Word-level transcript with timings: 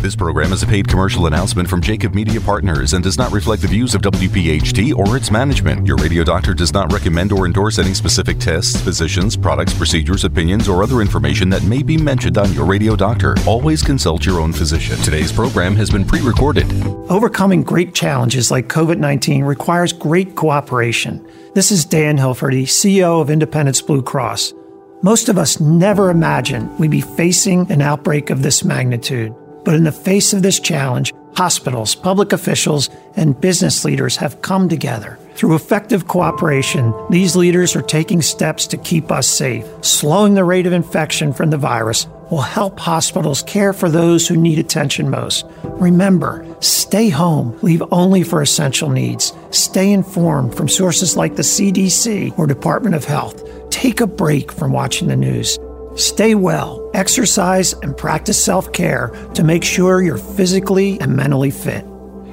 This 0.00 0.14
program 0.14 0.52
is 0.52 0.62
a 0.62 0.66
paid 0.66 0.86
commercial 0.86 1.26
announcement 1.26 1.68
from 1.68 1.82
Jacob 1.82 2.14
Media 2.14 2.40
Partners 2.40 2.92
and 2.92 3.02
does 3.02 3.18
not 3.18 3.32
reflect 3.32 3.62
the 3.62 3.68
views 3.68 3.96
of 3.96 4.02
WPHT 4.02 4.94
or 4.94 5.16
its 5.16 5.32
management. 5.32 5.88
Your 5.88 5.96
radio 5.96 6.22
doctor 6.22 6.54
does 6.54 6.72
not 6.72 6.92
recommend 6.92 7.32
or 7.32 7.46
endorse 7.46 7.80
any 7.80 7.92
specific 7.92 8.38
tests, 8.38 8.80
physicians, 8.80 9.36
products, 9.36 9.74
procedures, 9.74 10.22
opinions, 10.22 10.68
or 10.68 10.84
other 10.84 11.00
information 11.00 11.48
that 11.50 11.64
may 11.64 11.82
be 11.82 11.98
mentioned 11.98 12.38
on 12.38 12.52
your 12.52 12.64
radio 12.64 12.94
doctor. 12.94 13.34
Always 13.44 13.82
consult 13.82 14.24
your 14.24 14.40
own 14.40 14.52
physician. 14.52 14.96
Today's 14.98 15.32
program 15.32 15.74
has 15.74 15.90
been 15.90 16.04
pre 16.04 16.20
recorded. 16.20 16.72
Overcoming 17.10 17.64
great 17.64 17.92
challenges 17.92 18.52
like 18.52 18.68
COVID 18.68 18.98
19 18.98 19.42
requires 19.42 19.92
great 19.92 20.36
cooperation. 20.36 21.28
This 21.54 21.72
is 21.72 21.84
Dan 21.84 22.16
Hilferty, 22.16 22.62
CEO 22.62 23.20
of 23.20 23.30
Independence 23.30 23.82
Blue 23.82 24.02
Cross. 24.02 24.54
Most 25.02 25.28
of 25.28 25.38
us 25.38 25.58
never 25.58 26.08
imagined 26.08 26.78
we'd 26.78 26.92
be 26.92 27.00
facing 27.00 27.70
an 27.72 27.82
outbreak 27.82 28.30
of 28.30 28.42
this 28.42 28.64
magnitude. 28.64 29.34
But 29.68 29.74
in 29.74 29.84
the 29.84 29.92
face 29.92 30.32
of 30.32 30.40
this 30.40 30.58
challenge, 30.58 31.12
hospitals, 31.36 31.94
public 31.94 32.32
officials, 32.32 32.88
and 33.16 33.38
business 33.38 33.84
leaders 33.84 34.16
have 34.16 34.40
come 34.40 34.66
together. 34.66 35.18
Through 35.34 35.56
effective 35.56 36.08
cooperation, 36.08 36.94
these 37.10 37.36
leaders 37.36 37.76
are 37.76 37.82
taking 37.82 38.22
steps 38.22 38.66
to 38.68 38.78
keep 38.78 39.12
us 39.12 39.28
safe. 39.28 39.66
Slowing 39.82 40.32
the 40.32 40.44
rate 40.44 40.66
of 40.66 40.72
infection 40.72 41.34
from 41.34 41.50
the 41.50 41.58
virus 41.58 42.06
will 42.30 42.40
help 42.40 42.80
hospitals 42.80 43.42
care 43.42 43.74
for 43.74 43.90
those 43.90 44.26
who 44.26 44.38
need 44.38 44.58
attention 44.58 45.10
most. 45.10 45.44
Remember, 45.64 46.46
stay 46.60 47.10
home, 47.10 47.54
leave 47.60 47.82
only 47.92 48.22
for 48.22 48.40
essential 48.40 48.88
needs. 48.88 49.34
Stay 49.50 49.92
informed 49.92 50.54
from 50.54 50.66
sources 50.66 51.14
like 51.14 51.36
the 51.36 51.42
CDC 51.42 52.38
or 52.38 52.46
Department 52.46 52.94
of 52.94 53.04
Health. 53.04 53.44
Take 53.68 54.00
a 54.00 54.06
break 54.06 54.50
from 54.50 54.72
watching 54.72 55.08
the 55.08 55.16
news. 55.16 55.58
Stay 55.98 56.36
well, 56.36 56.88
exercise, 56.94 57.72
and 57.72 57.96
practice 57.96 58.42
self 58.42 58.72
care 58.72 59.08
to 59.34 59.42
make 59.42 59.64
sure 59.64 60.00
you're 60.00 60.16
physically 60.16 61.00
and 61.00 61.16
mentally 61.16 61.50
fit. 61.50 61.84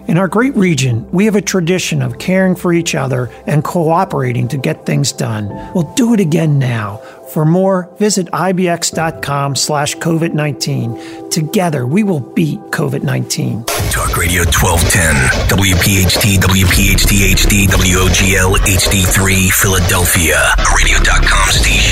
In 0.08 0.20
our 0.20 0.28
great 0.28 0.56
region, 0.56 1.10
we 1.12 1.26
have 1.26 1.36
a 1.36 1.42
tradition 1.42 2.04
of 2.04 2.20
caring 2.20 2.56
for 2.56 2.72
each 2.72 2.94
other 2.94 3.32
and 3.48 3.64
cooperating 3.64 4.48
to 4.50 4.58
get 4.58 4.86
things 4.86 5.12
done. 5.12 5.50
We'll 5.74 5.92
do 5.96 6.14
it 6.14 6.20
again 6.20 6.60
now. 6.60 6.98
For 7.34 7.44
more, 7.44 7.90
visit 7.98 8.28
ibx.com 8.28 9.56
slash 9.56 9.96
COVID-19. 9.96 11.32
Together, 11.32 11.88
we 11.88 12.04
will 12.04 12.20
beat 12.20 12.60
COVID-19. 12.70 13.66
Talk 13.92 14.16
Radio 14.16 14.44
1210, 14.44 15.58
WPHT, 15.58 16.38
WPHT 16.38 17.34
HD, 17.34 17.66
WOGL 17.66 18.58
HD3, 18.58 19.50
Philadelphia, 19.50 20.38
radio.com 20.78 21.50
station. 21.50 21.85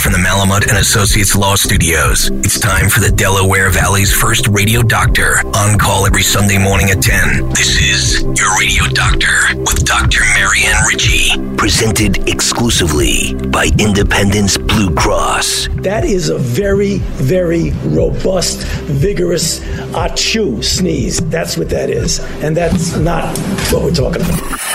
From 0.00 0.12
the 0.12 0.18
Malamut 0.18 0.66
and 0.66 0.78
Associates 0.78 1.36
Law 1.36 1.56
Studios, 1.56 2.30
it's 2.30 2.58
time 2.58 2.88
for 2.88 3.00
the 3.00 3.10
Delaware 3.10 3.68
Valley's 3.68 4.10
first 4.10 4.48
radio 4.48 4.82
doctor, 4.82 5.36
on 5.54 5.78
call 5.78 6.06
every 6.06 6.22
Sunday 6.22 6.56
morning 6.56 6.88
at 6.88 7.02
10. 7.02 7.50
This 7.50 7.78
is 7.78 8.22
Your 8.22 8.58
Radio 8.58 8.84
Doctor 8.94 9.54
with 9.58 9.84
Dr. 9.84 10.22
Marianne 10.34 10.82
Ritchie, 10.88 11.56
presented 11.58 12.26
exclusively 12.30 13.34
by 13.48 13.68
Independence 13.78 14.56
Blue 14.56 14.94
Cross. 14.94 15.68
That 15.82 16.06
is 16.06 16.30
a 16.30 16.38
very, 16.38 16.98
very 17.20 17.72
robust, 17.84 18.66
vigorous 18.86 19.60
achoo 19.92 20.64
sneeze. 20.64 21.20
That's 21.28 21.58
what 21.58 21.68
that 21.68 21.90
is. 21.90 22.20
And 22.42 22.56
that's 22.56 22.96
not 22.96 23.36
what 23.70 23.82
we're 23.82 23.94
talking 23.94 24.22
about. 24.22 24.69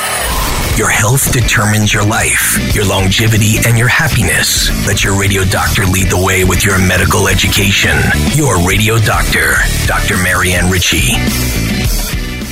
Your 0.78 0.90
health 0.90 1.32
determines 1.32 1.94
your 1.94 2.06
life, 2.06 2.76
your 2.76 2.84
longevity, 2.84 3.60
and 3.66 3.78
your 3.78 3.88
happiness. 3.88 4.68
Let 4.86 5.06
your 5.06 5.18
radio 5.18 5.46
doctor 5.46 5.86
lead 5.86 6.08
the 6.08 6.22
way 6.22 6.44
with 6.44 6.66
your 6.66 6.78
medical 6.78 7.30
education. 7.30 7.96
Your 8.34 8.60
radio 8.68 8.98
doctor, 8.98 9.54
Dr. 9.88 10.18
Marianne 10.22 10.70
Ritchie. 10.70 11.14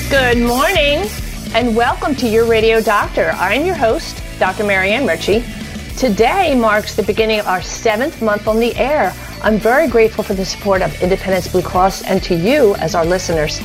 Good 0.10 0.38
morning 0.38 1.10
and 1.54 1.76
welcome 1.76 2.16
to 2.16 2.26
your 2.30 2.46
radio 2.46 2.80
doctor. 2.80 3.32
I'm 3.32 3.66
your 3.66 3.76
host, 3.76 4.24
Dr. 4.40 4.64
Marianne 4.64 5.06
Ritchie. 5.06 5.44
Today 5.98 6.56
marks 6.56 6.96
the 6.96 7.04
beginning 7.04 7.42
of 7.42 7.48
our 7.48 7.62
seventh 7.62 8.22
month 8.22 8.48
on 8.48 8.58
the 8.58 8.74
air. 8.78 9.14
I'm 9.42 9.58
very 9.58 9.90
grateful 9.90 10.24
for 10.24 10.34
the 10.34 10.46
support 10.46 10.82
of 10.82 11.04
Independence 11.04 11.50
Blue 11.50 11.62
Cross 11.62 12.04
and 12.04 12.24
to 12.24 12.36
you 12.36 12.76
as 12.76 12.96
our 12.96 13.04
listeners. 13.04 13.60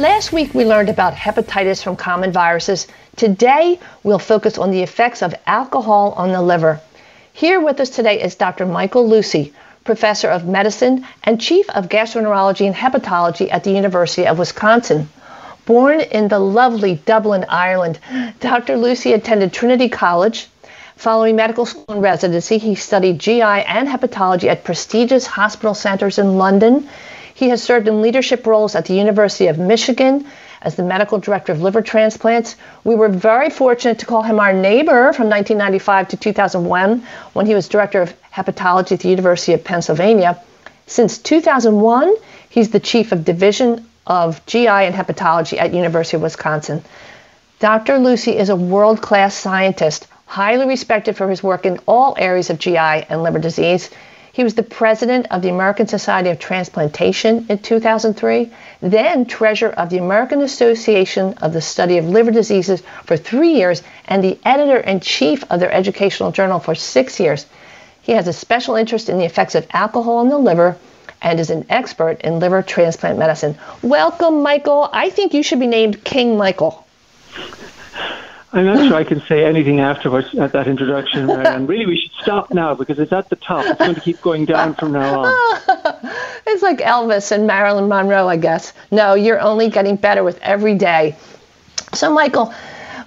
Last 0.00 0.32
week 0.32 0.54
we 0.54 0.64
learned 0.64 0.90
about 0.90 1.14
hepatitis 1.14 1.82
from 1.82 1.96
common 1.96 2.30
viruses. 2.30 2.86
Today 3.16 3.80
we'll 4.04 4.20
focus 4.20 4.56
on 4.56 4.70
the 4.70 4.84
effects 4.84 5.22
of 5.22 5.34
alcohol 5.44 6.14
on 6.16 6.30
the 6.30 6.40
liver. 6.40 6.80
Here 7.32 7.58
with 7.58 7.80
us 7.80 7.90
today 7.90 8.22
is 8.22 8.36
Dr. 8.36 8.64
Michael 8.64 9.08
Lucey, 9.08 9.52
professor 9.82 10.28
of 10.28 10.46
medicine 10.46 11.04
and 11.24 11.40
chief 11.40 11.68
of 11.70 11.88
gastroenterology 11.88 12.64
and 12.64 12.76
hepatology 12.76 13.50
at 13.50 13.64
the 13.64 13.72
University 13.72 14.24
of 14.24 14.38
Wisconsin. 14.38 15.08
Born 15.66 16.00
in 16.00 16.28
the 16.28 16.38
lovely 16.38 16.94
Dublin, 17.04 17.44
Ireland, 17.48 17.98
Dr. 18.38 18.76
Lucey 18.76 19.14
attended 19.14 19.52
Trinity 19.52 19.88
College. 19.88 20.46
Following 20.94 21.34
medical 21.34 21.66
school 21.66 21.84
and 21.88 22.02
residency, 22.02 22.58
he 22.58 22.76
studied 22.76 23.18
GI 23.18 23.42
and 23.42 23.88
hepatology 23.88 24.48
at 24.48 24.62
prestigious 24.62 25.26
hospital 25.26 25.74
centers 25.74 26.20
in 26.20 26.38
London. 26.38 26.88
He 27.38 27.50
has 27.50 27.62
served 27.62 27.86
in 27.86 28.02
leadership 28.02 28.48
roles 28.48 28.74
at 28.74 28.86
the 28.86 28.94
University 28.94 29.46
of 29.46 29.60
Michigan 29.60 30.26
as 30.60 30.74
the 30.74 30.82
medical 30.82 31.20
director 31.20 31.52
of 31.52 31.62
liver 31.62 31.82
transplants. 31.82 32.56
We 32.82 32.96
were 32.96 33.08
very 33.08 33.48
fortunate 33.48 34.00
to 34.00 34.06
call 34.06 34.24
him 34.24 34.40
our 34.40 34.52
neighbor 34.52 35.12
from 35.12 35.28
1995 35.28 36.08
to 36.08 36.16
2001 36.16 37.06
when 37.34 37.46
he 37.46 37.54
was 37.54 37.68
director 37.68 38.02
of 38.02 38.12
hepatology 38.34 38.90
at 38.90 39.00
the 39.02 39.08
University 39.08 39.52
of 39.52 39.62
Pennsylvania. 39.62 40.42
Since 40.88 41.18
2001, 41.18 42.12
he's 42.48 42.70
the 42.70 42.80
chief 42.80 43.12
of 43.12 43.24
division 43.24 43.88
of 44.04 44.44
GI 44.46 44.66
and 44.66 44.92
hepatology 44.92 45.60
at 45.60 45.72
University 45.72 46.16
of 46.16 46.24
Wisconsin. 46.24 46.82
Dr. 47.60 48.00
Lucey 48.00 48.36
is 48.36 48.48
a 48.48 48.56
world-class 48.56 49.36
scientist, 49.36 50.08
highly 50.26 50.66
respected 50.66 51.16
for 51.16 51.30
his 51.30 51.40
work 51.40 51.66
in 51.66 51.78
all 51.86 52.16
areas 52.18 52.50
of 52.50 52.58
GI 52.58 52.76
and 52.76 53.22
liver 53.22 53.38
disease. 53.38 53.90
He 54.38 54.44
was 54.44 54.54
the 54.54 54.62
president 54.62 55.26
of 55.32 55.42
the 55.42 55.48
American 55.48 55.88
Society 55.88 56.30
of 56.30 56.38
Transplantation 56.38 57.46
in 57.48 57.58
2003, 57.58 58.52
then 58.80 59.26
treasurer 59.26 59.72
of 59.72 59.90
the 59.90 59.98
American 59.98 60.42
Association 60.42 61.34
of 61.42 61.52
the 61.52 61.60
Study 61.60 61.98
of 61.98 62.08
Liver 62.08 62.30
Diseases 62.30 62.84
for 63.04 63.16
three 63.16 63.54
years, 63.54 63.82
and 64.06 64.22
the 64.22 64.38
editor 64.44 64.76
in 64.76 65.00
chief 65.00 65.42
of 65.50 65.58
their 65.58 65.72
educational 65.72 66.30
journal 66.30 66.60
for 66.60 66.76
six 66.76 67.18
years. 67.18 67.46
He 68.00 68.12
has 68.12 68.28
a 68.28 68.32
special 68.32 68.76
interest 68.76 69.08
in 69.08 69.18
the 69.18 69.24
effects 69.24 69.56
of 69.56 69.66
alcohol 69.72 70.18
on 70.18 70.28
the 70.28 70.38
liver 70.38 70.76
and 71.20 71.40
is 71.40 71.50
an 71.50 71.66
expert 71.68 72.20
in 72.20 72.38
liver 72.38 72.62
transplant 72.62 73.18
medicine. 73.18 73.58
Welcome, 73.82 74.44
Michael. 74.44 74.88
I 74.92 75.10
think 75.10 75.34
you 75.34 75.42
should 75.42 75.58
be 75.58 75.66
named 75.66 76.04
King 76.04 76.36
Michael. 76.36 76.86
I'm 78.52 78.64
not 78.64 78.88
sure 78.88 78.94
I 78.94 79.04
can 79.04 79.20
say 79.22 79.44
anything 79.44 79.80
afterwards 79.80 80.34
at 80.34 80.52
that 80.52 80.68
introduction, 80.68 81.28
and 81.28 81.68
really 81.68 81.84
we 81.84 81.98
should 81.98 82.12
stop 82.22 82.50
now 82.52 82.74
because 82.74 82.98
it's 82.98 83.12
at 83.12 83.28
the 83.28 83.36
top. 83.36 83.66
It's 83.66 83.78
going 83.78 83.94
to 83.94 84.00
keep 84.00 84.22
going 84.22 84.46
down 84.46 84.74
from 84.74 84.92
now 84.92 85.20
on. 85.20 85.32
it's 86.46 86.62
like 86.62 86.78
Elvis 86.78 87.30
and 87.30 87.46
Marilyn 87.46 87.88
Monroe, 87.88 88.26
I 88.26 88.38
guess. 88.38 88.72
No, 88.90 89.14
you're 89.14 89.40
only 89.40 89.68
getting 89.68 89.96
better 89.96 90.24
with 90.24 90.38
every 90.40 90.76
day. 90.76 91.16
So, 91.92 92.12
Michael, 92.12 92.54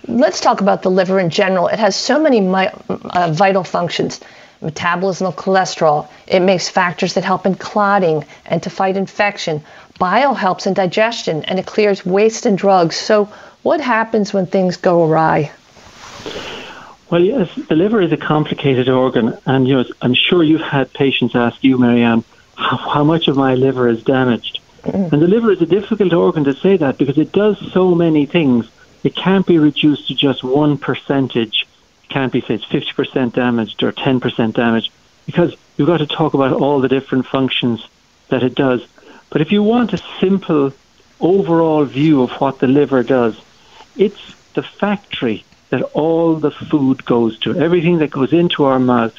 let's 0.08 0.42
talk 0.42 0.62
about 0.62 0.84
the 0.84 0.92
liver 0.92 1.20
in 1.20 1.32
general. 1.32 1.68
It 1.70 1.80
has 1.80 1.96
so 1.96 2.22
many 2.22 2.48
uh, 2.48 3.32
vital 3.34 3.64
functions 3.64 4.20
metabolism 4.62 5.28
of 5.28 5.36
cholesterol. 5.36 6.08
It 6.28 6.42
makes 6.42 6.70
factors 6.70 7.14
that 7.16 7.24
help 7.24 7.46
in 7.46 7.56
clotting 7.56 8.26
and 8.46 8.62
to 8.64 8.70
fight 8.70 8.98
infection. 8.98 9.64
Bile 10.00 10.34
helps 10.34 10.68
in 10.68 10.74
digestion 10.74 11.44
and 11.46 11.60
it 11.60 11.66
clears 11.66 12.06
waste 12.06 12.46
and 12.46 12.58
drugs. 12.58 12.96
So, 12.96 13.30
what 13.64 13.80
happens 13.80 14.34
when 14.34 14.48
things 14.48 14.78
go 14.78 15.04
awry? 15.06 15.52
Well, 17.12 17.22
yes, 17.22 17.54
the 17.68 17.76
liver 17.76 18.02
is 18.02 18.14
a 18.14 18.18
complicated 18.18 18.88
organ, 18.88 19.38
and 19.46 19.68
you 19.68 19.76
know, 19.76 19.86
I'm 20.02 20.14
sure 20.14 20.44
you've 20.44 20.62
had 20.62 20.94
patients 20.94 21.36
ask 21.36 21.62
you, 21.62 21.78
Marianne, 21.78 22.24
how, 22.56 22.78
how 22.78 23.04
much 23.04 23.28
of 23.28 23.36
my 23.36 23.54
liver 23.54 23.90
is 23.90 24.02
damaged. 24.02 24.62
Mm-hmm. 24.84 25.14
And 25.14 25.22
the 25.22 25.28
liver 25.28 25.52
is 25.52 25.62
a 25.62 25.66
difficult 25.66 26.14
organ 26.14 26.46
to 26.46 26.54
say 26.54 26.78
that 26.78 26.98
because 26.98 27.18
it 27.18 27.34
does 27.34 27.58
so 27.74 27.94
many 27.94 28.26
things. 28.26 28.70
It 29.04 29.16
can't 29.16 29.46
be 29.46 29.60
reduced 29.60 30.08
to 30.08 30.16
just 30.16 30.44
one 30.44 30.78
percentage. 30.78 31.68
Can't 32.12 32.34
be, 32.34 32.42
say, 32.42 32.56
it's 32.56 32.66
50% 32.66 33.32
damaged 33.32 33.82
or 33.84 33.94
10% 33.94 34.54
damaged 34.54 34.92
because 35.26 35.56
you've 35.78 35.88
got 35.88 36.00
to 36.00 36.08
talk 36.08 36.34
about 36.34 36.52
all 36.52 36.82
the 36.82 36.90
different 36.90 37.26
functions 37.26 37.88
that 38.28 38.44
it 38.44 38.54
does. 38.54 38.86
But 39.30 39.40
if 39.40 39.54
you 39.54 39.64
want 39.64 39.94
a 39.94 40.04
simple 40.20 40.74
overall 41.22 41.86
view 41.86 42.22
of 42.22 42.32
what 42.32 42.60
the 42.60 42.68
liver 42.68 43.02
does, 43.02 43.40
it's 43.96 44.36
the 44.56 44.62
factory 44.62 45.46
that 45.70 45.84
all 45.94 46.36
the 46.36 46.52
food 46.52 47.06
goes 47.06 47.40
to. 47.40 47.58
Everything 47.58 48.00
that 48.00 48.12
goes 48.12 48.34
into 48.34 48.66
our 48.66 48.80
mouth 48.80 49.16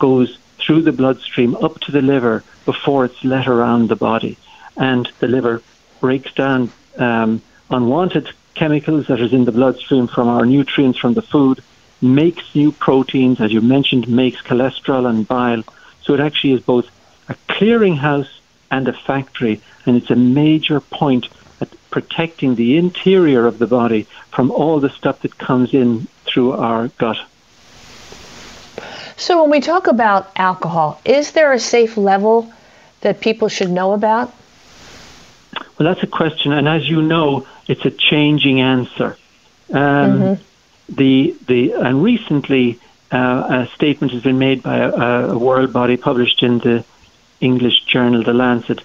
goes 0.00 0.36
through 0.58 0.82
the 0.82 0.92
bloodstream 0.92 1.54
up 1.54 1.78
to 1.82 1.92
the 1.92 2.02
liver 2.02 2.42
before 2.64 3.04
it's 3.04 3.22
let 3.22 3.46
around 3.46 3.88
the 3.88 3.96
body. 3.96 4.36
And 4.76 5.08
the 5.20 5.28
liver 5.28 5.62
breaks 6.00 6.32
down 6.34 6.72
um, 6.98 7.42
unwanted 7.70 8.28
chemicals 8.54 9.06
that 9.06 9.20
is 9.20 9.32
in 9.32 9.44
the 9.44 9.52
bloodstream 9.52 10.08
from 10.08 10.26
our 10.26 10.44
nutrients 10.44 10.98
from 10.98 11.14
the 11.14 11.22
food, 11.22 11.62
makes 12.04 12.54
new 12.54 12.70
proteins, 12.70 13.40
as 13.40 13.52
you 13.52 13.60
mentioned, 13.60 14.06
makes 14.08 14.40
cholesterol 14.42 15.08
and 15.08 15.26
bile. 15.26 15.64
So 16.02 16.14
it 16.14 16.20
actually 16.20 16.52
is 16.52 16.60
both 16.60 16.86
a 17.28 17.34
clearinghouse 17.48 18.28
and 18.70 18.86
a 18.88 18.92
factory. 18.92 19.60
and 19.86 19.96
it's 19.96 20.10
a 20.10 20.16
major 20.16 20.80
point 20.80 21.28
at 21.60 21.68
protecting 21.90 22.54
the 22.54 22.76
interior 22.76 23.46
of 23.46 23.58
the 23.58 23.66
body 23.66 24.06
from 24.30 24.50
all 24.50 24.80
the 24.80 24.90
stuff 24.90 25.20
that 25.22 25.38
comes 25.38 25.72
in 25.74 26.06
through 26.24 26.52
our 26.52 26.88
gut. 26.98 27.18
So, 29.16 29.42
when 29.42 29.50
we 29.50 29.60
talk 29.60 29.86
about 29.86 30.30
alcohol, 30.34 31.00
is 31.04 31.32
there 31.32 31.52
a 31.52 31.60
safe 31.60 31.96
level 31.96 32.52
that 33.02 33.20
people 33.20 33.48
should 33.48 33.70
know 33.70 33.92
about? 33.92 34.32
Well, 35.78 35.88
that's 35.88 36.02
a 36.02 36.08
question, 36.08 36.52
and 36.52 36.66
as 36.68 36.88
you 36.88 37.00
know, 37.02 37.46
it's 37.68 37.84
a 37.84 37.90
changing 37.90 38.60
answer. 38.60 39.16
Um, 39.72 39.76
mm-hmm. 39.78 40.42
The 40.88 41.34
the 41.46 41.72
and 41.72 42.02
recently 42.02 42.78
uh, 43.10 43.66
a 43.66 43.74
statement 43.74 44.12
has 44.12 44.22
been 44.22 44.38
made 44.38 44.62
by 44.62 44.76
a, 44.76 45.30
a 45.30 45.38
world 45.38 45.72
body 45.72 45.96
published 45.96 46.42
in 46.42 46.58
the 46.58 46.84
English 47.40 47.84
journal 47.84 48.22
The 48.22 48.34
Lancet, 48.34 48.82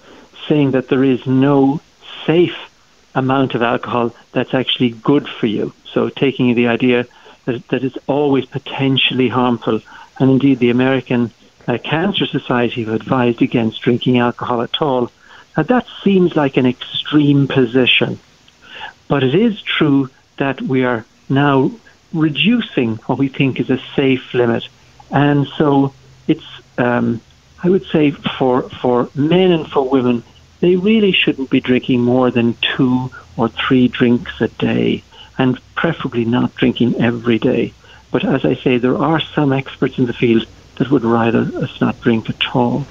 saying 0.47 0.71
that 0.71 0.87
there 0.87 1.03
is 1.03 1.25
no 1.25 1.81
safe 2.25 2.57
amount 3.15 3.55
of 3.55 3.61
alcohol 3.61 4.13
that's 4.31 4.53
actually 4.53 4.91
good 4.91 5.27
for 5.27 5.47
you. 5.47 5.73
So 5.85 6.09
taking 6.09 6.53
the 6.55 6.67
idea 6.67 7.07
that, 7.45 7.67
that 7.69 7.83
it's 7.83 7.97
always 8.07 8.45
potentially 8.45 9.29
harmful, 9.29 9.81
and 10.19 10.29
indeed 10.29 10.59
the 10.59 10.69
American 10.69 11.31
uh, 11.67 11.77
Cancer 11.77 12.25
Society 12.25 12.83
have 12.83 12.93
advised 12.93 13.41
against 13.41 13.81
drinking 13.81 14.19
alcohol 14.19 14.61
at 14.61 14.81
all. 14.81 15.11
Now 15.57 15.63
that 15.63 15.87
seems 16.03 16.35
like 16.35 16.57
an 16.57 16.65
extreme 16.65 17.47
position, 17.47 18.19
but 19.07 19.23
it 19.23 19.35
is 19.35 19.61
true 19.61 20.09
that 20.37 20.61
we 20.61 20.83
are 20.85 21.05
now 21.27 21.71
reducing 22.13 22.95
what 23.07 23.17
we 23.17 23.27
think 23.27 23.59
is 23.59 23.69
a 23.69 23.81
safe 23.95 24.33
limit. 24.33 24.67
And 25.11 25.47
so 25.47 25.93
it's, 26.27 26.45
um, 26.77 27.21
I 27.63 27.69
would 27.69 27.85
say, 27.87 28.11
for, 28.11 28.69
for 28.69 29.09
men 29.15 29.51
and 29.51 29.67
for 29.67 29.87
women, 29.87 30.23
they 30.59 30.75
really 30.75 31.11
shouldn't 31.11 31.49
be 31.49 31.59
drinking 31.59 32.01
more 32.01 32.31
than 32.31 32.55
two 32.75 33.11
or 33.37 33.47
three 33.49 33.87
drinks 33.87 34.41
a 34.41 34.47
day, 34.47 35.03
and 35.37 35.59
preferably 35.75 36.25
not 36.25 36.53
drinking 36.55 36.99
every 37.01 37.39
day. 37.39 37.73
But 38.11 38.25
as 38.25 38.43
I 38.43 38.55
say, 38.55 38.77
there 38.77 38.97
are 38.97 39.19
some 39.19 39.53
experts 39.53 39.97
in 39.97 40.05
the 40.05 40.13
field 40.13 40.45
that 40.75 40.91
would 40.91 41.03
rather 41.03 41.41
us 41.63 41.79
not 41.79 42.01
drink 42.01 42.29
at 42.29 42.55
all. 42.55 42.85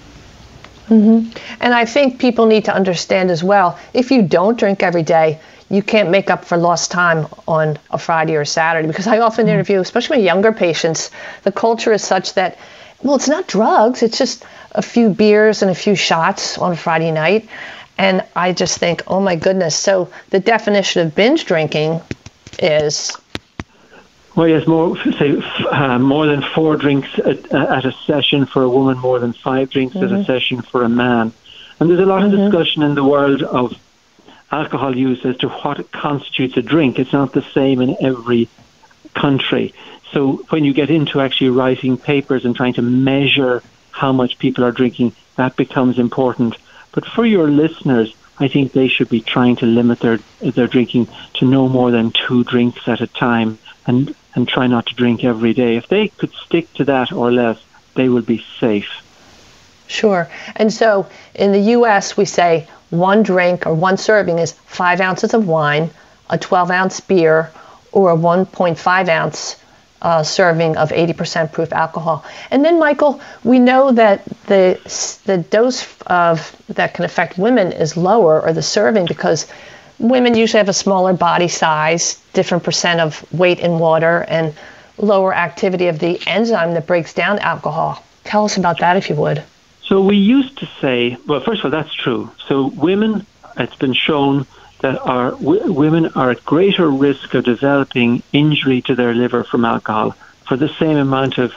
Mm-hmm. 0.88 1.30
And 1.60 1.74
I 1.74 1.84
think 1.84 2.18
people 2.18 2.46
need 2.46 2.64
to 2.64 2.74
understand 2.74 3.30
as 3.30 3.44
well 3.44 3.78
if 3.92 4.10
you 4.10 4.22
don't 4.22 4.58
drink 4.58 4.82
every 4.82 5.02
day, 5.02 5.38
you 5.70 5.82
can't 5.82 6.10
make 6.10 6.30
up 6.30 6.44
for 6.44 6.56
lost 6.56 6.90
time 6.90 7.26
on 7.46 7.78
a 7.90 7.98
Friday 7.98 8.36
or 8.36 8.44
Saturday. 8.44 8.88
Because 8.88 9.06
I 9.06 9.18
often 9.18 9.46
mm-hmm. 9.46 9.54
interview, 9.54 9.80
especially 9.80 10.18
my 10.18 10.22
younger 10.22 10.52
patients, 10.52 11.10
the 11.42 11.52
culture 11.52 11.92
is 11.92 12.02
such 12.02 12.34
that, 12.34 12.58
well, 13.02 13.16
it's 13.16 13.28
not 13.28 13.46
drugs, 13.46 14.02
it's 14.02 14.18
just 14.18 14.44
a 14.72 14.82
few 14.82 15.10
beers 15.10 15.62
and 15.62 15.70
a 15.70 15.74
few 15.74 15.94
shots 15.94 16.58
on 16.58 16.72
a 16.72 16.76
Friday 16.76 17.10
night. 17.10 17.48
And 17.98 18.24
I 18.36 18.52
just 18.52 18.78
think, 18.78 19.02
oh 19.08 19.20
my 19.20 19.36
goodness. 19.36 19.76
So 19.76 20.10
the 20.30 20.40
definition 20.40 21.06
of 21.06 21.14
binge 21.14 21.44
drinking 21.44 22.00
is 22.60 23.16
well, 24.38 24.46
yes, 24.46 24.68
more 24.68 24.96
say 25.18 25.36
uh, 25.72 25.98
more 25.98 26.26
than 26.26 26.42
four 26.54 26.76
drinks 26.76 27.08
at, 27.18 27.52
at, 27.52 27.84
a 27.84 27.90
session 27.90 28.46
for 28.46 28.62
a 28.62 28.68
woman, 28.68 28.96
more 28.98 29.18
than 29.18 29.32
five 29.32 29.68
drinks 29.68 29.96
mm-hmm. 29.96 30.04
at 30.04 30.12
a 30.12 30.14
mm-hmm. 30.14 30.32
session 30.32 30.62
for 30.62 30.84
a 30.84 30.88
man. 30.88 31.32
And 31.80 31.90
there's 31.90 31.98
a 31.98 32.06
lot 32.06 32.22
mm-hmm. 32.22 32.40
of 32.40 32.52
discussion 32.52 32.84
in 32.84 32.94
the 32.94 33.02
world 33.02 33.42
of 33.42 33.74
alcohol 34.50 34.96
use 34.96 35.24
as 35.24 35.36
to 35.38 35.48
what 35.48 35.90
constitutes 35.92 36.56
a 36.56 36.62
drink. 36.62 36.98
It's 36.98 37.12
not 37.12 37.32
the 37.32 37.42
same 37.42 37.80
in 37.80 37.96
every 38.00 38.48
country. 39.14 39.74
So 40.12 40.44
when 40.48 40.64
you 40.64 40.72
get 40.72 40.90
into 40.90 41.20
actually 41.20 41.50
writing 41.50 41.96
papers 41.98 42.44
and 42.44 42.56
trying 42.56 42.74
to 42.74 42.82
measure 42.82 43.62
how 43.90 44.12
much 44.12 44.38
people 44.38 44.64
are 44.64 44.72
drinking, 44.72 45.12
that 45.36 45.56
becomes 45.56 45.98
important. 45.98 46.56
But 46.92 47.04
for 47.04 47.26
your 47.26 47.48
listeners, 47.48 48.14
I 48.40 48.48
think 48.48 48.72
they 48.72 48.88
should 48.88 49.08
be 49.08 49.20
trying 49.20 49.56
to 49.56 49.66
limit 49.66 50.00
their 50.00 50.18
their 50.40 50.68
drinking 50.68 51.08
to 51.34 51.44
no 51.44 51.68
more 51.68 51.90
than 51.90 52.12
two 52.12 52.44
drinks 52.44 52.86
at 52.86 53.00
a 53.00 53.06
time 53.06 53.58
and 53.86 54.14
and 54.34 54.48
try 54.48 54.66
not 54.68 54.86
to 54.86 54.94
drink 54.94 55.24
every 55.24 55.52
day. 55.52 55.76
If 55.76 55.88
they 55.88 56.08
could 56.08 56.32
stick 56.32 56.72
to 56.74 56.84
that 56.84 57.12
or 57.12 57.32
less, 57.32 57.58
they 57.94 58.08
would 58.08 58.26
be 58.26 58.44
safe. 58.60 58.88
Sure. 59.88 60.28
And 60.54 60.72
so 60.72 61.06
in 61.34 61.50
the 61.52 61.60
U.S., 61.76 62.16
we 62.16 62.26
say 62.26 62.68
one 62.90 63.22
drink 63.22 63.66
or 63.66 63.74
one 63.74 63.96
serving 63.96 64.38
is 64.38 64.52
five 64.52 65.00
ounces 65.00 65.34
of 65.34 65.48
wine, 65.48 65.90
a 66.30 66.38
12 66.38 66.70
ounce 66.70 67.00
beer, 67.00 67.50
or 67.90 68.12
a 68.12 68.16
1.5 68.16 69.08
ounce 69.08 69.56
uh, 70.00 70.22
serving 70.22 70.76
of 70.76 70.90
80% 70.90 71.52
proof 71.52 71.72
alcohol. 71.72 72.24
And 72.50 72.64
then, 72.64 72.78
Michael, 72.78 73.20
we 73.42 73.58
know 73.58 73.90
that 73.92 74.24
the 74.46 74.78
the 75.24 75.38
dose 75.38 75.86
of 76.06 76.54
that 76.68 76.94
can 76.94 77.04
affect 77.04 77.38
women 77.38 77.72
is 77.72 77.96
lower, 77.96 78.40
or 78.40 78.52
the 78.52 78.62
serving, 78.62 79.06
because 79.06 79.46
women 79.98 80.36
usually 80.36 80.58
have 80.58 80.68
a 80.68 80.74
smaller 80.74 81.14
body 81.14 81.48
size, 81.48 82.20
different 82.34 82.62
percent 82.62 83.00
of 83.00 83.24
weight 83.32 83.58
in 83.58 83.78
water, 83.78 84.24
and 84.28 84.54
lower 84.98 85.34
activity 85.34 85.88
of 85.88 85.98
the 85.98 86.20
enzyme 86.26 86.74
that 86.74 86.86
breaks 86.86 87.14
down 87.14 87.38
alcohol. 87.38 88.04
Tell 88.24 88.44
us 88.44 88.56
about 88.58 88.78
that, 88.80 88.96
if 88.96 89.08
you 89.08 89.16
would. 89.16 89.42
So 89.88 90.02
we 90.02 90.18
used 90.18 90.58
to 90.58 90.68
say, 90.82 91.16
well, 91.26 91.40
first 91.40 91.64
of 91.64 91.64
all, 91.64 91.70
that's 91.70 91.94
true. 91.94 92.30
So 92.46 92.66
women, 92.66 93.26
it's 93.56 93.74
been 93.76 93.94
shown 93.94 94.46
that 94.80 95.00
are 95.00 95.30
w- 95.30 95.72
women 95.72 96.06
are 96.14 96.30
at 96.30 96.44
greater 96.44 96.90
risk 96.90 97.32
of 97.32 97.44
developing 97.44 98.22
injury 98.32 98.82
to 98.82 98.94
their 98.94 99.14
liver 99.14 99.44
from 99.44 99.64
alcohol 99.64 100.14
for 100.46 100.58
the 100.58 100.68
same 100.68 100.98
amount 100.98 101.38
of 101.38 101.54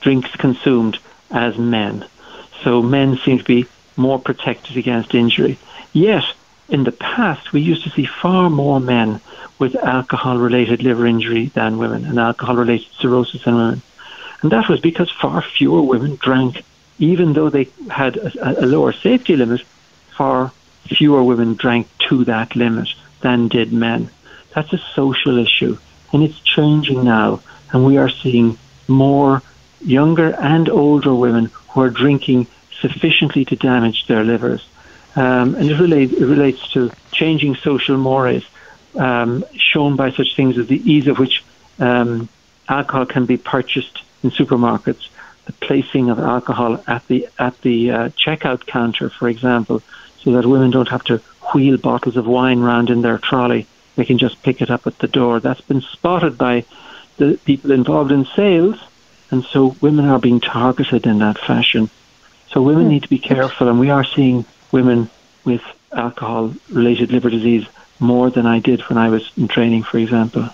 drinks 0.00 0.30
consumed 0.36 0.98
as 1.32 1.58
men. 1.58 2.06
So 2.62 2.82
men 2.82 3.18
seem 3.18 3.38
to 3.38 3.44
be 3.44 3.66
more 3.96 4.20
protected 4.20 4.76
against 4.76 5.12
injury. 5.12 5.58
Yet 5.92 6.24
in 6.68 6.84
the 6.84 6.92
past, 6.92 7.52
we 7.52 7.62
used 7.62 7.82
to 7.82 7.90
see 7.90 8.06
far 8.06 8.48
more 8.48 8.78
men 8.78 9.20
with 9.58 9.74
alcohol 9.74 10.38
related 10.38 10.84
liver 10.84 11.06
injury 11.06 11.46
than 11.46 11.78
women 11.78 12.04
and 12.04 12.18
alcohol 12.20 12.54
related 12.54 12.86
cirrhosis 13.00 13.42
than 13.42 13.56
women. 13.56 13.82
And 14.42 14.52
that 14.52 14.68
was 14.68 14.78
because 14.80 15.10
far 15.10 15.42
fewer 15.42 15.82
women 15.82 16.16
drank, 16.16 16.64
even 17.02 17.32
though 17.32 17.50
they 17.50 17.68
had 17.90 18.16
a, 18.16 18.64
a 18.64 18.66
lower 18.66 18.92
safety 18.92 19.34
limit, 19.34 19.60
far 20.16 20.52
fewer 20.84 21.22
women 21.24 21.54
drank 21.54 21.88
to 21.98 22.24
that 22.24 22.54
limit 22.54 22.88
than 23.22 23.48
did 23.48 23.72
men. 23.72 24.08
That's 24.54 24.72
a 24.72 24.78
social 24.94 25.36
issue, 25.38 25.76
and 26.12 26.22
it's 26.22 26.38
changing 26.38 27.02
now. 27.02 27.40
And 27.72 27.84
we 27.84 27.96
are 27.96 28.08
seeing 28.08 28.56
more 28.86 29.42
younger 29.80 30.32
and 30.36 30.68
older 30.68 31.12
women 31.12 31.46
who 31.70 31.80
are 31.80 31.90
drinking 31.90 32.46
sufficiently 32.80 33.44
to 33.46 33.56
damage 33.56 34.06
their 34.06 34.22
livers. 34.22 34.64
Um, 35.16 35.56
and 35.56 35.68
it, 35.68 35.80
relate, 35.80 36.12
it 36.12 36.24
relates 36.24 36.70
to 36.72 36.92
changing 37.10 37.56
social 37.56 37.96
mores 37.96 38.44
um, 38.94 39.44
shown 39.56 39.96
by 39.96 40.12
such 40.12 40.36
things 40.36 40.56
as 40.56 40.68
the 40.68 40.80
ease 40.88 41.08
of 41.08 41.18
which 41.18 41.42
um, 41.80 42.28
alcohol 42.68 43.06
can 43.06 43.26
be 43.26 43.36
purchased 43.36 44.02
in 44.22 44.30
supermarkets, 44.30 45.08
placing 45.60 46.10
of 46.10 46.18
alcohol 46.18 46.82
at 46.86 47.06
the 47.08 47.28
at 47.38 47.60
the 47.62 47.90
uh, 47.90 48.08
checkout 48.10 48.66
counter, 48.66 49.10
for 49.10 49.28
example, 49.28 49.82
so 50.18 50.32
that 50.32 50.46
women 50.46 50.70
don't 50.70 50.88
have 50.88 51.04
to 51.04 51.18
wheel 51.54 51.76
bottles 51.76 52.16
of 52.16 52.26
wine 52.26 52.60
round 52.60 52.90
in 52.90 53.02
their 53.02 53.18
trolley. 53.18 53.66
They 53.96 54.04
can 54.04 54.18
just 54.18 54.42
pick 54.42 54.62
it 54.62 54.70
up 54.70 54.86
at 54.86 54.98
the 54.98 55.08
door. 55.08 55.40
That's 55.40 55.60
been 55.60 55.82
spotted 55.82 56.38
by 56.38 56.64
the 57.18 57.38
people 57.44 57.72
involved 57.72 58.12
in 58.12 58.24
sales, 58.24 58.78
and 59.30 59.44
so 59.44 59.76
women 59.80 60.06
are 60.06 60.18
being 60.18 60.40
targeted 60.40 61.06
in 61.06 61.18
that 61.18 61.38
fashion. 61.38 61.90
So 62.48 62.62
women 62.62 62.84
hmm. 62.84 62.90
need 62.90 63.02
to 63.02 63.08
be 63.08 63.18
careful, 63.18 63.68
and 63.68 63.78
we 63.78 63.90
are 63.90 64.04
seeing 64.04 64.44
women 64.70 65.10
with 65.44 65.62
alcohol 65.92 66.54
related 66.70 67.12
liver 67.12 67.30
disease 67.30 67.66
more 68.00 68.30
than 68.30 68.46
I 68.46 68.58
did 68.58 68.80
when 68.82 68.98
I 68.98 69.08
was 69.08 69.30
in 69.36 69.48
training, 69.48 69.82
for 69.84 69.98
example. 69.98 70.48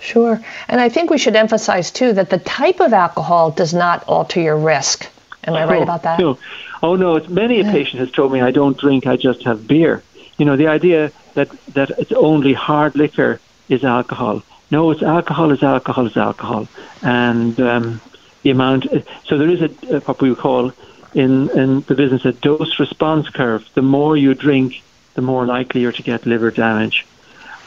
Sure. 0.00 0.40
And 0.68 0.80
I 0.80 0.88
think 0.88 1.10
we 1.10 1.18
should 1.18 1.36
emphasize, 1.36 1.90
too, 1.90 2.12
that 2.14 2.30
the 2.30 2.38
type 2.38 2.80
of 2.80 2.92
alcohol 2.92 3.50
does 3.50 3.74
not 3.74 4.04
alter 4.08 4.40
your 4.40 4.56
risk. 4.56 5.06
Am 5.44 5.54
I 5.54 5.64
right 5.64 5.80
oh, 5.80 5.82
about 5.82 6.02
that? 6.02 6.18
No. 6.18 6.38
Oh, 6.82 6.96
no. 6.96 7.16
It's, 7.16 7.28
many 7.28 7.60
a 7.60 7.64
patient 7.64 8.00
has 8.00 8.10
told 8.10 8.32
me, 8.32 8.40
I 8.40 8.50
don't 8.50 8.76
drink, 8.76 9.06
I 9.06 9.16
just 9.16 9.44
have 9.44 9.66
beer. 9.66 10.02
You 10.36 10.44
know, 10.44 10.56
the 10.56 10.68
idea 10.68 11.10
that, 11.34 11.50
that 11.74 11.90
it's 11.98 12.12
only 12.12 12.52
hard 12.52 12.94
liquor 12.96 13.40
is 13.68 13.84
alcohol. 13.84 14.42
No, 14.70 14.90
it's 14.90 15.02
alcohol 15.02 15.50
is 15.50 15.62
alcohol 15.62 16.06
is 16.06 16.16
alcohol. 16.16 16.68
And 17.02 17.58
um, 17.60 18.00
the 18.42 18.50
amount, 18.50 18.86
so 19.24 19.38
there 19.38 19.48
is 19.48 19.62
a, 19.62 19.68
what 20.00 20.20
we 20.20 20.34
call 20.34 20.72
in, 21.14 21.48
in 21.50 21.80
the 21.82 21.94
business 21.94 22.24
a 22.24 22.32
dose 22.32 22.78
response 22.78 23.28
curve. 23.30 23.68
The 23.74 23.82
more 23.82 24.16
you 24.16 24.34
drink, 24.34 24.82
the 25.14 25.22
more 25.22 25.46
likely 25.46 25.80
you're 25.80 25.92
to 25.92 26.02
get 26.02 26.26
liver 26.26 26.50
damage. 26.50 27.06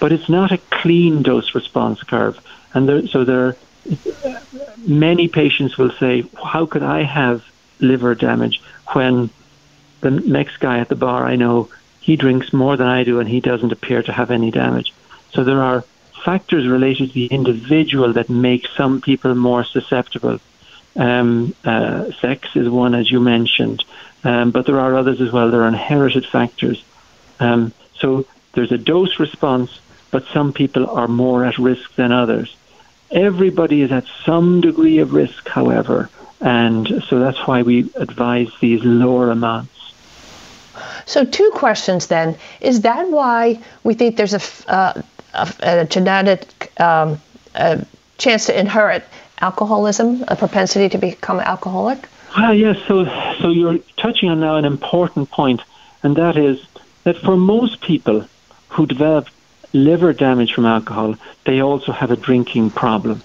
But 0.02 0.12
it's 0.12 0.28
not 0.28 0.52
a 0.52 0.58
clean 0.58 1.22
dose 1.22 1.56
response 1.56 2.04
curve. 2.04 2.38
And 2.74 2.90
there, 2.90 3.08
so 3.08 3.24
there 3.24 3.56
many 4.86 5.28
patients 5.28 5.78
will 5.78 5.92
say, 5.92 6.26
How 6.44 6.66
could 6.66 6.84
I 6.84 7.04
have 7.04 7.46
liver 7.80 8.16
damage 8.16 8.62
when 8.94 9.30
the 10.02 10.12
next 10.12 10.58
guy 10.58 10.80
at 10.80 10.90
the 10.90 10.96
bar 10.96 11.26
I 11.26 11.36
know 11.36 11.70
he 12.00 12.16
drinks 12.16 12.52
more 12.52 12.76
than 12.78 12.88
I 12.88 13.04
do 13.04 13.20
and 13.20 13.30
he 13.30 13.40
doesn't 13.40 13.72
appear 13.72 14.02
to 14.04 14.12
have 14.12 14.32
any 14.32 14.52
damage? 14.52 14.94
So 15.34 15.44
there 15.44 15.62
are 15.62 15.86
factors 16.26 16.68
related 16.68 17.10
to 17.10 17.14
the 17.14 17.28
individual 17.28 18.14
that 18.14 18.30
make 18.30 18.68
some 18.76 19.02
people 19.02 19.36
more 19.36 19.64
susceptible. 19.64 20.40
Um, 20.96 21.56
uh, 21.64 22.12
sex 22.14 22.50
is 22.56 22.70
one, 22.70 22.96
as 22.96 23.10
you 23.10 23.20
mentioned, 23.20 23.84
um, 24.24 24.52
but 24.52 24.66
there 24.66 24.80
are 24.80 24.96
others 24.96 25.22
as 25.22 25.32
well. 25.32 25.50
There 25.50 25.62
are 25.62 25.68
inherited 25.68 26.26
factors. 26.26 26.84
Um, 27.40 27.74
so 27.98 28.26
there's 28.54 28.72
a 28.72 28.78
dose 28.78 29.20
response, 29.20 29.80
but 30.12 30.26
some 30.34 30.54
people 30.54 30.90
are 30.90 31.08
more 31.08 31.46
at 31.46 31.58
risk 31.58 31.96
than 31.96 32.12
others. 32.12 32.56
Everybody 33.12 33.82
is 33.82 33.92
at 33.92 34.06
some 34.26 34.62
degree 34.62 35.00
of 35.00 35.14
risk, 35.14 35.48
however, 35.48 36.10
and 36.40 37.04
so 37.08 37.20
that's 37.20 37.46
why 37.48 37.62
we 37.62 37.90
advise 37.96 38.50
these 38.62 38.84
lower 38.84 39.32
amounts. 39.32 39.94
So, 41.06 41.26
two 41.26 41.52
questions 41.54 42.08
then. 42.08 42.38
Is 42.62 42.82
that 42.82 43.10
why 43.10 43.60
we 43.84 43.94
think 43.94 44.16
there's 44.16 44.34
a, 44.34 44.42
uh, 44.72 45.02
a, 45.34 45.54
a 45.62 45.86
genetic 45.86 46.80
um, 46.80 47.20
a 47.56 47.86
chance 48.18 48.46
to 48.46 48.58
inherit 48.58 49.04
alcoholism, 49.42 50.24
a 50.28 50.36
propensity 50.36 50.88
to 50.90 50.98
become 50.98 51.40
alcoholic? 51.40 52.08
Well, 52.38 52.54
yes. 52.54 52.80
So, 52.88 53.06
so 53.40 53.50
you're 53.50 53.80
touching 53.98 54.30
on 54.30 54.40
now 54.40 54.56
an 54.56 54.66
important 54.66 55.30
point, 55.32 55.62
and 56.04 56.16
that 56.16 56.38
is 56.38 56.66
that 57.04 57.18
for 57.18 57.36
most 57.36 57.82
people 57.82 58.26
who 58.70 58.86
develop 58.86 59.28
liver 59.74 60.14
damage 60.14 60.54
from 60.54 60.66
alcohol, 60.66 61.16
they 61.46 61.62
also 61.62 61.92
have 61.92 62.12
a 62.12 62.16
drinking 62.16 62.72
problem, 62.72 63.22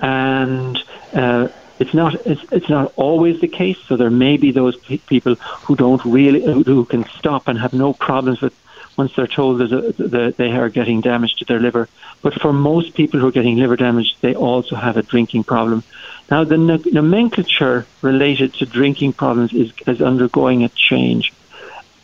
and 0.00 0.78
uh, 1.12 1.48
it's 1.78 1.94
not 1.94 2.14
it's, 2.26 2.44
it's 2.52 2.68
not 2.68 2.92
always 2.96 3.40
the 3.40 3.48
case. 3.48 3.78
So 3.86 3.96
there 3.96 4.10
may 4.10 4.36
be 4.36 4.52
those 4.52 4.76
pe- 4.76 4.98
people 4.98 5.34
who 5.34 5.76
don't 5.76 6.04
really 6.04 6.42
who 6.42 6.84
can 6.84 7.04
stop 7.18 7.48
and 7.48 7.58
have 7.58 7.72
no 7.72 7.92
problems 7.92 8.40
with 8.40 8.54
once 8.96 9.14
they're 9.16 9.26
told 9.26 9.60
that 9.60 10.34
they 10.36 10.50
are 10.50 10.68
getting 10.68 11.00
damage 11.00 11.36
to 11.36 11.44
their 11.44 11.60
liver. 11.60 11.88
But 12.22 12.34
for 12.34 12.52
most 12.52 12.94
people 12.94 13.18
who 13.18 13.28
are 13.28 13.32
getting 13.32 13.56
liver 13.56 13.76
damage, 13.76 14.16
they 14.20 14.34
also 14.34 14.76
have 14.76 14.96
a 14.98 15.02
drinking 15.02 15.44
problem. 15.44 15.82
Now, 16.30 16.44
the 16.44 16.58
nomenclature 16.58 17.86
related 18.02 18.54
to 18.54 18.66
drinking 18.66 19.14
problems 19.14 19.52
is, 19.52 19.72
is 19.86 20.02
undergoing 20.02 20.64
a 20.64 20.68
change. 20.68 21.32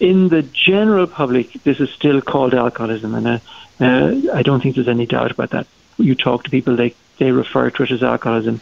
In 0.00 0.28
the 0.28 0.42
general 0.42 1.06
public, 1.06 1.52
this 1.64 1.80
is 1.80 1.90
still 1.90 2.20
called 2.20 2.54
alcoholism, 2.54 3.14
and 3.14 3.26
uh, 3.26 3.38
uh, 3.80 4.14
I 4.32 4.42
don't 4.42 4.62
think 4.62 4.74
there's 4.74 4.88
any 4.88 5.06
doubt 5.06 5.30
about 5.30 5.50
that. 5.50 5.66
You 5.98 6.14
talk 6.14 6.44
to 6.44 6.50
people, 6.50 6.76
they, 6.76 6.94
they 7.18 7.32
refer 7.32 7.70
to 7.70 7.82
it 7.82 7.90
as 7.90 8.02
alcoholism. 8.02 8.60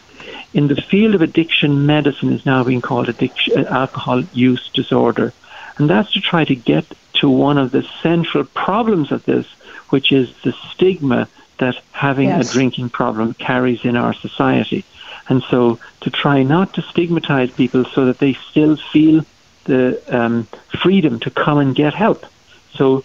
In 0.53 0.67
the 0.67 0.75
field 0.75 1.15
of 1.15 1.21
addiction, 1.21 1.85
medicine 1.85 2.31
is 2.31 2.45
now 2.45 2.63
being 2.63 2.81
called 2.81 3.09
addiction, 3.09 3.65
uh, 3.65 3.69
alcohol 3.69 4.23
use 4.33 4.69
disorder. 4.73 5.33
And 5.77 5.89
that's 5.89 6.13
to 6.13 6.21
try 6.21 6.45
to 6.45 6.55
get 6.55 6.85
to 7.15 7.29
one 7.29 7.57
of 7.57 7.71
the 7.71 7.83
central 8.01 8.45
problems 8.45 9.11
of 9.11 9.25
this, 9.25 9.45
which 9.89 10.11
is 10.11 10.33
the 10.43 10.53
stigma 10.71 11.27
that 11.57 11.75
having 11.91 12.29
yes. 12.29 12.49
a 12.49 12.53
drinking 12.53 12.89
problem 12.89 13.33
carries 13.33 13.85
in 13.85 13.95
our 13.95 14.13
society. 14.13 14.83
And 15.27 15.41
so 15.43 15.79
to 16.01 16.09
try 16.09 16.43
not 16.43 16.73
to 16.75 16.81
stigmatize 16.81 17.51
people 17.51 17.85
so 17.85 18.05
that 18.05 18.19
they 18.19 18.33
still 18.33 18.75
feel 18.75 19.25
the 19.63 20.01
um, 20.15 20.43
freedom 20.81 21.19
to 21.21 21.29
come 21.29 21.57
and 21.57 21.75
get 21.75 21.93
help. 21.93 22.25
So 22.73 23.03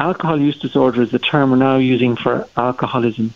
alcohol 0.00 0.40
use 0.40 0.58
disorder 0.58 1.02
is 1.02 1.10
the 1.10 1.18
term 1.18 1.50
we're 1.50 1.56
now 1.58 1.76
using 1.76 2.16
for 2.16 2.48
alcoholism. 2.56 3.34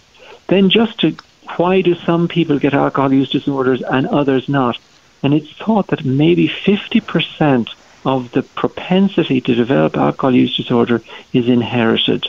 Then 0.48 0.70
just 0.70 1.00
to 1.00 1.14
why 1.56 1.82
do 1.82 1.94
some 1.94 2.26
people 2.26 2.58
get 2.58 2.74
alcohol 2.74 3.12
use 3.12 3.30
disorders 3.30 3.82
and 3.82 4.06
others 4.06 4.48
not? 4.48 4.78
And 5.22 5.34
it's 5.34 5.52
thought 5.52 5.88
that 5.88 6.04
maybe 6.04 6.48
50% 6.48 7.68
of 8.04 8.32
the 8.32 8.42
propensity 8.42 9.40
to 9.42 9.54
develop 9.54 9.96
alcohol 9.96 10.34
use 10.34 10.56
disorder 10.56 11.02
is 11.32 11.48
inherited, 11.48 12.26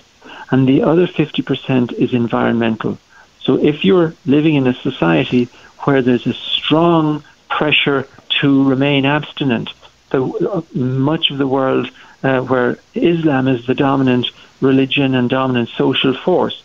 and 0.51 0.68
the 0.68 0.84
other 0.84 1.08
50% 1.08 1.94
is 1.94 2.13
environmental. 2.13 2.98
So 3.42 3.58
if 3.58 3.84
you're 3.86 4.13
living 4.25 4.56
in 4.56 4.68
a 4.68 4.74
society 4.74 5.46
where 5.80 6.01
there's 6.01 6.27
a 6.27 6.34
strong 6.34 7.24
pressure 7.50 8.08
to 8.42 8.63
remain 8.63 9.06
abstinent, 9.06 9.70
the, 10.10 10.24
uh, 10.24 10.62
much 10.74 11.32
of 11.32 11.38
the 11.38 11.48
world 11.48 11.89
uh, 12.25 12.41
where 12.41 12.79
Islam 12.96 13.48
is 13.48 13.67
the 13.67 13.75
dominant 13.75 14.25
religion 14.60 15.13
and 15.13 15.29
dominant 15.29 15.70
social 15.70 16.15
force, 16.15 16.63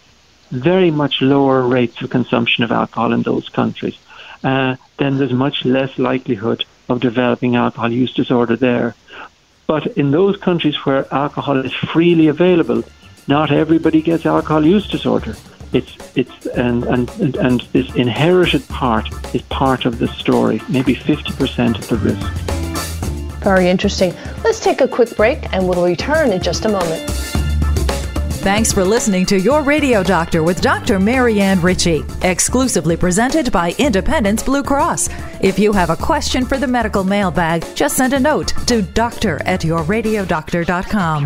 very 0.51 0.91
much 0.91 1.21
lower 1.21 1.61
rates 1.61 2.01
of 2.01 2.09
consumption 2.09 2.65
of 2.65 2.73
alcohol 2.73 3.13
in 3.13 3.23
those 3.23 3.49
countries. 3.51 3.99
Uh, 4.43 4.77
then 4.97 5.19
there's 5.19 5.35
much 5.35 5.67
less 5.67 5.99
likelihood 5.99 6.65
of 6.89 7.01
developing 7.01 7.57
alcohol 7.57 7.93
use 7.93 8.15
disorder 8.15 8.57
there. 8.57 8.95
But 9.67 9.87
in 9.99 10.11
those 10.11 10.37
countries 10.39 10.77
where 10.87 11.13
alcohol 11.13 11.59
is 11.65 11.75
freely 11.75 12.29
available, 12.29 12.83
not 13.29 13.53
everybody 13.53 14.01
gets 14.01 14.25
alcohol 14.25 14.65
use 14.65 14.89
disorder. 14.89 15.37
It's 15.73 15.95
it's 16.17 16.47
and 16.47 16.85
and 16.85 17.37
and 17.37 17.61
this 17.73 17.95
inherited 17.95 18.67
part 18.69 19.07
is 19.35 19.43
part 19.43 19.85
of 19.85 19.99
the 19.99 20.09
story, 20.09 20.61
maybe 20.69 20.95
fifty 20.95 21.33
percent 21.35 21.79
of 21.79 21.87
the 21.89 21.97
risk. 21.99 22.60
Very 23.41 23.69
interesting. 23.69 24.15
Let's 24.45 24.61
take 24.61 24.81
a 24.81 24.89
quick 24.89 25.17
break 25.17 25.53
and 25.53 25.67
we'll 25.69 25.85
return 25.85 26.33
in 26.33 26.43
just 26.43 26.65
a 26.65 26.69
moment. 26.69 27.11
Thanks 28.41 28.73
for 28.73 28.85
listening 28.85 29.27
to 29.27 29.39
Your 29.39 29.63
Radio 29.63 30.03
Doctor 30.03 30.43
with 30.43 30.63
Dr. 30.63 30.99
Marianne 30.99 31.61
Ritchie, 31.61 32.03
exclusively 32.23 32.97
presented 32.97 33.53
by 33.53 33.75
Independence 33.77 34.43
Blue 34.43 34.63
Cross. 34.63 35.11
If 35.41 35.59
you 35.59 35.75
have 35.75 35.91
a 35.91 35.97
question 35.97 36.47
for 36.47 36.57
the 36.57 36.67
medical 36.67 37.05
mailbag, 37.05 37.67
just 37.75 37.99
send 37.99 38.15
a 38.15 38.19
note 38.19 38.55
to 38.67 38.81
doctor 38.81 39.43
at 39.45 39.61
yourradiodoctor.com. 39.61 41.25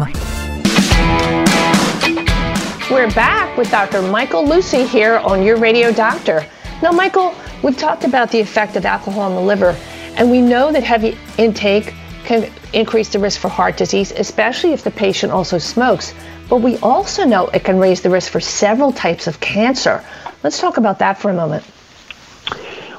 We're 2.91 3.11
back 3.13 3.57
with 3.57 3.71
Dr. 3.71 4.03
Michael 4.03 4.45
Lucey 4.45 4.85
here 4.85 5.19
on 5.19 5.45
Your 5.45 5.57
Radio 5.57 5.93
Doctor. 5.93 6.45
Now, 6.83 6.91
Michael, 6.91 7.33
we've 7.63 7.79
talked 7.79 8.03
about 8.03 8.33
the 8.33 8.41
effect 8.41 8.75
of 8.75 8.85
alcohol 8.85 9.23
on 9.23 9.37
the 9.37 9.41
liver, 9.41 9.77
and 10.17 10.33
we 10.33 10.41
know 10.41 10.73
that 10.73 10.83
heavy 10.83 11.17
intake 11.39 11.95
can 12.25 12.51
increase 12.73 13.11
the 13.11 13.19
risk 13.19 13.41
for 13.41 13.49
heart 13.49 13.77
disease, 13.77 14.13
especially 14.13 14.73
if 14.73 14.83
the 14.83 14.91
patient 14.91 15.33
also 15.33 15.59
smokes. 15.59 16.15
But 16.49 16.57
we 16.57 16.77
also 16.79 17.25
know 17.25 17.49
it 17.49 17.65
can 17.65 17.79
raise 17.79 18.03
the 18.03 18.11
risk 18.11 18.31
for 18.33 18.41
several 18.41 18.93
types 18.93 19.27
of 19.27 19.41
cancer. 19.41 20.05
Let's 20.43 20.61
talk 20.61 20.77
about 20.77 20.99
that 20.99 21.19
for 21.19 21.31
a 21.31 21.35
moment. 21.35 21.65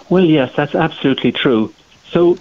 Well, 0.09 0.23
yes, 0.23 0.53
that's 0.55 0.75
absolutely 0.75 1.31
true. 1.31 1.73
So, 2.09 2.37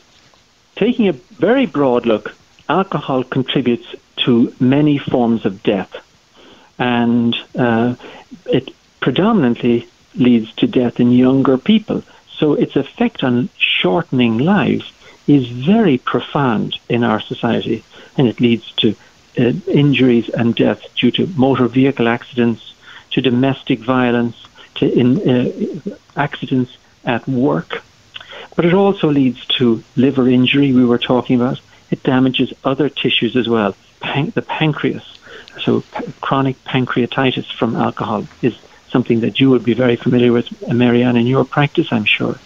taking 0.77 1.09
a 1.09 1.13
very 1.13 1.67
broad 1.67 2.07
look, 2.07 2.35
alcohol 2.69 3.25
contributes 3.25 3.95
to 4.25 4.55
many 4.61 4.99
forms 4.99 5.45
of 5.45 5.63
death, 5.63 5.95
and 6.79 7.35
uh, 7.59 7.95
it 8.47 8.71
predominantly 9.01 9.89
leads 10.15 10.53
to 10.55 10.67
death 10.67 11.01
in 11.01 11.11
younger 11.13 11.59
people. 11.59 12.03
So, 12.37 12.55
its 12.55 12.77
effect 12.77 13.25
on 13.25 13.49
shortening 13.57 14.39
lives 14.39 14.91
is 15.27 15.47
very 15.49 15.99
profound 15.99 16.79
in 16.89 17.05
our 17.05 17.21
society, 17.21 17.83
and 18.17 18.29
it 18.29 18.41
leads 18.41 18.71
to 18.73 18.95
uh, 19.39 19.53
injuries 19.67 20.29
and 20.29 20.55
deaths 20.55 20.87
due 20.95 21.11
to 21.11 21.27
motor 21.37 21.67
vehicle 21.67 22.09
accidents, 22.09 22.75
to 23.11 23.21
domestic 23.21 23.81
violence, 23.81 24.37
to 24.77 24.93
in, 24.93 25.29
uh, 25.29 25.97
accidents 26.17 26.77
at 27.05 27.27
work. 27.27 27.83
But 28.57 28.65
it 28.65 28.75
also 28.75 29.11
leads 29.11 29.45
to 29.59 29.83
liver 29.97 30.29
injury, 30.29 30.73
we 30.73 30.85
were 30.85 30.99
talking 30.99 31.41
about. 31.41 31.61
It 31.91 32.03
damages 32.03 32.53
other 32.65 32.89
tissues 32.89 33.37
as 33.37 33.49
well. 33.49 33.75
Pan- 34.01 34.33
the 34.35 34.43
pancreas. 34.43 35.19
So, 35.63 35.81
p- 35.81 36.13
chronic 36.21 36.63
pancreatitis 36.65 37.51
from 37.53 37.77
alcohol 37.77 38.27
is 38.43 38.57
something 38.91 39.21
that 39.21 39.41
you 39.41 39.51
would 39.51 39.65
be 39.65 39.75
very 39.75 39.97
familiar 39.97 40.33
with, 40.33 40.47
Marianne, 40.69 41.17
in 41.17 41.27
your 41.27 41.45
practice, 41.45 41.89
I'm 41.91 42.05
sure. 42.05 42.39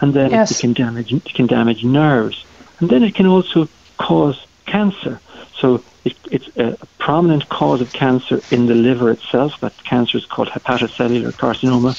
And 0.00 0.14
then 0.14 0.30
yes. 0.30 0.50
it 0.50 0.60
can 0.60 0.72
damage 0.72 1.12
it 1.12 1.34
can 1.34 1.46
damage 1.46 1.84
nerves, 1.84 2.44
and 2.78 2.88
then 2.88 3.02
it 3.02 3.14
can 3.14 3.26
also 3.26 3.68
cause 3.98 4.46
cancer. 4.66 5.20
So 5.54 5.82
it, 6.04 6.16
it's 6.30 6.56
a 6.56 6.78
prominent 6.98 7.48
cause 7.50 7.82
of 7.82 7.92
cancer 7.92 8.40
in 8.50 8.66
the 8.66 8.74
liver 8.74 9.10
itself. 9.10 9.60
That 9.60 9.76
cancer 9.84 10.16
is 10.16 10.24
called 10.24 10.48
hepatocellular 10.48 11.32
carcinoma, 11.32 11.92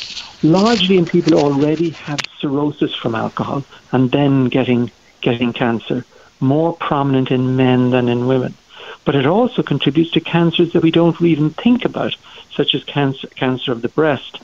largely 0.43 0.98
in 0.98 1.05
people 1.05 1.34
who 1.34 1.46
already 1.46 1.91
have 1.91 2.20
cirrhosis 2.39 2.96
from 2.96 3.13
alcohol 3.13 3.63
and 3.91 4.10
then 4.12 4.46
getting 4.46 4.91
getting 5.22 5.53
cancer. 5.53 6.05
More 6.39 6.74
prominent 6.74 7.29
in 7.29 7.55
men 7.55 7.91
than 7.91 8.10
in 8.10 8.25
women. 8.25 8.55
But 9.05 9.15
it 9.15 9.27
also 9.27 9.62
contributes 9.62 10.12
to 10.12 10.22
cancers 10.22 10.74
that 10.74 10.81
we 10.81 10.91
don't 10.91 11.20
even 11.22 11.51
think 11.51 11.86
about, 11.86 12.15
such 12.51 12.74
as 12.74 12.84
cancer, 12.84 13.27
cancer 13.27 13.72
of 13.72 13.84
the 13.84 13.89
breast. 13.89 14.39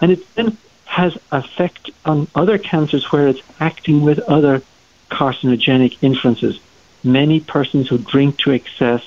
And 0.00 0.12
it 0.12 0.34
then 0.34 0.56
has 0.98 1.12
effect 1.30 1.90
on 2.04 2.28
other 2.34 2.58
cancers 2.58 3.04
where 3.10 3.28
it's 3.28 3.40
acting 3.60 4.02
with 4.02 4.18
other 4.20 4.62
carcinogenic 5.10 5.96
influences 6.02 6.60
many 7.04 7.40
persons 7.40 7.88
who 7.88 7.98
drink 7.98 8.38
to 8.38 8.52
excess 8.52 9.02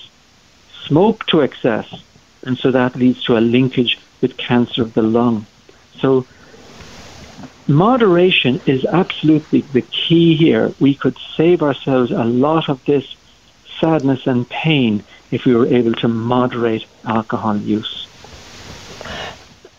smoke 0.87 1.25
to 1.27 1.41
excess, 1.41 1.87
and 2.43 2.57
so 2.57 2.71
that 2.71 2.95
leads 2.95 3.23
to 3.23 3.37
a 3.37 3.39
linkage 3.39 3.97
with 4.21 4.37
cancer 4.37 4.81
of 4.83 4.93
the 4.93 5.01
lung. 5.01 5.47
So, 5.99 6.27
moderation 7.67 8.61
is 8.65 8.85
absolutely 8.85 9.61
the 9.61 9.81
key 9.81 10.37
here. 10.37 10.73
We 10.79 10.95
could 10.95 11.17
save 11.35 11.61
ourselves 11.61 12.11
a 12.11 12.23
lot 12.23 12.69
of 12.69 12.79
this 12.85 13.05
sadness 13.81 14.21
and 14.25 14.47
pain 14.49 15.03
if 15.31 15.45
we 15.45 15.55
were 15.55 15.67
able 15.67 15.93
to 15.93 16.07
moderate 16.07 16.85
alcohol 17.03 17.57
use. 17.57 18.07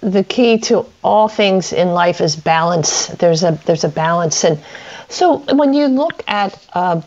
The 0.06 0.22
key 0.22 0.58
to 0.70 0.86
all 1.02 1.26
things 1.28 1.72
in 1.72 1.88
life 1.88 2.20
is 2.20 2.36
balance. 2.36 3.08
There's 3.08 3.42
a 3.42 3.58
there's 3.66 3.82
a 3.82 3.88
balance, 3.88 4.44
and 4.44 4.62
so 5.08 5.38
when 5.52 5.74
you 5.74 5.88
look 5.88 6.22
at 6.28 6.56
uh, 6.72 7.00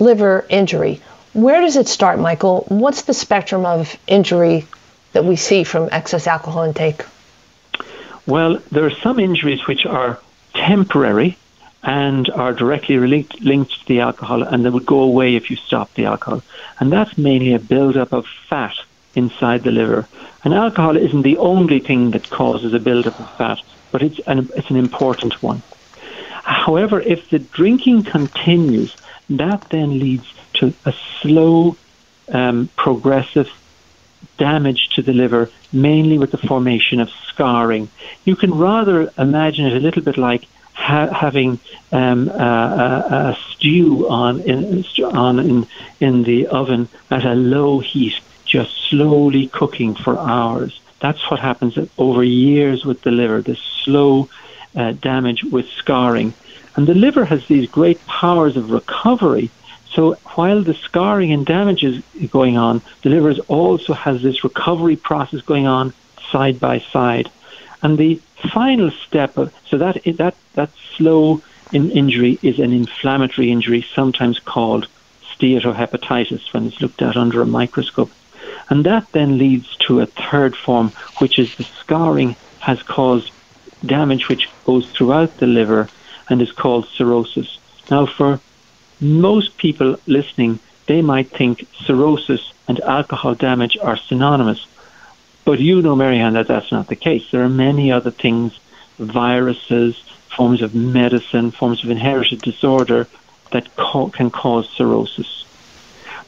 liver 0.00 0.44
injury. 0.48 1.00
where 1.32 1.60
does 1.60 1.76
it 1.76 1.86
start, 1.86 2.18
Michael? 2.18 2.64
What's 2.68 3.02
the 3.02 3.14
spectrum 3.14 3.64
of 3.64 3.96
injury 4.06 4.66
that 5.12 5.24
we 5.24 5.36
see 5.36 5.64
from 5.64 5.88
excess 5.92 6.26
alcohol 6.26 6.64
intake? 6.64 7.04
Well, 8.26 8.58
there 8.72 8.84
are 8.84 8.98
some 9.06 9.20
injuries 9.20 9.66
which 9.66 9.86
are 9.86 10.18
temporary 10.54 11.36
and 11.82 12.28
are 12.30 12.52
directly 12.52 12.98
linked, 12.98 13.40
linked 13.40 13.80
to 13.80 13.86
the 13.86 14.00
alcohol 14.00 14.42
and 14.42 14.64
they 14.64 14.70
would 14.70 14.86
go 14.86 15.00
away 15.00 15.36
if 15.36 15.50
you 15.50 15.56
stop 15.56 15.94
the 15.94 16.06
alcohol. 16.06 16.42
And 16.80 16.92
that's 16.92 17.16
mainly 17.16 17.54
a 17.54 17.60
buildup 17.60 18.12
of 18.12 18.26
fat 18.48 18.74
inside 19.16 19.62
the 19.64 19.72
liver. 19.72 20.06
And 20.44 20.54
alcohol 20.54 20.96
isn't 20.96 21.22
the 21.22 21.38
only 21.38 21.80
thing 21.80 22.12
that 22.12 22.30
causes 22.30 22.72
a 22.72 22.78
buildup 22.78 23.18
of 23.18 23.36
fat, 23.36 23.58
but 23.90 24.02
it's 24.02 24.20
an, 24.26 24.48
it's 24.54 24.70
an 24.70 24.76
important 24.76 25.42
one. 25.42 25.62
However, 26.44 27.00
if 27.00 27.30
the 27.30 27.40
drinking 27.40 28.04
continues, 28.04 28.96
that 29.30 29.68
then 29.70 29.98
leads 29.98 30.32
to 30.54 30.72
a 30.84 30.94
slow, 31.20 31.76
um, 32.32 32.68
progressive 32.76 33.50
damage 34.38 34.90
to 34.90 35.02
the 35.02 35.12
liver, 35.12 35.50
mainly 35.72 36.18
with 36.18 36.30
the 36.30 36.38
formation 36.38 37.00
of 37.00 37.10
scarring. 37.28 37.88
You 38.24 38.36
can 38.36 38.54
rather 38.54 39.12
imagine 39.18 39.66
it 39.66 39.76
a 39.76 39.80
little 39.80 40.02
bit 40.02 40.16
like 40.16 40.46
ha- 40.72 41.12
having 41.12 41.58
um, 41.90 42.28
a, 42.28 42.32
a, 42.32 43.16
a, 43.30 43.38
stew 43.50 44.08
on 44.08 44.40
in, 44.42 44.84
on 45.02 45.38
in, 45.38 45.66
in 46.00 46.22
the 46.22 46.46
oven 46.46 46.88
at 47.10 47.24
a 47.24 47.34
low 47.34 47.80
heat, 47.80 48.14
just 48.58 48.74
slowly 48.88 49.46
cooking 49.48 49.94
for 49.94 50.18
hours. 50.18 50.80
That's 51.00 51.30
what 51.30 51.40
happens 51.40 51.78
over 51.98 52.22
years 52.24 52.84
with 52.84 53.02
the 53.02 53.10
liver. 53.10 53.40
This 53.42 53.62
slow 53.84 54.28
uh, 54.74 54.92
damage 54.92 55.44
with 55.44 55.68
scarring, 55.82 56.34
and 56.74 56.86
the 56.86 56.94
liver 56.94 57.24
has 57.24 57.46
these 57.46 57.68
great 57.78 58.00
powers 58.06 58.56
of 58.56 58.70
recovery 58.70 59.50
so 59.96 60.12
while 60.34 60.62
the 60.62 60.74
scarring 60.74 61.32
and 61.32 61.46
damage 61.46 61.82
is 61.82 62.02
going 62.30 62.58
on, 62.58 62.82
the 63.02 63.08
liver 63.08 63.32
also 63.48 63.94
has 63.94 64.20
this 64.20 64.44
recovery 64.44 64.96
process 64.96 65.40
going 65.40 65.66
on 65.66 65.94
side 66.30 66.60
by 66.60 66.80
side. 66.80 67.30
And 67.82 67.96
the 67.96 68.20
final 68.52 68.90
step, 68.90 69.38
of, 69.38 69.54
so 69.66 69.78
that 69.78 70.04
that 70.18 70.34
that 70.52 70.70
slow 70.96 71.40
in 71.72 71.90
injury 71.90 72.38
is 72.42 72.58
an 72.58 72.74
inflammatory 72.74 73.50
injury, 73.50 73.86
sometimes 73.94 74.38
called 74.38 74.86
steatohepatitis 75.32 76.52
when 76.52 76.66
it's 76.66 76.82
looked 76.82 77.00
at 77.00 77.16
under 77.16 77.40
a 77.40 77.46
microscope. 77.46 78.10
And 78.68 78.84
that 78.84 79.10
then 79.12 79.38
leads 79.38 79.76
to 79.86 80.00
a 80.00 80.06
third 80.06 80.56
form, 80.56 80.92
which 81.18 81.38
is 81.38 81.54
the 81.56 81.64
scarring 81.64 82.36
has 82.60 82.82
caused 82.82 83.30
damage 83.84 84.28
which 84.28 84.48
goes 84.64 84.90
throughout 84.90 85.36
the 85.36 85.46
liver 85.46 85.88
and 86.28 86.42
is 86.42 86.52
called 86.52 86.88
cirrhosis. 86.88 87.58
Now, 87.90 88.06
for 88.06 88.40
most 89.00 89.56
people 89.58 89.96
listening, 90.06 90.58
they 90.86 91.02
might 91.02 91.30
think 91.30 91.66
cirrhosis 91.74 92.52
and 92.66 92.80
alcohol 92.80 93.34
damage 93.34 93.76
are 93.80 93.96
synonymous. 93.96 94.66
But 95.44 95.60
you 95.60 95.82
know, 95.82 95.94
Marianne, 95.94 96.32
that 96.32 96.48
that's 96.48 96.72
not 96.72 96.88
the 96.88 96.96
case. 96.96 97.30
There 97.30 97.44
are 97.44 97.48
many 97.48 97.92
other 97.92 98.10
things, 98.10 98.58
viruses, 98.98 99.96
forms 100.36 100.62
of 100.62 100.74
medicine, 100.74 101.50
forms 101.50 101.84
of 101.84 101.90
inherited 101.90 102.42
disorder 102.42 103.06
that 103.52 103.68
can 103.76 104.30
cause 104.30 104.68
cirrhosis. 104.70 105.44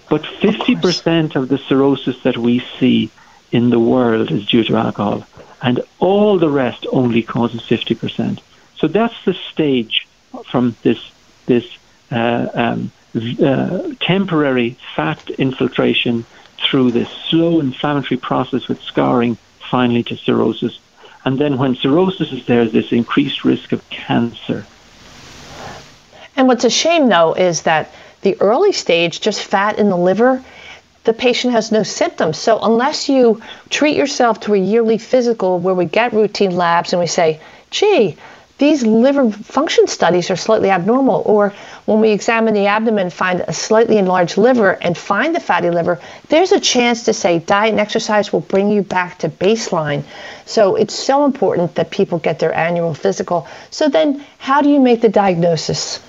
But 0.09 0.23
50% 0.23 1.37
of, 1.37 1.43
of 1.43 1.49
the 1.49 1.59
cirrhosis 1.59 2.23
that 2.23 2.39
we 2.39 2.61
see 2.79 3.11
in 3.53 3.71
the 3.71 3.79
world 3.79 4.31
is 4.31 4.47
due 4.47 4.65
to 4.65 4.77
alcohol, 4.77 5.27
and 5.63 5.81
all 5.99 6.39
the 6.39 6.51
rest 6.51 6.87
only 6.93 7.23
causes 7.23 7.63
50%. 7.63 8.41
So 8.77 8.89
that's 8.89 9.25
the 9.25 9.35
stage 9.35 10.07
from 10.51 10.77
this 10.83 10.99
this 11.47 11.67
uh, 12.13 12.49
um, 12.55 12.93
uh, 13.43 13.95
temporary 14.01 14.77
fat 14.95 15.31
infiltration 15.31 16.27
through 16.59 16.91
this 16.91 17.09
slow 17.29 17.61
inflammatory 17.61 18.19
process 18.19 18.69
with 18.69 18.81
scarring, 18.83 19.37
finally 19.71 20.03
to 20.05 20.17
cirrhosis. 20.17 20.79
And 21.25 21.39
then 21.39 21.59
when 21.59 21.75
cirrhosis 21.75 22.33
is 22.33 22.47
there, 22.47 22.65
there's 22.65 22.73
this 22.73 22.93
increased 22.93 23.45
risk 23.45 23.73
of 23.73 23.89
cancer. 23.91 24.67
And 26.37 26.47
what's 26.47 26.65
a 26.65 26.71
shame, 26.71 27.09
though, 27.09 27.33
is 27.35 27.63
that 27.63 27.93
the 28.23 28.41
early 28.41 28.73
stage, 28.73 29.21
just 29.21 29.43
fat 29.43 29.79
in 29.79 29.89
the 29.89 29.97
liver, 29.97 30.43
the 31.05 31.13
patient 31.13 31.55
has 31.55 31.73
no 31.73 31.83
symptoms. 31.83 32.37
So 32.37 32.59
unless 32.61 33.09
you 33.09 33.41
treat 33.71 33.97
yourself 33.97 34.41
to 34.41 34.55
a 34.55 34.59
yearly 34.59 34.99
physical 34.99 35.59
where 35.59 35.75
we 35.75 35.87
get 35.87 36.13
routine 36.13 36.55
labs 36.57 36.93
and 36.93 37.01
we 37.01 37.07
say, 37.07 37.41
gee, 37.71 38.17
these 38.59 38.85
liver 38.85 39.31
function 39.31 39.87
studies 39.87 40.31
are 40.31 40.37
slightly 40.37 40.69
abnormal. 40.69 41.23
Or 41.25 41.55
when 41.87 42.01
we 42.01 42.11
examine 42.11 42.55
the 42.55 42.67
abdomen, 42.67 43.09
find 43.09 43.41
a 43.47 43.53
slightly 43.53 43.99
enlarged 43.99 44.37
liver 44.37 44.73
and 44.73 44.99
find 44.99 45.35
the 45.35 45.41
fatty 45.41 45.71
liver, 45.71 46.01
there's 46.29 46.53
a 46.53 46.61
chance 46.61 47.05
to 47.05 47.15
say 47.15 47.39
diet 47.39 47.71
and 47.71 47.81
exercise 47.81 48.33
will 48.33 48.41
bring 48.41 48.71
you 48.71 48.83
back 48.83 49.19
to 49.21 49.29
baseline. 49.29 50.03
So 50.45 50.75
it's 50.75 50.95
so 50.95 51.25
important 51.25 51.77
that 51.77 51.91
people 51.91 52.19
get 52.19 52.41
their 52.41 52.53
annual 52.53 52.95
physical. 52.95 53.47
So 53.71 53.89
then, 53.89 54.25
how 54.39 54.61
do 54.61 54.69
you 54.69 54.81
make 54.81 55.01
the 55.01 55.09
diagnosis? 55.09 56.01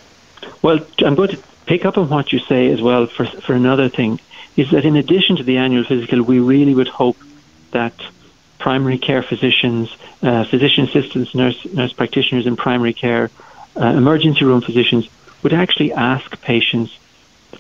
Well, 0.63 0.79
I'm 1.05 1.15
going 1.15 1.29
to 1.29 1.37
pick 1.69 1.85
up 1.85 1.99
on 1.99 2.09
what 2.09 2.33
you 2.33 2.39
say 2.39 2.71
as 2.71 2.81
well 2.81 3.05
for, 3.05 3.25
for 3.25 3.53
another 3.53 3.89
thing 3.89 4.19
is 4.57 4.71
that 4.71 4.85
in 4.85 4.95
addition 4.95 5.35
to 5.35 5.43
the 5.43 5.57
annual 5.57 5.83
physical, 5.83 6.23
we 6.23 6.39
really 6.39 6.73
would 6.73 6.87
hope 6.87 7.15
that 7.69 7.93
primary 8.57 8.97
care 8.97 9.21
physicians, 9.21 9.95
uh, 10.23 10.43
physician 10.45 10.85
assistants, 10.85 11.35
nurse, 11.35 11.63
nurse 11.71 11.93
practitioners 11.93 12.47
in 12.47 12.55
primary 12.55 12.91
care, 12.91 13.29
uh, 13.79 13.85
emergency 13.85 14.45
room 14.45 14.61
physicians 14.61 15.07
would 15.43 15.53
actually 15.53 15.93
ask 15.93 16.41
patients, 16.41 16.97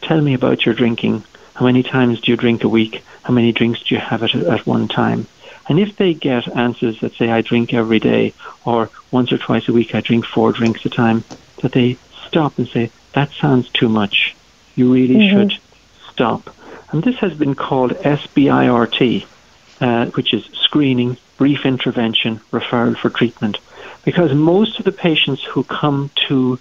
tell 0.01 0.19
me 0.19 0.33
about 0.33 0.65
your 0.65 0.73
drinking. 0.73 1.23
How 1.53 1.65
many 1.65 1.83
times 1.83 2.19
do 2.19 2.31
you 2.31 2.35
drink 2.35 2.63
a 2.63 2.67
week? 2.67 3.03
How 3.21 3.31
many 3.31 3.51
drinks 3.51 3.83
do 3.83 3.93
you 3.93 4.01
have 4.01 4.23
at, 4.23 4.33
at 4.33 4.65
one 4.65 4.87
time? 4.87 5.27
And 5.67 5.79
if 5.79 5.97
they 5.97 6.15
get 6.15 6.47
answers 6.57 6.99
that 7.01 7.13
say, 7.13 7.29
I 7.29 7.43
drink 7.43 7.75
every 7.75 7.99
day, 7.99 8.33
or 8.65 8.89
once 9.11 9.31
or 9.31 9.37
twice 9.37 9.69
a 9.69 9.71
week 9.71 9.93
I 9.93 10.01
drink 10.01 10.25
four 10.25 10.51
drinks 10.51 10.83
a 10.83 10.89
time, 10.89 11.23
that 11.61 11.73
they 11.73 11.99
stop 12.27 12.57
and 12.57 12.67
say, 12.67 12.89
that 13.13 13.31
sounds 13.31 13.69
too 13.69 13.89
much. 13.89 14.35
You 14.75 14.93
really 14.93 15.15
mm-hmm. 15.15 15.49
should 15.49 15.61
stop. 16.11 16.55
And 16.91 17.03
this 17.03 17.15
has 17.17 17.33
been 17.33 17.55
called 17.55 17.91
SBIRT, 17.91 19.25
uh, 19.81 20.05
which 20.07 20.33
is 20.33 20.45
screening, 20.53 21.17
brief 21.37 21.65
intervention, 21.65 22.39
referral 22.51 22.97
for 22.97 23.09
treatment. 23.09 23.57
Because 24.05 24.33
most 24.33 24.79
of 24.79 24.85
the 24.85 24.91
patients 24.91 25.43
who 25.43 25.63
come 25.63 26.09
to 26.27 26.59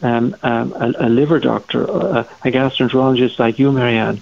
um, 0.00 0.34
um, 0.42 0.72
a, 0.72 1.06
a, 1.06 1.08
liver 1.08 1.38
doctor, 1.38 1.84
a, 1.84 2.28
a 2.44 2.50
gastroenterologist 2.50 3.38
like 3.38 3.58
you, 3.58 3.70
Marianne, 3.70 4.20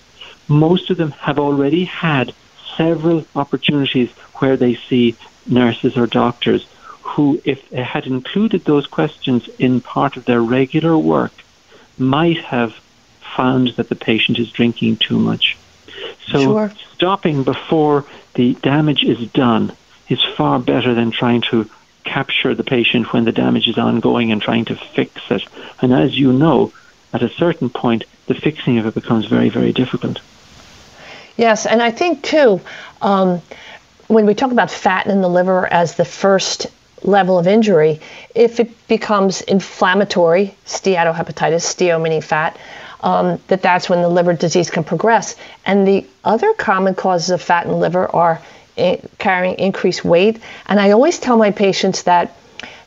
most 0.48 0.90
of 0.90 0.96
them 0.96 1.12
have 1.12 1.38
already 1.38 1.84
had 1.84 2.34
several 2.76 3.24
opportunities 3.34 4.10
where 4.40 4.56
they 4.56 4.74
see 4.74 5.16
nurses 5.46 5.96
or 5.96 6.06
doctors 6.06 6.66
who, 7.10 7.40
if 7.44 7.68
they 7.70 7.82
had 7.82 8.06
included 8.06 8.64
those 8.64 8.86
questions 8.86 9.48
in 9.58 9.80
part 9.80 10.16
of 10.16 10.24
their 10.24 10.40
regular 10.40 10.96
work, 10.96 11.32
might 11.98 12.38
have 12.38 12.72
found 13.36 13.68
that 13.76 13.88
the 13.88 13.96
patient 13.96 14.38
is 14.38 14.50
drinking 14.50 14.96
too 14.96 15.18
much. 15.18 15.56
So 16.28 16.40
sure. 16.40 16.72
stopping 16.94 17.42
before 17.42 18.04
the 18.34 18.54
damage 18.54 19.02
is 19.02 19.30
done 19.32 19.72
is 20.08 20.22
far 20.36 20.58
better 20.58 20.94
than 20.94 21.10
trying 21.10 21.42
to 21.50 21.68
capture 22.04 22.54
the 22.54 22.64
patient 22.64 23.12
when 23.12 23.24
the 23.24 23.32
damage 23.32 23.68
is 23.68 23.78
ongoing 23.78 24.32
and 24.32 24.40
trying 24.40 24.64
to 24.66 24.76
fix 24.76 25.20
it. 25.30 25.42
And 25.80 25.92
as 25.92 26.16
you 26.18 26.32
know, 26.32 26.72
at 27.12 27.22
a 27.22 27.28
certain 27.28 27.70
point, 27.70 28.04
the 28.26 28.34
fixing 28.34 28.78
of 28.78 28.86
it 28.86 28.94
becomes 28.94 29.26
very, 29.26 29.48
very 29.48 29.72
difficult. 29.72 30.20
Yes, 31.36 31.66
and 31.66 31.82
I 31.82 31.90
think 31.90 32.22
too, 32.22 32.60
um, 33.02 33.42
when 34.08 34.26
we 34.26 34.34
talk 34.34 34.52
about 34.52 34.70
fat 34.70 35.06
in 35.06 35.20
the 35.20 35.28
liver 35.28 35.66
as 35.72 35.96
the 35.96 36.04
first 36.04 36.66
level 37.02 37.38
of 37.38 37.46
injury, 37.46 38.00
if 38.34 38.60
it 38.60 38.88
becomes 38.88 39.40
inflammatory, 39.42 40.54
steatohepatitis, 40.66 41.62
steo 41.62 42.00
meaning 42.00 42.20
fat, 42.20 42.56
um, 43.02 43.40
that 43.48 43.62
that's 43.62 43.88
when 43.88 44.02
the 44.02 44.08
liver 44.08 44.34
disease 44.34 44.70
can 44.70 44.84
progress. 44.84 45.36
And 45.64 45.86
the 45.86 46.06
other 46.24 46.52
common 46.54 46.94
causes 46.94 47.30
of 47.30 47.40
fat 47.40 47.66
in 47.66 47.72
liver 47.72 48.08
are 48.14 48.40
in, 48.76 49.00
carrying 49.18 49.58
increased 49.58 50.04
weight. 50.04 50.38
And 50.66 50.78
I 50.78 50.90
always 50.90 51.18
tell 51.18 51.36
my 51.36 51.50
patients 51.50 52.02
that 52.04 52.36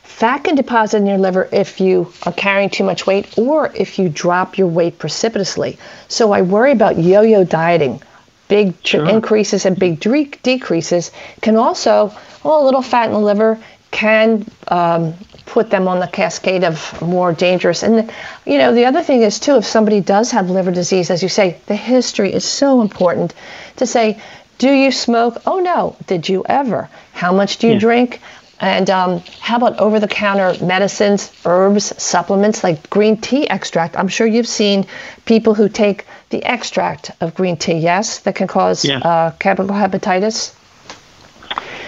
fat 0.02 0.44
can 0.44 0.54
deposit 0.54 0.98
in 0.98 1.06
your 1.06 1.18
liver 1.18 1.48
if 1.50 1.80
you 1.80 2.12
are 2.24 2.32
carrying 2.32 2.70
too 2.70 2.84
much 2.84 3.06
weight 3.06 3.36
or 3.36 3.72
if 3.74 3.98
you 3.98 4.08
drop 4.08 4.56
your 4.56 4.68
weight 4.68 4.98
precipitously. 4.98 5.78
So 6.08 6.32
I 6.32 6.42
worry 6.42 6.70
about 6.70 6.98
yo-yo 6.98 7.44
dieting. 7.44 8.00
Big 8.46 8.74
sure. 8.84 9.08
increases 9.08 9.64
and 9.66 9.76
big 9.76 10.00
decreases 10.42 11.10
can 11.40 11.56
also, 11.56 12.12
well, 12.44 12.62
a 12.62 12.64
little 12.64 12.82
fat 12.82 13.06
in 13.06 13.12
the 13.12 13.18
liver 13.18 13.58
can 13.94 14.44
um, 14.68 15.14
put 15.46 15.70
them 15.70 15.86
on 15.86 16.00
the 16.00 16.08
cascade 16.08 16.64
of 16.64 17.00
more 17.00 17.32
dangerous. 17.32 17.84
And, 17.84 18.10
you 18.44 18.58
know, 18.58 18.74
the 18.74 18.86
other 18.86 19.02
thing 19.02 19.22
is, 19.22 19.38
too, 19.38 19.56
if 19.56 19.64
somebody 19.64 20.00
does 20.00 20.32
have 20.32 20.50
liver 20.50 20.72
disease, 20.72 21.10
as 21.10 21.22
you 21.22 21.28
say, 21.28 21.58
the 21.66 21.76
history 21.76 22.32
is 22.32 22.44
so 22.44 22.82
important 22.82 23.34
to 23.76 23.86
say, 23.86 24.20
do 24.58 24.70
you 24.70 24.90
smoke? 24.90 25.40
Oh, 25.46 25.60
no. 25.60 25.96
Did 26.08 26.28
you 26.28 26.44
ever? 26.48 26.88
How 27.12 27.32
much 27.32 27.58
do 27.58 27.68
you 27.68 27.74
yeah. 27.74 27.78
drink? 27.78 28.20
And 28.60 28.90
um, 28.90 29.22
how 29.40 29.56
about 29.58 29.78
over 29.78 30.00
the 30.00 30.08
counter 30.08 30.54
medicines, 30.64 31.30
herbs, 31.44 31.92
supplements 32.02 32.64
like 32.64 32.90
green 32.90 33.16
tea 33.16 33.48
extract? 33.48 33.96
I'm 33.96 34.08
sure 34.08 34.26
you've 34.26 34.48
seen 34.48 34.86
people 35.24 35.54
who 35.54 35.68
take 35.68 36.06
the 36.30 36.42
extract 36.44 37.12
of 37.20 37.34
green 37.34 37.56
tea, 37.56 37.78
yes, 37.78 38.20
that 38.20 38.34
can 38.34 38.48
cause 38.48 38.84
Yes. 38.84 39.04
uh, 39.04 39.32
chemical 39.38 39.74
hepatitis. 39.74 40.52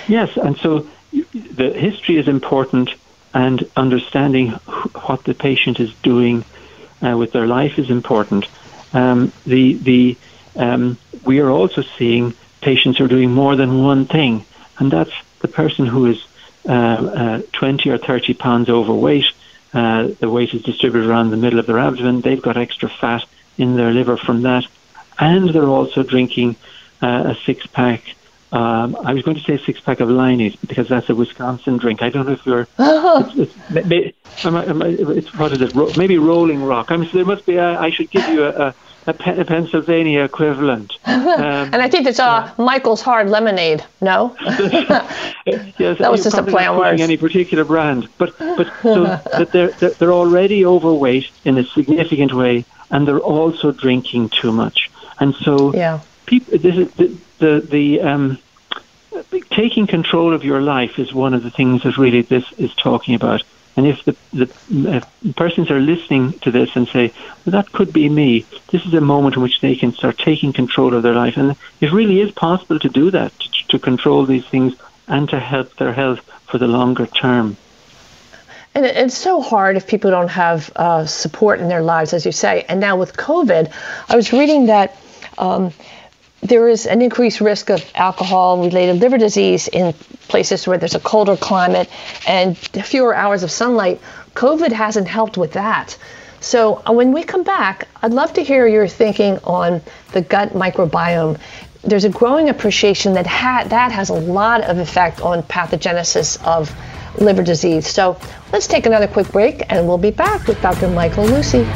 Yes, 0.06 0.36
and 0.36 0.56
so 0.58 0.86
the 1.32 1.72
history 1.72 2.16
is 2.18 2.28
important, 2.28 2.90
and 3.34 3.68
understanding 3.76 4.50
wh- 4.50 5.08
what 5.08 5.24
the 5.24 5.34
patient 5.34 5.80
is 5.80 5.92
doing 6.02 6.44
uh, 7.02 7.16
with 7.16 7.32
their 7.32 7.46
life 7.46 7.78
is 7.78 7.90
important. 7.90 8.46
Um, 8.92 9.32
the 9.44 9.74
the 9.74 10.16
um, 10.56 10.98
we 11.24 11.40
are 11.40 11.50
also 11.50 11.82
seeing 11.82 12.34
patients 12.60 12.98
who 12.98 13.04
are 13.04 13.08
doing 13.08 13.32
more 13.32 13.56
than 13.56 13.82
one 13.82 14.06
thing, 14.06 14.44
and 14.78 14.90
that's 14.90 15.12
the 15.40 15.48
person 15.48 15.86
who 15.86 16.06
is 16.06 16.24
uh, 16.68 16.72
uh, 16.72 17.42
20 17.52 17.90
or 17.90 17.98
30 17.98 18.34
pounds 18.34 18.68
overweight. 18.68 19.26
Uh, 19.72 20.08
the 20.20 20.30
weight 20.30 20.54
is 20.54 20.62
distributed 20.62 21.08
around 21.08 21.30
the 21.30 21.36
middle 21.36 21.58
of 21.58 21.66
their 21.66 21.78
abdomen. 21.78 22.22
They've 22.22 22.40
got 22.40 22.56
extra 22.56 22.88
fat 22.88 23.24
in 23.58 23.76
their 23.76 23.92
liver 23.92 24.16
from 24.16 24.42
that, 24.42 24.66
and 25.18 25.50
they're 25.50 25.68
also 25.68 26.02
drinking 26.02 26.56
uh, 27.02 27.34
a 27.34 27.44
six 27.44 27.66
pack. 27.66 28.02
Um, 28.56 28.96
I 29.04 29.12
was 29.12 29.22
going 29.22 29.36
to 29.36 29.42
say 29.42 29.58
six 29.58 29.80
pack 29.80 30.00
of 30.00 30.08
Leinie's 30.08 30.56
because 30.56 30.88
that's 30.88 31.10
a 31.10 31.14
Wisconsin 31.14 31.76
drink. 31.76 32.02
I 32.02 32.08
don't 32.08 32.24
know 32.24 32.32
if 32.32 32.46
you're. 32.46 32.66
it's, 32.78 33.36
it's, 33.36 33.70
maybe, 33.70 34.14
am 34.44 34.56
I, 34.56 34.64
am 34.64 34.80
it's 34.80 35.34
what 35.34 35.52
is 35.52 35.60
it? 35.60 35.96
Maybe 35.98 36.16
Rolling 36.16 36.64
Rock. 36.64 36.90
I 36.90 36.96
mean, 36.96 37.10
there 37.12 37.26
must 37.26 37.44
be. 37.44 37.56
A, 37.56 37.78
I 37.78 37.90
should 37.90 38.10
give 38.10 38.26
you 38.30 38.44
a, 38.44 38.68
a, 38.68 38.74
a, 39.08 39.44
Pennsylvania 39.44 40.24
equivalent. 40.24 40.94
Um, 41.04 41.26
And 41.36 41.76
I 41.76 41.90
think 41.90 42.06
it's 42.06 42.18
uh, 42.18 42.50
Michael's 42.56 43.02
Hard 43.02 43.28
Lemonade. 43.28 43.84
No? 44.00 44.34
yes, 44.40 45.98
That 45.98 46.10
was 46.10 46.24
just 46.24 46.38
a 46.38 46.42
play 46.42 46.64
on 46.64 46.78
words. 46.78 47.02
Any 47.02 47.18
particular 47.18 47.64
brand, 47.66 48.08
but 48.16 48.38
but 48.38 48.72
so 48.80 49.04
that 49.04 49.50
they're 49.52 49.72
they're 49.72 49.90
they're 49.90 50.14
already 50.14 50.64
overweight 50.64 51.30
in 51.44 51.58
a 51.58 51.64
significant 51.64 52.32
way, 52.32 52.64
and 52.90 53.06
they're 53.06 53.18
also 53.18 53.70
drinking 53.70 54.30
too 54.30 54.50
much, 54.50 54.90
and 55.20 55.34
so 55.34 55.74
Yeah. 55.74 56.00
people 56.24 56.56
this 56.56 56.78
is 56.78 56.90
the 56.92 57.14
the, 57.38 57.60
the 57.60 58.00
um, 58.00 58.38
taking 59.50 59.86
control 59.86 60.34
of 60.34 60.44
your 60.44 60.60
life 60.60 60.98
is 60.98 61.12
one 61.12 61.34
of 61.34 61.42
the 61.42 61.50
things 61.50 61.82
that 61.82 61.98
really 61.98 62.22
this 62.22 62.50
is 62.58 62.74
talking 62.74 63.14
about. 63.14 63.42
And 63.76 63.86
if 63.86 64.04
the, 64.04 64.16
the 64.32 64.50
if 64.70 65.36
persons 65.36 65.70
are 65.70 65.80
listening 65.80 66.32
to 66.40 66.50
this 66.50 66.74
and 66.76 66.88
say, 66.88 67.12
well, 67.44 67.52
that 67.52 67.72
could 67.72 67.92
be 67.92 68.08
me, 68.08 68.46
this 68.68 68.86
is 68.86 68.94
a 68.94 69.00
moment 69.00 69.36
in 69.36 69.42
which 69.42 69.60
they 69.60 69.76
can 69.76 69.92
start 69.92 70.16
taking 70.16 70.52
control 70.52 70.94
of 70.94 71.02
their 71.02 71.14
life. 71.14 71.36
And 71.36 71.56
it 71.80 71.92
really 71.92 72.20
is 72.20 72.32
possible 72.32 72.78
to 72.78 72.88
do 72.88 73.10
that, 73.10 73.38
to, 73.38 73.68
to 73.68 73.78
control 73.78 74.24
these 74.24 74.46
things 74.46 74.74
and 75.06 75.28
to 75.28 75.38
help 75.38 75.76
their 75.76 75.92
health 75.92 76.20
for 76.46 76.58
the 76.58 76.66
longer 76.66 77.06
term. 77.06 77.56
And 78.74 78.84
it's 78.84 79.16
so 79.16 79.40
hard 79.40 79.76
if 79.76 79.86
people 79.86 80.10
don't 80.10 80.28
have 80.28 80.70
uh, 80.76 81.06
support 81.06 81.60
in 81.60 81.68
their 81.68 81.82
lives, 81.82 82.12
as 82.12 82.26
you 82.26 82.32
say. 82.32 82.64
And 82.68 82.80
now 82.80 82.96
with 82.96 83.16
COVID, 83.16 83.72
I 84.08 84.16
was 84.16 84.32
reading 84.32 84.66
that 84.66 84.98
um, 85.38 85.72
there 86.42 86.68
is 86.68 86.86
an 86.86 87.02
increased 87.02 87.40
risk 87.40 87.70
of 87.70 87.84
alcohol 87.94 88.62
related 88.64 89.00
liver 89.00 89.18
disease 89.18 89.68
in 89.68 89.92
places 90.28 90.66
where 90.66 90.78
there's 90.78 90.94
a 90.94 91.00
colder 91.00 91.36
climate 91.36 91.88
and 92.26 92.56
fewer 92.56 93.14
hours 93.14 93.42
of 93.42 93.50
sunlight. 93.50 94.00
COVID 94.34 94.72
hasn't 94.72 95.08
helped 95.08 95.36
with 95.36 95.52
that. 95.54 95.96
So 96.40 96.82
uh, 96.86 96.92
when 96.92 97.12
we 97.12 97.24
come 97.24 97.42
back, 97.42 97.88
I'd 98.02 98.12
love 98.12 98.34
to 98.34 98.44
hear 98.44 98.66
your 98.66 98.86
thinking 98.86 99.38
on 99.44 99.82
the 100.12 100.20
gut 100.20 100.50
microbiome. 100.50 101.40
There's 101.82 102.04
a 102.04 102.10
growing 102.10 102.48
appreciation 102.48 103.14
that 103.14 103.26
ha- 103.26 103.64
that 103.68 103.92
has 103.92 104.10
a 104.10 104.14
lot 104.14 104.62
of 104.62 104.78
effect 104.78 105.20
on 105.20 105.42
pathogenesis 105.42 106.42
of 106.44 106.72
liver 107.20 107.42
disease. 107.42 107.86
So 107.86 108.20
let's 108.52 108.66
take 108.66 108.86
another 108.86 109.08
quick 109.08 109.30
break 109.32 109.62
and 109.72 109.88
we'll 109.88 109.98
be 109.98 110.10
back 110.10 110.46
with 110.46 110.60
Dr. 110.60 110.88
Michael 110.88 111.26
Lucey. 111.26 111.66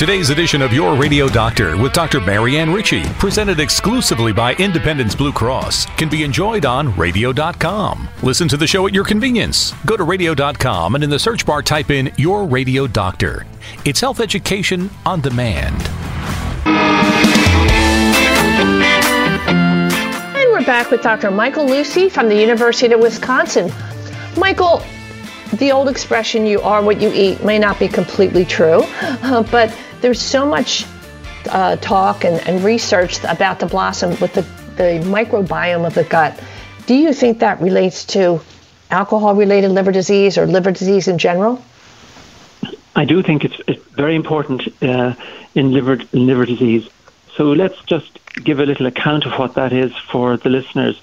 Today's 0.00 0.30
edition 0.30 0.62
of 0.62 0.72
Your 0.72 0.96
Radio 0.96 1.28
Doctor 1.28 1.76
with 1.76 1.92
Dr. 1.92 2.22
Marianne 2.22 2.72
Ritchie, 2.72 3.04
presented 3.18 3.60
exclusively 3.60 4.32
by 4.32 4.54
Independence 4.54 5.14
Blue 5.14 5.30
Cross, 5.30 5.84
can 5.98 6.08
be 6.08 6.22
enjoyed 6.22 6.64
on 6.64 6.96
radio.com. 6.96 8.08
Listen 8.22 8.48
to 8.48 8.56
the 8.56 8.66
show 8.66 8.86
at 8.86 8.94
your 8.94 9.04
convenience. 9.04 9.74
Go 9.84 9.98
to 9.98 10.04
radio.com 10.04 10.94
and 10.94 11.04
in 11.04 11.10
the 11.10 11.18
search 11.18 11.44
bar 11.44 11.60
type 11.60 11.90
in 11.90 12.10
Your 12.16 12.46
Radio 12.46 12.86
Doctor. 12.86 13.44
It's 13.84 14.00
health 14.00 14.20
education 14.20 14.88
on 15.04 15.20
demand. 15.20 15.76
And 20.34 20.50
we're 20.50 20.64
back 20.64 20.90
with 20.90 21.02
Dr. 21.02 21.30
Michael 21.30 21.66
Lucey 21.66 22.08
from 22.08 22.30
the 22.30 22.40
University 22.40 22.94
of 22.94 23.00
Wisconsin. 23.00 23.70
Michael, 24.38 24.82
the 25.58 25.70
old 25.72 25.90
expression, 25.90 26.46
you 26.46 26.62
are 26.62 26.82
what 26.82 27.02
you 27.02 27.12
eat, 27.12 27.44
may 27.44 27.58
not 27.58 27.78
be 27.78 27.86
completely 27.86 28.46
true, 28.46 28.80
but 29.50 29.76
there's 30.00 30.20
so 30.20 30.46
much 30.46 30.86
uh, 31.48 31.76
talk 31.76 32.24
and, 32.24 32.46
and 32.46 32.64
research 32.64 33.22
about 33.24 33.60
the 33.60 33.66
blossom 33.66 34.10
with 34.20 34.34
the, 34.34 34.42
the 34.76 35.00
microbiome 35.04 35.86
of 35.86 35.94
the 35.94 36.04
gut. 36.04 36.40
Do 36.86 36.94
you 36.94 37.12
think 37.12 37.38
that 37.40 37.60
relates 37.60 38.04
to 38.06 38.40
alcohol 38.90 39.34
related 39.34 39.70
liver 39.70 39.92
disease 39.92 40.36
or 40.36 40.46
liver 40.46 40.72
disease 40.72 41.08
in 41.08 41.18
general? 41.18 41.62
I 42.96 43.04
do 43.04 43.22
think 43.22 43.44
it's, 43.44 43.60
it's 43.66 43.84
very 43.92 44.16
important 44.16 44.62
uh, 44.82 45.14
in 45.54 45.72
liver 45.72 45.98
in 46.12 46.26
liver 46.26 46.44
disease. 46.44 46.88
So 47.36 47.52
let's 47.52 47.80
just 47.82 48.18
give 48.34 48.60
a 48.60 48.66
little 48.66 48.86
account 48.86 49.26
of 49.26 49.38
what 49.38 49.54
that 49.54 49.72
is 49.72 49.96
for 49.96 50.36
the 50.36 50.50
listeners. 50.50 51.00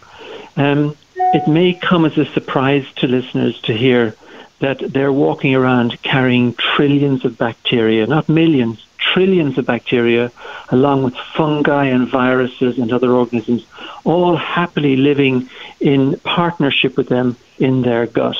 Um, 0.55 0.95
it 1.15 1.47
may 1.47 1.73
come 1.73 2.05
as 2.05 2.17
a 2.17 2.25
surprise 2.25 2.85
to 2.97 3.07
listeners 3.07 3.59
to 3.61 3.73
hear 3.73 4.15
that 4.59 4.79
they're 4.79 5.13
walking 5.13 5.55
around 5.55 6.01
carrying 6.01 6.53
trillions 6.53 7.25
of 7.25 7.37
bacteria, 7.37 8.07
not 8.07 8.27
millions, 8.27 8.85
trillions 9.17 9.57
of 9.57 9.65
bacteria, 9.65 10.31
along 10.69 11.01
with 11.01 11.15
fungi 11.35 11.85
and 11.85 12.07
viruses 12.07 12.77
and 12.77 12.93
other 12.93 13.11
organisms, 13.11 13.65
all 14.03 14.35
happily 14.35 14.95
living 14.95 15.49
in 15.79 16.19
partnership 16.19 16.95
with 16.95 17.09
them 17.09 17.35
in 17.57 17.81
their 17.81 18.05
gut. 18.05 18.37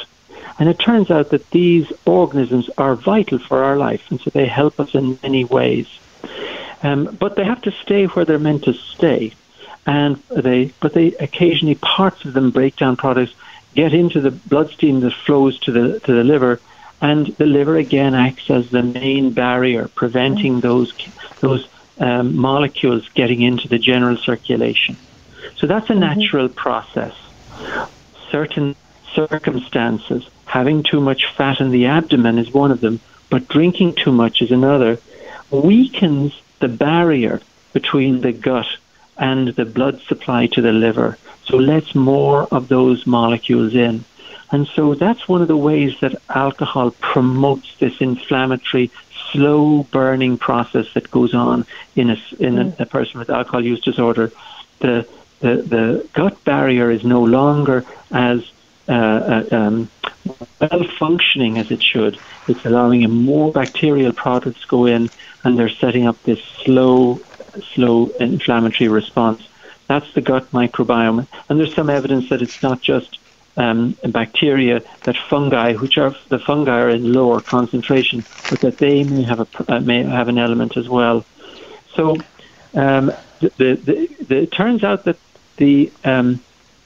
And 0.60 0.70
it 0.70 0.78
turns 0.78 1.10
out 1.10 1.32
that 1.32 1.50
these 1.50 1.92
organisms 2.06 2.70
are 2.78 2.94
vital 2.94 3.40
for 3.40 3.64
our 3.64 3.76
life, 3.76 4.04
and 4.12 4.22
so 4.22 4.30
they 4.30 4.46
help 4.46 4.80
us 4.80 4.94
in 4.94 5.18
many 5.24 5.46
ways. 5.46 5.88
Um, 6.84 7.18
but 7.20 7.36
they 7.36 7.44
have 7.44 7.64
to 7.64 7.72
stay 7.72 8.06
where 8.06 8.26
they're 8.26 8.38
meant 8.38 8.66
to 8.66 8.74
stay, 8.74 9.34
and 9.88 10.18
they 10.30 10.72
but 10.80 10.94
they 10.94 11.08
occasionally 11.14 11.74
parts 11.74 12.24
of 12.24 12.34
them 12.34 12.52
break 12.52 12.76
down 12.76 12.98
products, 12.98 13.34
get 13.74 13.96
into 13.96 14.22
the 14.22 14.30
bloodstream 14.30 15.00
that 15.00 15.14
flows 15.14 15.58
to 15.62 15.72
the 15.72 16.00
to 16.02 16.14
the 16.14 16.24
liver, 16.24 16.60
and 17.02 17.28
the 17.38 17.46
liver 17.46 17.78
again 17.78 18.16
acts 18.16 18.50
as 18.50 18.70
the 18.70 18.84
main 18.84 19.32
barrier, 19.32 19.88
preventing 19.90 20.60
those 20.62 20.94
those 21.40 21.68
um, 22.00 22.36
molecules 22.36 23.08
getting 23.10 23.42
into 23.42 23.68
the 23.68 23.80
general 23.80 24.18
circulation. 24.18 24.98
So 25.56 25.68
that's 25.68 25.90
a 25.90 25.96
natural 25.96 26.50
process. 26.50 27.16
Certain 28.30 28.76
circumstances, 29.14 30.28
having 30.46 30.84
too 30.84 31.02
much 31.02 31.26
fat 31.36 31.60
in 31.60 31.72
the 31.72 31.86
abdomen 31.86 32.38
is 32.38 32.52
one 32.52 32.72
of 32.72 32.82
them, 32.82 33.00
but 33.30 33.48
drinking 33.48 33.96
too 33.96 34.12
much 34.12 34.42
is 34.42 34.52
another, 34.52 35.00
weakens 35.50 36.40
the 36.60 36.68
barrier 36.68 37.42
between 37.74 38.22
the 38.22 38.32
gut 38.32 38.68
and 39.18 39.50
the 39.50 39.66
blood 39.66 40.02
supply 40.02 40.48
to 40.48 40.62
the 40.62 40.72
liver. 40.72 41.18
So 41.46 41.58
lets 41.58 41.96
more 41.96 42.48
of 42.52 42.68
those 42.68 43.08
molecules 43.08 43.74
in. 43.74 44.04
And 44.52 44.68
so 44.68 44.94
that's 44.94 45.28
one 45.28 45.42
of 45.42 45.48
the 45.48 45.58
ways 45.58 46.00
that 46.00 46.16
alcohol 46.30 46.92
promotes 46.92 47.76
this 47.80 48.00
inflammatory, 48.00 48.92
slow 49.32 49.84
burning 49.84 50.38
process 50.38 50.94
that 50.94 51.12
goes 51.12 51.34
on 51.34 51.66
in 51.96 52.12
a, 52.12 52.18
in 52.40 52.58
a, 52.58 52.76
a 52.80 52.86
person 52.86 53.20
with 53.20 53.30
alcohol 53.30 53.64
use 53.64 53.82
disorder. 53.82 54.32
The, 54.80 55.08
the, 55.40 55.56
the 55.58 56.10
gut 56.14 56.44
barrier 56.46 56.90
is 56.92 57.04
no 57.04 57.24
longer 57.24 57.86
as 58.12 58.50
uh, 58.88 59.44
uh, 59.52 59.56
um, 59.56 59.90
well 60.62 60.84
functioning 60.98 61.58
as 61.58 61.72
it 61.72 61.84
should. 61.84 62.18
It's 62.48 62.66
allowing 62.66 63.10
more 63.12 63.52
bacterial 63.52 64.14
products 64.14 64.64
go 64.64 64.86
in, 64.86 65.10
and 65.44 65.60
they're 65.60 65.68
setting 65.70 66.08
up 66.08 66.22
this 66.24 66.42
slow, 66.64 67.20
slow 67.74 68.08
inflammatory 68.20 68.88
response. 68.88 69.46
That's 69.88 70.12
the 70.14 70.22
gut 70.22 70.52
microbiome, 70.52 71.28
and 71.50 71.60
there's 71.60 71.76
some 71.76 71.90
evidence 71.90 72.30
that 72.30 72.42
it's 72.42 72.62
not 72.64 72.82
just 72.82 73.20
um, 73.58 73.98
bacteria, 74.04 74.82
that 75.04 75.18
fungi, 75.30 75.74
which 75.74 75.98
are 75.98 76.16
the 76.30 76.40
fungi 76.40 76.80
are 76.80 76.90
in 76.90 77.12
lower 77.12 77.42
concentration, 77.42 78.24
but 78.50 78.62
that 78.62 78.78
they 78.78 79.04
may 79.04 79.24
have 79.24 79.40
a 79.40 79.48
uh, 79.68 79.80
may 79.80 80.04
have 80.04 80.28
an 80.28 80.38
element 80.38 80.78
as 80.78 80.88
well. 80.88 81.26
So 81.96 82.18
um, 82.76 83.12
the, 83.40 83.52
the, 83.58 83.76
the, 83.76 84.26
the, 84.26 84.38
it 84.44 84.52
turns 84.52 84.84
out 84.84 85.06
that 85.06 85.18
the 85.58 85.92
um, 86.04 86.40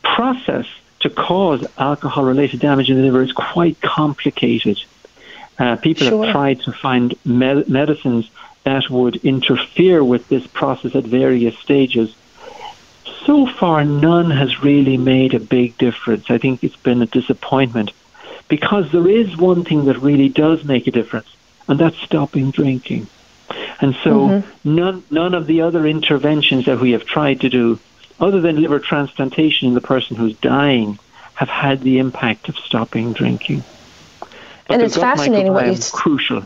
process 0.04 0.66
to 1.02 1.10
cause 1.10 1.66
alcohol-related 1.78 2.60
damage 2.60 2.90
in 2.90 2.98
the 2.98 3.04
liver 3.04 3.22
is 3.22 3.32
quite 3.32 3.82
complicated. 3.82 4.82
Uh, 5.60 5.76
people 5.76 6.08
Sure. 6.08 6.26
have 6.26 6.32
tried 6.32 6.62
to 6.62 6.72
find 6.72 7.14
me- 7.26 7.64
medicines 7.68 8.30
that 8.64 8.90
would 8.90 9.18
interfere 9.18 10.04
with 10.04 10.28
this 10.30 10.46
process 10.48 10.96
at 10.96 11.04
various 11.04 11.58
stages. 11.58 12.16
So 13.26 13.46
far, 13.46 13.84
none 13.84 14.32
has 14.32 14.64
really 14.64 14.98
made 14.98 15.34
a 15.34 15.40
big 15.40 15.78
difference. 15.78 16.30
I 16.30 16.38
think 16.38 16.64
it's 16.64 16.76
been 16.76 17.02
a 17.02 17.06
disappointment 17.06 17.92
because 18.48 18.92
there 18.92 19.08
is 19.08 19.38
one 19.38 19.64
thing 19.64 19.86
that 19.86 19.98
really 20.00 20.30
does 20.30 20.64
make 20.66 20.88
a 20.88 20.92
difference, 20.92 21.34
and 21.68 21.80
that's 21.80 21.98
stopping 21.98 22.52
drinking. 22.52 23.08
And 23.80 23.96
so 24.04 24.28
mm-hmm. 24.28 24.76
none, 24.76 25.04
none 25.12 25.34
of 25.34 25.48
the 25.48 25.62
other 25.62 25.86
interventions 25.86 26.66
that 26.66 26.80
we 26.80 26.92
have 26.92 27.06
tried 27.06 27.42
to 27.42 27.50
do, 27.50 27.80
other 28.20 28.42
than 28.42 28.62
liver 28.62 28.80
transplantation 28.80 29.68
in 29.68 29.74
the 29.74 29.82
person 29.82 30.16
who's 30.16 30.38
dying, 30.38 31.00
have 31.36 31.50
had 31.50 31.82
the 31.82 32.00
impact 32.00 32.50
of 32.50 32.58
stopping 32.58 33.14
drinking. 33.14 33.64
But 34.68 34.76
and 34.76 34.82
it's 34.84 34.98
fascinating 34.98 35.54
what 35.54 35.68
you 35.68 35.78
crucial. 35.92 36.46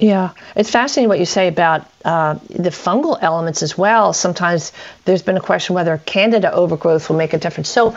Yeah, 0.00 0.30
it's 0.54 0.70
fascinating 0.70 1.08
what 1.08 1.18
you 1.18 1.24
say 1.24 1.48
about 1.48 1.84
uh, 2.04 2.34
the 2.50 2.70
fungal 2.70 3.18
elements 3.20 3.64
as 3.64 3.76
well. 3.76 4.12
Sometimes 4.12 4.72
there's 5.04 5.22
been 5.22 5.36
a 5.36 5.40
question 5.40 5.74
whether 5.74 5.98
candida 5.98 6.52
overgrowth 6.52 7.08
will 7.08 7.16
make 7.16 7.32
a 7.32 7.38
difference. 7.38 7.68
So 7.68 7.96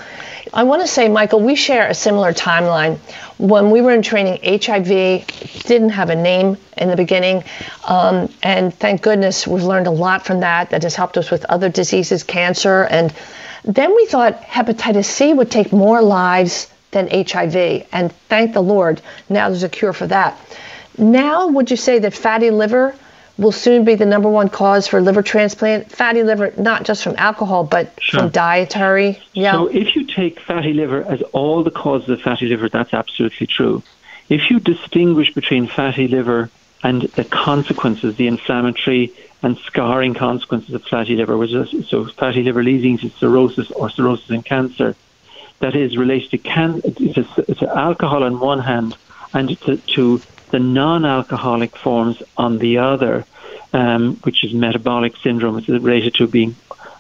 I 0.52 0.64
want 0.64 0.82
to 0.82 0.88
say, 0.88 1.10
Michael, 1.10 1.42
we 1.42 1.56
share 1.56 1.88
a 1.88 1.94
similar 1.94 2.34
timeline. 2.34 2.98
When 3.38 3.70
we 3.70 3.82
were 3.82 3.92
in 3.92 4.02
training, 4.02 4.40
HIV 4.44 4.88
didn't 5.64 5.90
have 5.90 6.10
a 6.10 6.16
name 6.16 6.58
in 6.76 6.90
the 6.90 6.96
beginning. 6.96 7.44
Um, 7.88 8.30
and 8.42 8.74
thank 8.74 9.04
goodness 9.04 9.46
we've 9.46 9.64
learned 9.64 9.88
a 9.88 9.92
lot 9.92 10.26
from 10.26 10.40
that 10.40 10.72
that 10.72 10.82
has 10.82 10.96
helped 10.96 11.18
us 11.18 11.30
with 11.30 11.46
other 11.46 11.70
diseases, 11.70 12.24
cancer. 12.24 12.84
And 12.86 13.14
then 13.64 13.96
we 13.96 14.08
thought 14.08 14.42
hepatitis 14.42 15.06
C 15.06 15.34
would 15.34 15.52
take 15.52 15.72
more 15.72 16.02
lives 16.02 16.72
than 16.90 17.10
HIV. 17.12 17.86
And 17.92 18.12
thank 18.28 18.54
the 18.54 18.64
Lord, 18.64 19.02
now 19.30 19.50
there's 19.50 19.64
a 19.64 19.70
cure 19.70 19.94
for 19.94 20.08
that. 20.08 20.40
Now, 20.98 21.48
would 21.48 21.72
you 21.72 21.78
say 21.78 22.00
that 22.00 22.14
fatty 22.14 22.52
liver 22.52 22.96
will 23.38 23.52
soon 23.52 23.86
be 23.86 23.96
the 23.96 24.06
number 24.06 24.30
one 24.30 24.50
cause 24.50 24.88
for 24.88 25.02
liver 25.02 25.24
transplant? 25.24 25.92
Fatty 25.92 26.24
liver, 26.24 26.54
not 26.58 26.84
just 26.84 27.04
from 27.04 27.16
alcohol, 27.18 27.64
but 27.64 27.94
sure. 28.00 28.22
from 28.22 28.30
dietary. 28.30 29.22
Yeah. 29.34 29.54
So, 29.54 29.68
if 29.68 29.96
you 29.96 30.06
take 30.06 30.40
fatty 30.40 30.74
liver 30.74 31.04
as 31.04 31.22
all 31.34 31.64
the 31.64 31.72
causes 31.72 32.10
of 32.10 32.22
fatty 32.22 32.48
liver, 32.48 32.70
that's 32.70 32.94
absolutely 32.94 33.48
true. 33.48 33.84
If 34.30 34.50
you 34.50 34.60
distinguish 34.60 35.34
between 35.34 35.68
fatty 35.68 36.08
liver 36.08 36.50
and 36.84 37.02
the 37.02 37.26
consequences, 37.26 38.16
the 38.16 38.28
inflammatory 38.28 39.14
and 39.44 39.58
scarring 39.58 40.14
consequences 40.14 40.74
of 40.74 40.84
fatty 40.84 41.16
liver, 41.16 41.38
which 41.38 41.52
is 41.52 41.90
so 41.90 42.06
fatty 42.06 42.44
liver 42.44 42.64
leading 42.64 42.98
to 43.00 43.10
cirrhosis 43.10 43.72
or 43.72 43.90
cirrhosis 43.90 44.30
and 44.30 44.46
cancer, 44.46 44.96
that 45.60 45.76
is 45.76 45.98
related 45.98 46.32
to 46.32 46.38
can 46.38 46.82
to, 46.82 47.72
alcohol 47.76 48.24
on 48.24 48.40
one 48.40 48.60
hand 48.60 48.98
and 49.34 49.60
to, 49.62 49.78
to 49.78 50.18
the 50.52 50.60
non-alcoholic 50.60 51.76
forms 51.78 52.22
on 52.38 52.58
the 52.60 52.78
other, 52.78 53.26
um, 53.74 54.18
which 54.18 54.44
is 54.44 54.54
metabolic 54.54 55.16
syndrome. 55.18 55.56
which 55.56 55.70
is 55.70 55.82
related 55.82 56.14
to 56.16 56.28
being 56.28 56.56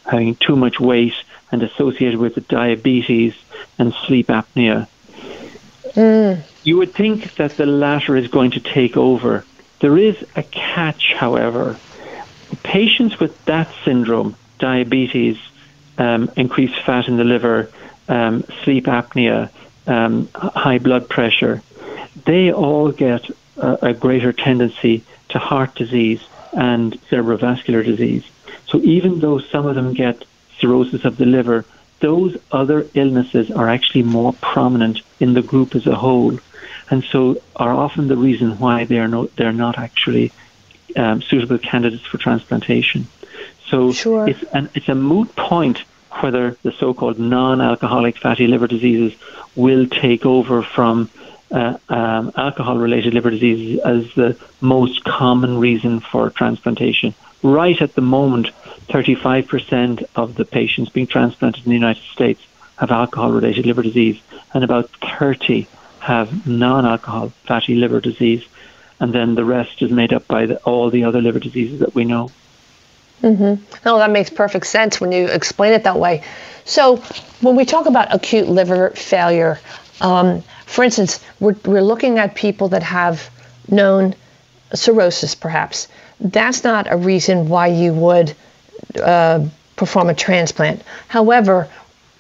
having 0.06 0.36
too 0.36 0.56
much 0.56 0.80
weight 0.80 1.14
and 1.52 1.62
associated 1.62 2.18
with 2.18 2.48
diabetes 2.48 3.36
and 3.78 3.94
sleep 3.94 4.28
apnea. 4.28 4.88
Mm. 5.94 6.42
You 6.64 6.78
would 6.78 6.94
think 6.94 7.36
that 7.36 7.58
the 7.58 7.66
latter 7.66 8.16
is 8.16 8.28
going 8.28 8.52
to 8.52 8.60
take 8.60 8.98
over. 8.98 9.46
There 9.80 9.98
is 9.98 10.24
a 10.36 10.44
catch, 10.44 11.14
however. 11.14 11.78
Patients 12.64 13.20
with 13.20 13.44
that 13.46 13.70
syndrome, 13.84 14.36
diabetes, 14.60 15.38
um, 15.98 16.32
increased 16.36 16.80
fat 16.82 17.08
in 17.08 17.18
the 17.18 17.24
liver, 17.24 17.70
um, 18.08 18.44
sleep 18.64 18.86
apnea, 18.86 19.50
um, 19.88 20.30
high 20.34 20.78
blood 20.78 21.10
pressure, 21.10 21.62
they 22.26 22.52
all 22.52 22.92
get 22.92 23.30
a, 23.58 23.78
a 23.82 23.94
greater 23.94 24.34
tendency 24.34 25.04
to 25.30 25.40
heart 25.40 25.76
disease 25.76 26.22
and 26.54 26.94
cerebrovascular 27.10 27.84
disease. 27.84 28.24
So 28.68 28.80
even 28.80 29.20
though 29.20 29.40
some 29.40 29.66
of 29.66 29.76
them 29.76 29.94
get 29.94 30.26
cirrhosis 30.60 31.06
of 31.06 31.18
the 31.18 31.26
liver, 31.26 31.66
those 32.00 32.38
other 32.52 32.88
illnesses 32.94 33.52
are 33.52 33.70
actually 33.70 34.04
more 34.04 34.34
prominent 34.34 35.02
in 35.20 35.34
the 35.34 35.42
group 35.42 35.76
as 35.76 35.88
a 35.88 35.96
whole, 35.96 36.40
and 36.90 37.04
so 37.04 37.42
are 37.56 37.74
often 37.74 38.08
the 38.08 38.18
reason 38.18 38.60
why 38.60 38.86
they 38.86 39.00
are 39.00 39.08
no, 39.08 39.28
they're 39.38 39.54
not 39.54 39.78
actually 39.78 40.32
um, 40.96 41.22
suitable 41.22 41.58
candidates 41.58 42.04
for 42.06 42.18
transplantation. 42.18 43.08
So 43.68 43.94
sure. 43.94 44.28
it's 44.28 44.44
an, 44.54 44.70
it's 44.76 44.90
a 44.90 44.96
moot 44.96 45.36
point 45.36 45.84
whether 46.20 46.58
the 46.64 46.74
so-called 46.74 47.20
non-alcoholic 47.20 48.18
fatty 48.18 48.48
liver 48.48 48.68
diseases 48.68 49.18
will 49.56 49.88
take 49.88 50.26
over 50.26 50.62
from 50.62 51.10
uh, 51.52 51.78
um, 51.90 52.32
alcohol-related 52.36 53.14
liver 53.14 53.30
disease 53.30 53.80
as 53.80 54.14
the 54.14 54.38
most 54.62 55.04
common 55.04 55.58
reason 55.58 56.00
for 56.00 56.30
transplantation. 56.30 57.14
Right 57.44 57.82
at 57.82 57.96
the 57.96 58.02
moment, 58.02 58.52
35% 58.88 60.06
of 60.16 60.36
the 60.36 60.46
patients 60.46 60.90
being 60.90 61.08
transplanted 61.08 61.66
in 61.66 61.70
the 61.70 61.76
United 61.78 62.04
States 62.04 62.42
have 62.78 62.92
alcohol-related 62.92 63.66
liver 63.66 63.84
disease, 63.84 64.20
and 64.54 64.64
about 64.64 64.90
30 65.20 65.68
have 66.00 66.48
non-alcohol 66.48 67.32
fatty 67.46 67.76
liver 67.76 68.00
disease, 68.00 68.44
and 69.00 69.14
then 69.14 69.36
the 69.36 69.46
rest 69.46 69.82
is 69.82 69.92
made 69.92 70.14
up 70.14 70.28
by 70.28 70.46
the, 70.46 70.58
all 70.64 70.90
the 70.90 71.04
other 71.04 71.22
liver 71.22 71.40
diseases 71.40 71.80
that 71.80 71.94
we 71.94 72.06
know. 72.06 72.30
Mm-hmm. 73.22 73.64
No, 73.86 73.98
that 74.00 74.10
makes 74.10 74.32
perfect 74.32 74.66
sense 74.66 75.00
when 75.00 75.12
you 75.12 75.26
explain 75.26 75.74
it 75.74 75.84
that 75.84 75.98
way. 75.98 76.24
So, 76.66 76.98
when 77.42 77.56
we 77.56 77.66
talk 77.66 77.86
about 77.86 78.14
acute 78.14 78.48
liver 78.48 78.90
failure, 78.92 79.60
um, 80.00 80.44
for 80.72 80.86
instance, 80.86 81.20
we're, 81.42 81.56
we're 81.66 81.82
looking 81.82 82.18
at 82.18 82.34
people 82.34 82.70
that 82.70 82.82
have 82.82 83.30
known 83.68 84.16
cirrhosis, 84.74 85.36
perhaps. 85.36 85.90
That's 86.22 86.64
not 86.64 86.88
a 86.90 86.96
reason 86.96 87.50
why 87.50 87.68
you 87.68 87.94
would 87.94 88.34
uh, 89.02 89.46
perform 89.76 90.10
a 90.10 90.14
transplant. 90.14 90.82
However, 91.10 91.68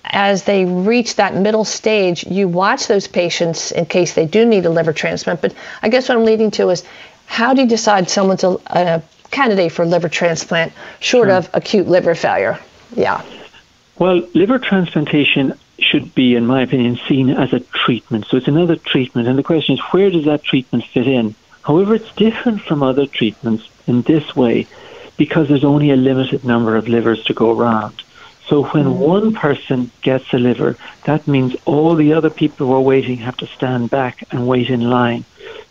as 0.04 0.44
they 0.44 0.66
reach 0.66 1.16
that 1.16 1.34
middle 1.34 1.64
stage, 1.64 2.26
you 2.26 2.50
watch 2.50 2.88
those 2.88 3.08
patients 3.08 3.72
in 3.72 3.86
case 3.86 4.16
they 4.16 4.26
do 4.26 4.46
need 4.46 4.66
a 4.66 4.70
liver 4.70 4.92
transplant. 4.92 5.42
But 5.42 5.54
I 5.82 5.88
guess 5.88 6.10
what 6.10 6.18
I'm 6.18 6.26
leading 6.26 6.52
to 6.52 6.70
is 6.72 6.84
how 7.28 7.54
do 7.54 7.62
you 7.62 7.68
decide 7.68 8.10
someone's 8.10 8.44
a, 8.44 8.58
a 8.68 9.02
candidate 9.30 9.72
for 9.72 9.86
liver 9.86 10.10
transplant 10.10 10.74
short 11.00 11.30
sure. 11.30 11.38
of 11.38 11.50
acute 11.54 11.88
liver 11.88 12.16
failure? 12.16 12.60
Yeah. 12.98 13.22
Well, 13.98 14.28
liver 14.34 14.60
transplantation 14.60 15.58
should 15.84 16.13
be, 16.15 16.36
in 16.36 16.46
my 16.46 16.62
opinion, 16.62 17.00
seen 17.08 17.30
as 17.30 17.54
a 17.54 17.60
treatment. 17.60 18.26
So 18.26 18.38
it's 18.38 18.48
another 18.48 18.76
treatment, 18.76 19.28
and 19.28 19.38
the 19.38 19.44
question 19.44 19.76
is 19.76 19.82
where 19.91 20.10
does 20.10 20.26
that 20.26 20.44
treatment 20.44 20.86
fit 20.86 21.08
in? 21.08 21.36
However, 21.63 21.96
it's 21.96 22.12
different 22.15 22.62
from 22.62 22.82
other 22.82 23.06
treatments 23.06 23.70
in 23.88 24.02
this 24.02 24.36
way 24.36 24.67
because 25.17 25.48
there's 25.48 25.63
only 25.63 25.91
a 25.91 25.96
limited 25.96 26.44
number 26.44 26.76
of 26.76 26.88
livers 26.88 27.24
to 27.26 27.34
go 27.34 27.58
around. 27.58 28.04
So 28.48 28.65
when 28.65 28.86
mm. 28.86 28.98
one 28.98 29.34
person 29.34 29.91
gets 30.02 30.34
a 30.34 30.38
liver, 30.38 30.76
that 31.06 31.28
means 31.28 31.56
all 31.65 31.96
the 31.96 32.13
other 32.13 32.30
people 32.30 32.67
who 32.67 32.74
are 32.74 32.82
waiting 32.82 33.17
have 33.17 33.38
to 33.38 33.48
stand 33.48 33.89
back 33.89 34.24
and 34.32 34.48
wait 34.48 34.70
in 34.70 34.89
line. 34.89 35.26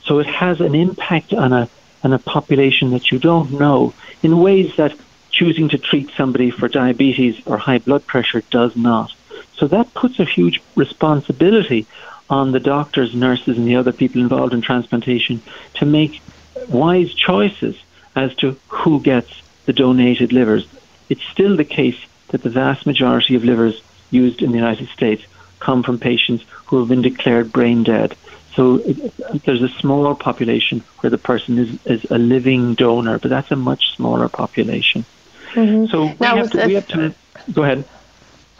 So 0.04 0.18
it 0.18 0.26
has 0.26 0.60
an 0.60 0.74
impact 0.74 1.32
on 1.32 1.52
a 1.52 1.68
on 2.02 2.14
a 2.14 2.18
population 2.18 2.90
that 2.90 3.10
you 3.10 3.18
don't 3.18 3.52
know 3.52 3.92
in 4.22 4.40
ways 4.40 4.74
that 4.76 4.96
choosing 5.30 5.68
to 5.68 5.78
treat 5.78 6.10
somebody 6.16 6.50
for 6.50 6.68
diabetes 6.68 7.46
or 7.46 7.58
high 7.58 7.78
blood 7.78 8.06
pressure 8.06 8.42
does 8.50 8.74
not. 8.74 9.12
So 9.60 9.66
that 9.68 9.92
puts 9.92 10.18
a 10.18 10.24
huge 10.24 10.62
responsibility 10.74 11.86
on 12.30 12.52
the 12.52 12.60
doctors, 12.60 13.14
nurses, 13.14 13.58
and 13.58 13.66
the 13.68 13.76
other 13.76 13.92
people 13.92 14.22
involved 14.22 14.54
in 14.54 14.62
transplantation 14.62 15.42
to 15.74 15.84
make 15.84 16.22
wise 16.68 17.12
choices 17.12 17.76
as 18.16 18.34
to 18.36 18.58
who 18.68 19.00
gets 19.00 19.42
the 19.66 19.74
donated 19.74 20.32
livers. 20.32 20.66
It's 21.10 21.22
still 21.24 21.58
the 21.58 21.64
case 21.64 21.98
that 22.28 22.42
the 22.42 22.48
vast 22.48 22.86
majority 22.86 23.34
of 23.34 23.44
livers 23.44 23.82
used 24.10 24.40
in 24.40 24.52
the 24.52 24.58
United 24.58 24.88
States 24.88 25.24
come 25.58 25.82
from 25.82 25.98
patients 25.98 26.44
who 26.66 26.78
have 26.78 26.88
been 26.88 27.02
declared 27.02 27.52
brain 27.52 27.82
dead. 27.82 28.16
So 28.54 28.76
it, 28.76 29.12
there's 29.44 29.62
a 29.62 29.68
smaller 29.68 30.14
population 30.14 30.82
where 31.00 31.10
the 31.10 31.18
person 31.18 31.58
is, 31.58 31.86
is 31.86 32.10
a 32.10 32.18
living 32.18 32.74
donor, 32.74 33.18
but 33.18 33.28
that's 33.28 33.50
a 33.50 33.56
much 33.56 33.94
smaller 33.94 34.30
population. 34.30 35.04
Mm-hmm. 35.52 35.86
So 35.86 36.06
we 36.06 36.16
now, 36.18 36.36
have, 36.36 36.50
to, 36.52 36.66
we 36.66 36.74
have 36.74 36.88
to 36.88 37.14
go 37.52 37.64
ahead. 37.64 37.84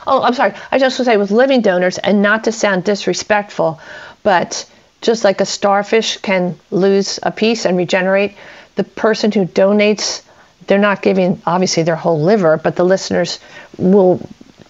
Oh, 0.07 0.23
I'm 0.23 0.35
sorry. 0.35 0.55
I 0.71 0.79
just 0.79 0.99
want 0.99 1.07
to 1.07 1.13
say 1.13 1.17
with 1.17 1.31
living 1.31 1.61
donors, 1.61 1.99
and 1.99 2.23
not 2.23 2.45
to 2.45 2.53
sound 2.53 2.85
disrespectful, 2.85 3.81
but 4.23 4.69
just 5.01 5.25
like 5.25 5.41
a 5.41 5.47
starfish 5.47 6.19
can 6.19 6.59
lose 6.71 7.19
a 7.23 7.31
piece 7.31 7.65
and 7.65 7.77
regenerate, 7.77 8.35
the 8.77 8.85
person 8.85 9.33
who 9.33 9.47
donates, 9.47 10.23
they're 10.67 10.79
not 10.79 11.03
giving 11.03 11.41
obviously 11.47 11.83
their 11.83 11.97
whole 11.97 12.21
liver, 12.21 12.57
but 12.57 12.77
the 12.77 12.85
listeners 12.85 13.41
will 13.79 14.21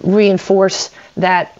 reinforce 0.02 0.90
that 1.16 1.59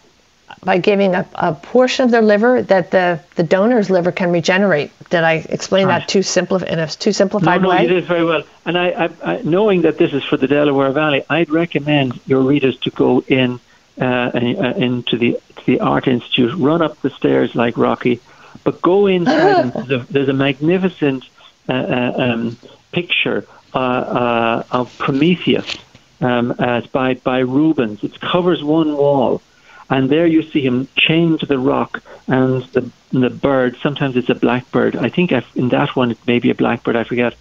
by 0.63 0.79
giving 0.79 1.15
a, 1.15 1.27
a 1.35 1.55
portion 1.55 2.05
of 2.05 2.11
their 2.11 2.23
liver 2.23 2.63
that 2.63 2.91
the, 2.91 3.21
the 3.37 3.43
donor's 3.43 3.89
liver 3.89 4.13
can 4.13 4.31
regenerate. 4.31 4.93
Did 5.09 5.25
I 5.25 5.35
explain 5.49 5.87
right. 5.87 6.01
that 6.01 6.09
too 6.09 6.21
simpli- 6.21 6.65
in 6.65 6.79
a 6.79 6.87
too 6.87 7.13
simplified 7.13 7.63
no, 7.63 7.69
no, 7.69 7.75
way? 7.75 7.83
you 7.83 7.89
did 7.89 8.05
very 8.05 8.25
well. 8.25 8.43
And 8.67 8.77
I, 8.77 8.89
I, 8.91 9.11
I, 9.25 9.43
knowing 9.43 9.83
that 9.83 9.99
this 9.99 10.13
is 10.13 10.23
for 10.23 10.37
the 10.37 10.47
Delaware 10.47 10.93
Valley, 10.93 11.25
I'd 11.31 11.51
recommend 11.51 12.21
your 12.27 12.43
readers 12.43 12.77
to 12.81 12.91
go 12.91 13.23
in 13.27 13.59
uh, 14.01 14.31
uh, 14.35 14.39
into 14.39 15.17
the 15.19 15.41
to 15.57 15.67
the 15.67 15.81
Art 15.81 16.07
Institute, 16.07 16.55
run 16.57 16.81
up 16.81 17.01
the 17.03 17.11
stairs 17.11 17.55
like 17.55 17.77
Rocky, 17.77 18.21
but 18.65 18.81
go 18.81 19.07
inside. 19.07 19.75
and 19.77 19.89
there's, 19.89 20.03
a, 20.03 20.13
there's 20.13 20.29
a 20.29 20.35
magnificent 20.35 21.25
uh, 21.69 21.73
uh 21.73 22.15
um, 22.17 22.59
picture 22.93 23.47
uh, 23.75 23.79
uh, 23.79 24.63
of 24.71 24.97
Prometheus 24.99 25.77
um, 26.21 26.53
as 26.59 26.87
by 26.87 27.15
by 27.15 27.39
Rubens. 27.41 28.05
It 28.05 28.21
covers 28.21 28.63
one 28.63 28.97
wall 28.97 29.43
and 29.91 30.09
there 30.09 30.27
you 30.27 30.43
see 30.43 30.63
him 30.63 30.89
chained 30.97 31.41
to 31.41 31.47
the 31.47 31.59
rock 31.59 32.03
and 32.27 32.63
the 32.73 32.91
the 33.11 33.29
bird. 33.29 33.77
Sometimes 33.83 34.17
it's 34.17 34.31
a 34.31 34.35
blackbird. 34.35 34.97
I 34.97 35.09
think 35.09 35.33
in 35.55 35.69
that 35.71 35.97
one 35.97 36.13
it 36.13 36.19
may 36.27 36.39
be 36.39 36.51
a 36.51 36.55
blackbird. 36.55 36.97
I 36.97 37.05
forget. 37.05 37.35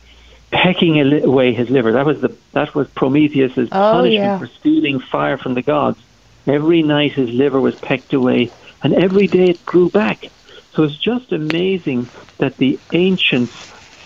pecking 0.51 1.23
away 1.23 1.53
his 1.53 1.69
liver. 1.69 1.91
That 1.91 2.05
was 2.05 2.21
the 2.21 2.35
that 2.53 2.73
was 2.73 2.89
Prometheus's 2.89 3.69
oh, 3.71 3.91
punishment 3.93 4.13
yeah. 4.13 4.39
for 4.39 4.47
stealing 4.47 4.99
fire 4.99 5.37
from 5.37 5.53
the 5.53 5.61
gods. 5.61 5.99
Every 6.47 6.81
night 6.81 7.11
his 7.13 7.29
liver 7.29 7.61
was 7.61 7.75
pecked 7.75 8.13
away, 8.13 8.51
and 8.81 8.93
every 8.93 9.27
day 9.27 9.49
it 9.49 9.65
grew 9.65 9.89
back. 9.89 10.25
So 10.73 10.83
it's 10.83 10.97
just 10.97 11.31
amazing 11.31 12.07
that 12.37 12.57
the 12.57 12.79
ancients 12.93 13.53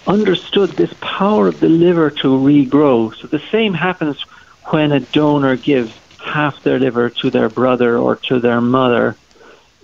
understood 0.05 0.71
this 0.71 0.93
power 0.99 1.47
of 1.47 1.59
the 1.59 1.69
liver 1.69 2.09
to 2.09 2.27
regrow. 2.27 3.15
So 3.15 3.27
the 3.27 3.43
same 3.51 3.73
happens 3.73 4.21
when 4.65 4.91
a 4.91 4.99
donor 4.99 5.55
gives 5.55 5.93
half 6.23 6.63
their 6.63 6.79
liver 6.79 7.09
to 7.09 7.29
their 7.29 7.49
brother 7.49 7.97
or 7.97 8.15
to 8.15 8.39
their 8.39 8.61
mother. 8.61 9.15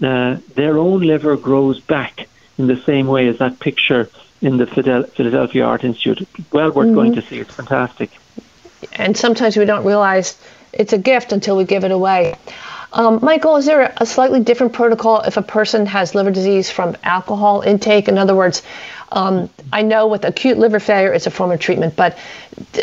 Uh, 0.02 0.38
their 0.56 0.78
own 0.78 1.02
liver 1.02 1.36
grows 1.36 1.80
back 1.80 2.28
in 2.58 2.68
the 2.68 2.78
same 2.78 3.08
way 3.08 3.28
as 3.28 3.38
that 3.40 3.60
picture 3.60 4.10
in 4.42 4.58
the 4.58 4.66
Philadelphia 4.66 5.66
Art 5.66 5.84
Institute. 5.84 6.28
Well 6.52 6.72
worth 6.72 6.88
mm-hmm. 6.88 6.96
going 6.96 7.16
to 7.16 7.22
see. 7.22 7.40
It's 7.40 7.54
fantastic. 7.54 8.12
And 8.94 9.18
sometimes 9.18 9.58
we 9.58 9.66
don't 9.66 9.86
realize 9.86 10.38
it's 10.72 10.94
a 10.94 10.98
gift 10.98 11.34
until 11.34 11.58
we 11.58 11.66
give 11.66 11.84
it 11.84 11.92
away. 11.92 12.36
Um, 12.92 13.20
Michael, 13.22 13.58
is 13.58 13.66
there 13.66 13.94
a 13.98 14.06
slightly 14.06 14.40
different 14.40 14.74
protocol 14.74 15.22
if 15.22 15.38
a 15.38 15.42
person 15.42 15.86
has 15.86 16.16
liver 16.16 16.32
disease 16.32 16.72
from 16.72 16.98
alcohol 17.04 17.62
intake? 17.62 18.08
In 18.08 18.18
other 18.18 18.34
words, 18.34 18.64
um, 19.12 19.50
I 19.72 19.82
know 19.82 20.08
with 20.08 20.26
acute 20.26 20.58
liver 20.58 20.80
failure, 20.80 21.14
it's 21.14 21.28
a 21.28 21.32
form 21.32 21.52
of 21.52 21.60
treatment, 21.60 21.96
but 21.96 22.18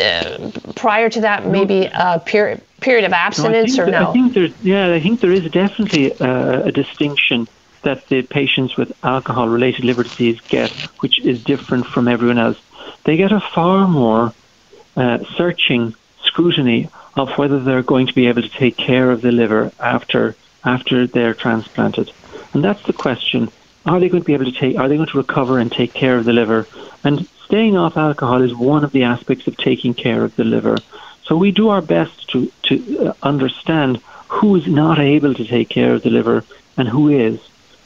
uh, 0.01 0.51
prior 0.75 1.09
to 1.09 1.21
that, 1.21 1.45
maybe 1.45 1.89
a 1.93 2.19
period 2.19 2.61
period 2.81 3.05
of 3.05 3.13
abstinence 3.13 3.77
no, 3.77 3.83
or 3.83 3.87
no? 3.87 4.09
I 4.09 4.13
think 4.13 4.33
there's, 4.33 4.53
yeah, 4.61 4.93
I 4.93 4.99
think 4.99 5.19
there 5.19 5.31
is 5.31 5.49
definitely 5.49 6.11
a, 6.11 6.65
a 6.65 6.71
distinction 6.71 7.47
that 7.81 8.07
the 8.07 8.21
patients 8.21 8.75
with 8.77 8.91
alcohol-related 9.03 9.83
liver 9.83 10.03
disease 10.03 10.39
get, 10.47 10.71
which 10.99 11.19
is 11.19 11.43
different 11.43 11.87
from 11.87 12.07
everyone 12.07 12.37
else. 12.37 12.59
They 13.03 13.17
get 13.17 13.31
a 13.31 13.39
far 13.39 13.87
more 13.87 14.33
uh, 14.95 15.19
searching 15.35 15.95
scrutiny 16.23 16.89
of 17.15 17.37
whether 17.37 17.59
they're 17.59 17.83
going 17.83 18.07
to 18.07 18.13
be 18.13 18.27
able 18.27 18.41
to 18.41 18.49
take 18.49 18.77
care 18.77 19.09
of 19.09 19.21
the 19.21 19.31
liver 19.31 19.71
after 19.79 20.35
after 20.63 21.07
they're 21.07 21.33
transplanted. 21.33 22.11
And 22.53 22.63
that's 22.63 22.83
the 22.83 22.93
question. 22.93 23.49
Are 23.87 23.99
they 23.99 24.09
going 24.09 24.21
to 24.21 24.27
be 24.27 24.33
able 24.33 24.45
to 24.45 24.51
take 24.51 24.77
are 24.77 24.89
they 24.89 24.97
going 24.97 25.09
to 25.09 25.17
recover 25.17 25.59
and 25.59 25.71
take 25.71 25.93
care 25.93 26.17
of 26.17 26.25
the 26.25 26.33
liver? 26.33 26.67
And 27.03 27.27
staying 27.45 27.77
off 27.77 27.95
alcohol 27.95 28.41
is 28.41 28.53
one 28.53 28.83
of 28.83 28.91
the 28.91 29.03
aspects 29.03 29.47
of 29.47 29.55
taking 29.55 29.93
care 29.93 30.23
of 30.23 30.35
the 30.35 30.43
liver. 30.43 30.77
So 31.23 31.37
we 31.37 31.51
do 31.51 31.69
our 31.69 31.81
best 31.81 32.29
to 32.31 32.51
to 32.63 33.07
uh, 33.07 33.13
understand 33.23 34.01
who 34.27 34.55
is 34.55 34.67
not 34.67 34.99
able 34.99 35.33
to 35.33 35.45
take 35.45 35.69
care 35.69 35.93
of 35.93 36.03
the 36.03 36.09
liver 36.09 36.43
and 36.75 36.87
who 36.87 37.07
is. 37.07 37.39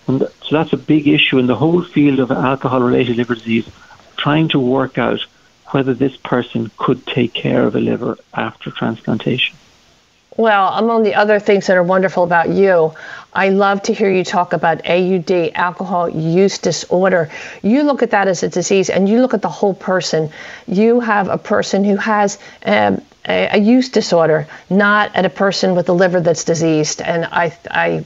And 0.07 0.21
so 0.21 0.49
that's 0.51 0.73
a 0.73 0.77
big 0.77 1.07
issue 1.07 1.37
in 1.37 1.45
the 1.45 1.55
whole 1.55 1.83
field 1.83 2.19
of 2.19 2.31
alcohol 2.31 2.81
related 2.81 3.17
liver 3.17 3.35
disease, 3.35 3.69
trying 4.17 4.49
to 4.49 4.59
work 4.59 4.97
out 4.97 5.21
whether 5.67 5.93
this 5.93 6.17
person 6.17 6.71
could 6.77 7.05
take 7.05 7.33
care 7.33 7.63
of 7.63 7.75
a 7.75 7.79
liver 7.79 8.17
after 8.33 8.71
transplantation. 8.71 9.55
Well, 10.37 10.69
among 10.69 11.03
the 11.03 11.15
other 11.15 11.39
things 11.39 11.67
that 11.67 11.75
are 11.75 11.83
wonderful 11.83 12.23
about 12.23 12.49
you, 12.49 12.93
I 13.33 13.49
love 13.49 13.83
to 13.83 13.93
hear 13.93 14.09
you 14.09 14.23
talk 14.23 14.53
about 14.53 14.87
AUD, 14.87 15.51
alcohol 15.55 16.09
use 16.09 16.57
disorder. 16.57 17.29
You 17.61 17.83
look 17.83 18.01
at 18.01 18.11
that 18.11 18.29
as 18.29 18.41
a 18.41 18.47
disease 18.49 18.89
and 18.89 19.09
you 19.09 19.21
look 19.21 19.33
at 19.33 19.41
the 19.41 19.49
whole 19.49 19.73
person. 19.73 20.31
You 20.67 21.01
have 21.01 21.27
a 21.27 21.37
person 21.37 21.83
who 21.83 21.97
has 21.97 22.39
um, 22.65 23.01
a, 23.27 23.57
a, 23.57 23.57
use 23.57 23.89
disorder, 23.89 24.47
not 24.69 25.15
at 25.15 25.25
a 25.25 25.29
person 25.29 25.75
with 25.75 25.89
a 25.89 25.93
liver 25.93 26.21
that's 26.21 26.45
diseased. 26.45 27.01
And 27.01 27.25
I, 27.25 27.57
I 27.69 28.05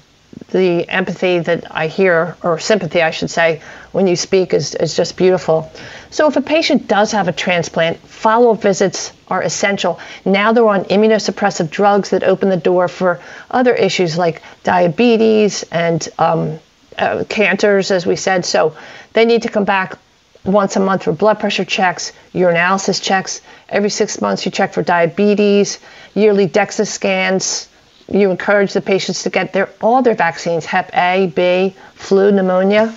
the 0.51 0.87
empathy 0.87 1.39
that 1.39 1.75
I 1.75 1.87
hear, 1.87 2.35
or 2.43 2.59
sympathy, 2.59 3.01
I 3.01 3.11
should 3.11 3.29
say, 3.29 3.61
when 3.91 4.07
you 4.07 4.15
speak 4.15 4.53
is, 4.53 4.75
is 4.75 4.95
just 4.95 5.17
beautiful. 5.17 5.71
So, 6.09 6.27
if 6.27 6.35
a 6.35 6.41
patient 6.41 6.87
does 6.87 7.11
have 7.11 7.27
a 7.27 7.31
transplant, 7.31 7.97
follow 7.97 8.51
up 8.51 8.61
visits 8.61 9.11
are 9.27 9.41
essential. 9.41 9.99
Now 10.23 10.53
they're 10.53 10.67
on 10.67 10.85
immunosuppressive 10.85 11.69
drugs 11.69 12.09
that 12.11 12.23
open 12.23 12.49
the 12.49 12.57
door 12.57 12.87
for 12.87 13.19
other 13.49 13.73
issues 13.73 14.17
like 14.17 14.41
diabetes 14.63 15.63
and 15.71 16.07
um, 16.19 16.59
uh, 16.97 17.23
cancers, 17.27 17.91
as 17.91 18.05
we 18.05 18.15
said. 18.15 18.45
So, 18.45 18.75
they 19.13 19.25
need 19.25 19.43
to 19.43 19.49
come 19.49 19.65
back 19.65 19.97
once 20.43 20.75
a 20.75 20.79
month 20.79 21.03
for 21.03 21.11
blood 21.11 21.39
pressure 21.39 21.65
checks, 21.65 22.13
urinalysis 22.33 23.01
checks. 23.01 23.41
Every 23.67 23.89
six 23.89 24.21
months, 24.21 24.45
you 24.45 24.51
check 24.51 24.73
for 24.73 24.83
diabetes, 24.83 25.79
yearly 26.13 26.47
DEXA 26.47 26.85
scans 26.87 27.67
you 28.11 28.29
encourage 28.29 28.73
the 28.73 28.81
patients 28.81 29.23
to 29.23 29.29
get 29.29 29.53
their 29.53 29.69
all 29.81 30.01
their 30.01 30.15
vaccines, 30.15 30.65
Hep 30.65 30.91
A, 30.95 31.27
B, 31.35 31.75
flu, 31.95 32.31
pneumonia. 32.31 32.95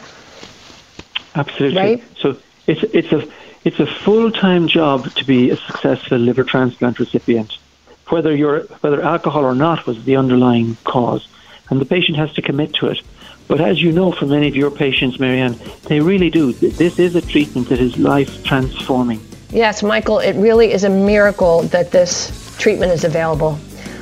Absolutely. 1.34 1.78
Right? 1.78 2.04
So 2.18 2.36
it's 2.66 2.82
it's 2.94 3.12
a 3.12 3.28
it's 3.64 3.80
a 3.80 3.86
full 3.86 4.30
time 4.30 4.68
job 4.68 5.10
to 5.14 5.24
be 5.24 5.50
a 5.50 5.56
successful 5.56 6.18
liver 6.18 6.44
transplant 6.44 6.98
recipient. 6.98 7.58
Whether 8.08 8.34
you're 8.34 8.60
whether 8.80 9.02
alcohol 9.02 9.44
or 9.44 9.54
not 9.54 9.86
was 9.86 10.04
the 10.04 10.16
underlying 10.16 10.76
cause. 10.84 11.26
And 11.70 11.80
the 11.80 11.84
patient 11.84 12.16
has 12.16 12.32
to 12.34 12.42
commit 12.42 12.72
to 12.74 12.86
it. 12.86 13.02
But 13.46 13.60
as 13.60 13.82
you 13.82 13.92
know 13.92 14.12
from 14.12 14.30
many 14.30 14.48
of 14.48 14.56
your 14.56 14.70
patients, 14.70 15.18
Marianne, 15.20 15.58
they 15.84 16.00
really 16.00 16.30
do. 16.30 16.52
This 16.52 16.98
is 16.98 17.14
a 17.14 17.20
treatment 17.20 17.68
that 17.68 17.78
is 17.78 17.98
life 17.98 18.42
transforming. 18.44 19.20
Yes, 19.50 19.82
Michael, 19.82 20.18
it 20.18 20.34
really 20.36 20.72
is 20.72 20.84
a 20.84 20.90
miracle 20.90 21.62
that 21.64 21.90
this 21.90 22.56
treatment 22.58 22.92
is 22.92 23.04
available. 23.04 23.58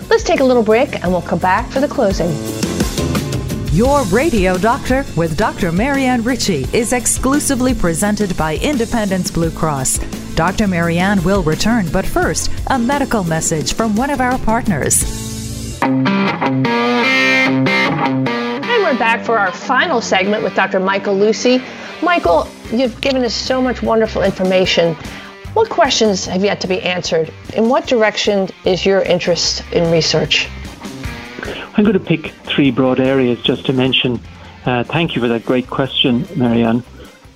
Let's 0.09 0.23
take 0.23 0.41
a 0.41 0.45
little 0.45 0.63
break 0.63 1.03
and 1.03 1.11
we'll 1.13 1.23
come 1.23 1.39
back 1.39 1.71
for 1.71 1.81
the 1.81 1.89
closing. 1.89 2.31
Your 3.73 4.05
Radio 4.05 4.57
Doctor 4.57 5.05
with 5.17 5.37
Dr. 5.37 5.71
Marianne 5.71 6.23
Ritchie 6.23 6.67
is 6.73 6.93
exclusively 6.95 7.75
presented 7.75 8.35
by 8.37 8.57
Independence 8.57 9.31
Blue 9.31 9.51
Cross. 9.51 9.99
Dr. 10.35 10.67
Marianne 10.67 11.23
will 11.25 11.43
return, 11.43 11.87
but 11.93 12.07
first, 12.07 12.51
a 12.69 12.79
medical 12.79 13.25
message 13.25 13.75
from 13.75 13.95
one 13.95 14.11
of 14.11 14.21
our 14.21 14.39
partners. 14.39 15.03
And 15.83 16.67
we're 18.83 18.99
back 18.99 19.25
for 19.25 19.39
our 19.39 19.53
final 19.53 20.01
segment 20.01 20.43
with 20.43 20.55
Dr. 20.55 20.81
Michael 20.81 21.15
Lucey. 21.15 21.63
Michael, 22.03 22.49
you've 22.73 23.01
given 23.01 23.25
us 23.25 23.35
so 23.35 23.61
much 23.61 23.83
wonderful 23.83 24.23
information. 24.23 24.97
What 25.57 25.71
questions 25.71 26.27
have 26.27 26.45
yet 26.45 26.61
to 26.61 26.67
be 26.67 26.83
answered? 26.83 27.33
In 27.55 27.71
what 27.71 27.87
direction 27.87 28.51
is 28.67 28.85
your 28.85 29.01
interest 29.01 29.65
in 29.73 29.91
research? 29.91 30.51
I'm 31.75 31.83
going 31.83 31.95
to 31.95 31.99
pick 31.99 32.27
three 32.45 32.71
broad 32.71 33.01
areas 33.01 33.41
just 33.41 33.65
to 33.65 33.73
mention. 33.73 34.21
Uh, 34.67 34.85
thank 34.85 35.15
you 35.15 35.23
for 35.23 35.29
that 35.29 35.47
great 35.47 35.71
question, 35.71 36.29
Marianne. 36.37 36.85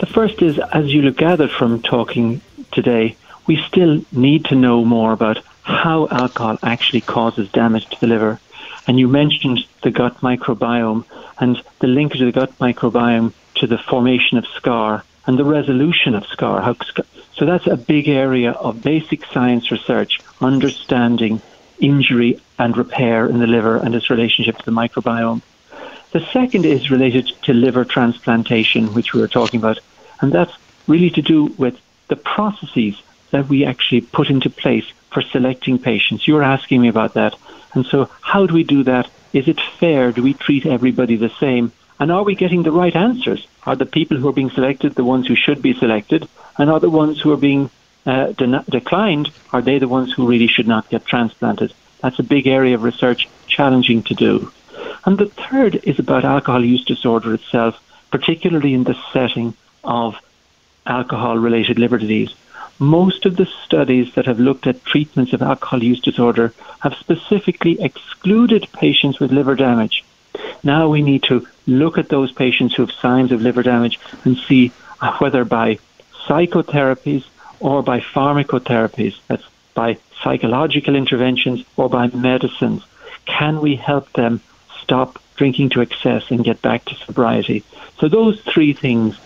The 0.01 0.07
first 0.07 0.43
is, 0.43 0.59
as 0.59 0.93
you 0.93 1.03
have 1.07 1.17
gathered 1.17 1.51
from 1.51 1.81
talking 1.81 2.43
today, 2.73 3.17
we 3.47 3.57
still 3.57 4.05
need 4.13 4.45
to 4.47 4.55
know 4.55 4.85
more 4.85 5.13
about 5.13 5.39
how 5.63 6.07
alcohol 6.09 6.59
actually 6.63 7.01
causes 7.01 7.51
damage 7.51 7.87
to 7.87 8.01
the 8.01 8.07
liver. 8.07 8.39
And 8.87 9.01
you 9.01 9.09
mentioned 9.09 9.65
the 9.83 9.91
gut 9.91 10.21
microbiome 10.21 11.07
and 11.39 11.63
the 11.79 11.87
link 11.87 12.13
to 12.13 12.27
the 12.27 12.33
gut 12.33 12.53
microbiome 12.59 13.33
to 13.55 13.67
the 13.67 13.79
formation 13.79 14.37
of 14.37 14.47
scar 14.47 15.05
and 15.27 15.39
the 15.39 15.45
resolution 15.45 16.15
of 16.15 16.27
scar. 16.27 16.61
How, 16.61 16.77
so 17.41 17.47
that's 17.47 17.67
a 17.67 17.77
big 17.79 18.07
area 18.07 18.51
of 18.51 18.83
basic 18.83 19.25
science 19.25 19.71
research, 19.71 20.21
understanding 20.43 21.41
injury 21.79 22.39
and 22.59 22.77
repair 22.77 23.27
in 23.27 23.39
the 23.39 23.47
liver 23.47 23.79
and 23.79 23.95
its 23.95 24.11
relationship 24.11 24.59
to 24.59 24.65
the 24.67 24.71
microbiome. 24.71 25.41
The 26.13 26.21
second 26.35 26.67
is 26.67 26.91
related 26.91 27.33
to 27.45 27.55
liver 27.55 27.87
transplantation, 27.87 28.93
which 28.93 29.15
we 29.15 29.23
were 29.23 29.29
talking 29.29 29.59
about, 29.59 29.79
and 30.21 30.31
that's 30.31 30.53
really 30.87 31.09
to 31.09 31.23
do 31.23 31.47
with 31.57 31.81
the 32.09 32.17
processes 32.17 33.01
that 33.31 33.49
we 33.49 33.65
actually 33.65 34.03
put 34.03 34.29
into 34.29 34.51
place 34.51 34.85
for 35.11 35.23
selecting 35.23 35.79
patients. 35.79 36.29
You 36.29 36.35
were 36.35 36.43
asking 36.43 36.83
me 36.83 36.89
about 36.89 37.15
that. 37.15 37.35
And 37.73 37.87
so, 37.87 38.11
how 38.21 38.45
do 38.45 38.53
we 38.53 38.65
do 38.65 38.83
that? 38.83 39.09
Is 39.33 39.49
it 39.49 39.63
fair? 39.79 40.13
Do 40.13 40.23
we 40.23 40.35
treat 40.35 40.67
everybody 40.67 41.17
the 41.17 41.33
same? 41.41 41.73
And 42.01 42.11
are 42.11 42.25
we 42.25 42.35
getting 42.35 42.63
the 42.63 42.73
right 42.73 42.97
answers? 42.97 43.47
Are 43.65 43.77
the 43.77 43.85
people 43.85 44.17
who 44.17 44.29
are 44.29 44.33
being 44.33 44.51
selected 44.51 44.95
the 44.95 45.05
ones 45.05 45.27
who 45.27 45.37
should 45.37 45.61
be 45.61 45.75
selected? 45.75 46.27
And 46.57 46.71
are 46.71 46.81
the 46.81 46.89
ones 46.89 47.21
who 47.21 47.31
are 47.31 47.37
being 47.37 47.69
uh, 48.07 48.33
de- 48.33 48.65
declined, 48.71 49.31
are 49.53 49.61
they 49.61 49.79
the 49.79 49.87
ones 49.87 50.11
who 50.13 50.27
really 50.27 50.47
should 50.47 50.67
not 50.67 50.89
get 50.89 51.05
transplanted? 51.05 51.75
That's 52.01 52.19
a 52.19 52.23
big 52.23 52.47
area 52.47 52.75
of 52.75 52.83
research, 52.83 53.29
challenging 53.47 54.03
to 54.05 54.15
do. 54.15 54.51
And 55.05 55.19
the 55.19 55.27
third 55.27 55.77
is 55.85 55.99
about 55.99 56.25
alcohol 56.25 56.65
use 56.65 56.85
disorder 56.87 57.35
itself, 57.35 57.79
particularly 58.11 58.73
in 58.73 58.85
the 58.85 58.99
setting 59.13 59.55
of 59.85 60.17
alcohol 60.87 61.37
related 61.37 61.79
liver 61.79 61.99
disease. 61.99 62.35
Most 62.79 63.27
of 63.27 63.37
the 63.37 63.49
studies 63.67 64.15
that 64.15 64.25
have 64.25 64.41
looked 64.41 64.67
at 64.67 64.87
treatments 64.87 65.35
of 65.35 65.43
alcohol 65.43 65.83
use 65.83 66.01
disorder 66.01 66.55
have 66.81 66.95
specifically 66.95 67.79
excluded 67.83 68.67
patients 68.73 69.21
with 69.21 69.33
liver 69.33 69.55
damage. 69.55 70.03
Now 70.63 70.89
we 70.89 71.03
need 71.03 71.23
to 71.25 71.47
look 71.67 71.99
at 71.99 72.09
those 72.09 72.33
patients 72.33 72.75
who 72.75 72.83
have 72.85 72.95
signs 72.95 73.33
of 73.33 73.43
liver 73.43 73.63
damage 73.63 73.99
and 74.25 74.37
see 74.37 74.73
uh, 75.01 75.17
whether 75.19 75.45
by 75.45 75.79
psychotherapies 76.27 77.25
or 77.61 77.83
by 77.83 78.01
pharmacotherapies, 78.01 79.17
that's 79.29 79.45
by 79.75 79.99
psychological 80.23 80.97
interventions 80.97 81.65
or 81.77 81.89
by 81.89 82.09
medicines, 82.09 82.85
can 83.27 83.61
we 83.61 83.77
help 83.77 84.13
them 84.13 84.41
stop 84.81 85.23
drinking 85.37 85.71
to 85.71 85.81
excess 85.81 86.31
and 86.31 86.45
get 86.45 86.61
back 86.61 86.85
to 86.85 86.95
sobriety? 86.97 87.65
So 87.99 88.09
those 88.09 88.41
three 88.43 88.73
things, 88.73 89.19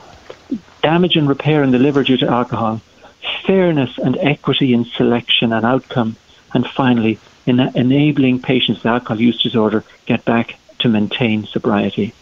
damage 0.83 1.17
and 1.17 1.29
repair 1.29 1.63
in 1.63 1.71
the 1.71 1.79
liver 1.79 2.05
due 2.05 2.19
to 2.19 2.29
alcohol, 2.29 2.81
fairness 3.47 3.99
and 3.99 4.17
equity 4.19 4.75
in 4.75 4.85
selection 4.85 5.53
and 5.53 5.65
outcome, 5.65 6.17
and 6.53 6.67
finally, 6.67 7.19
in 7.47 7.61
enabling 7.61 8.41
patients 8.41 8.79
with 8.79 8.87
alcohol 8.87 9.21
use 9.21 9.43
disorder 9.43 9.85
get 10.07 10.25
back 10.25 10.57
to 10.85 10.91
maintain 10.91 11.47
sobriety. 11.47 12.13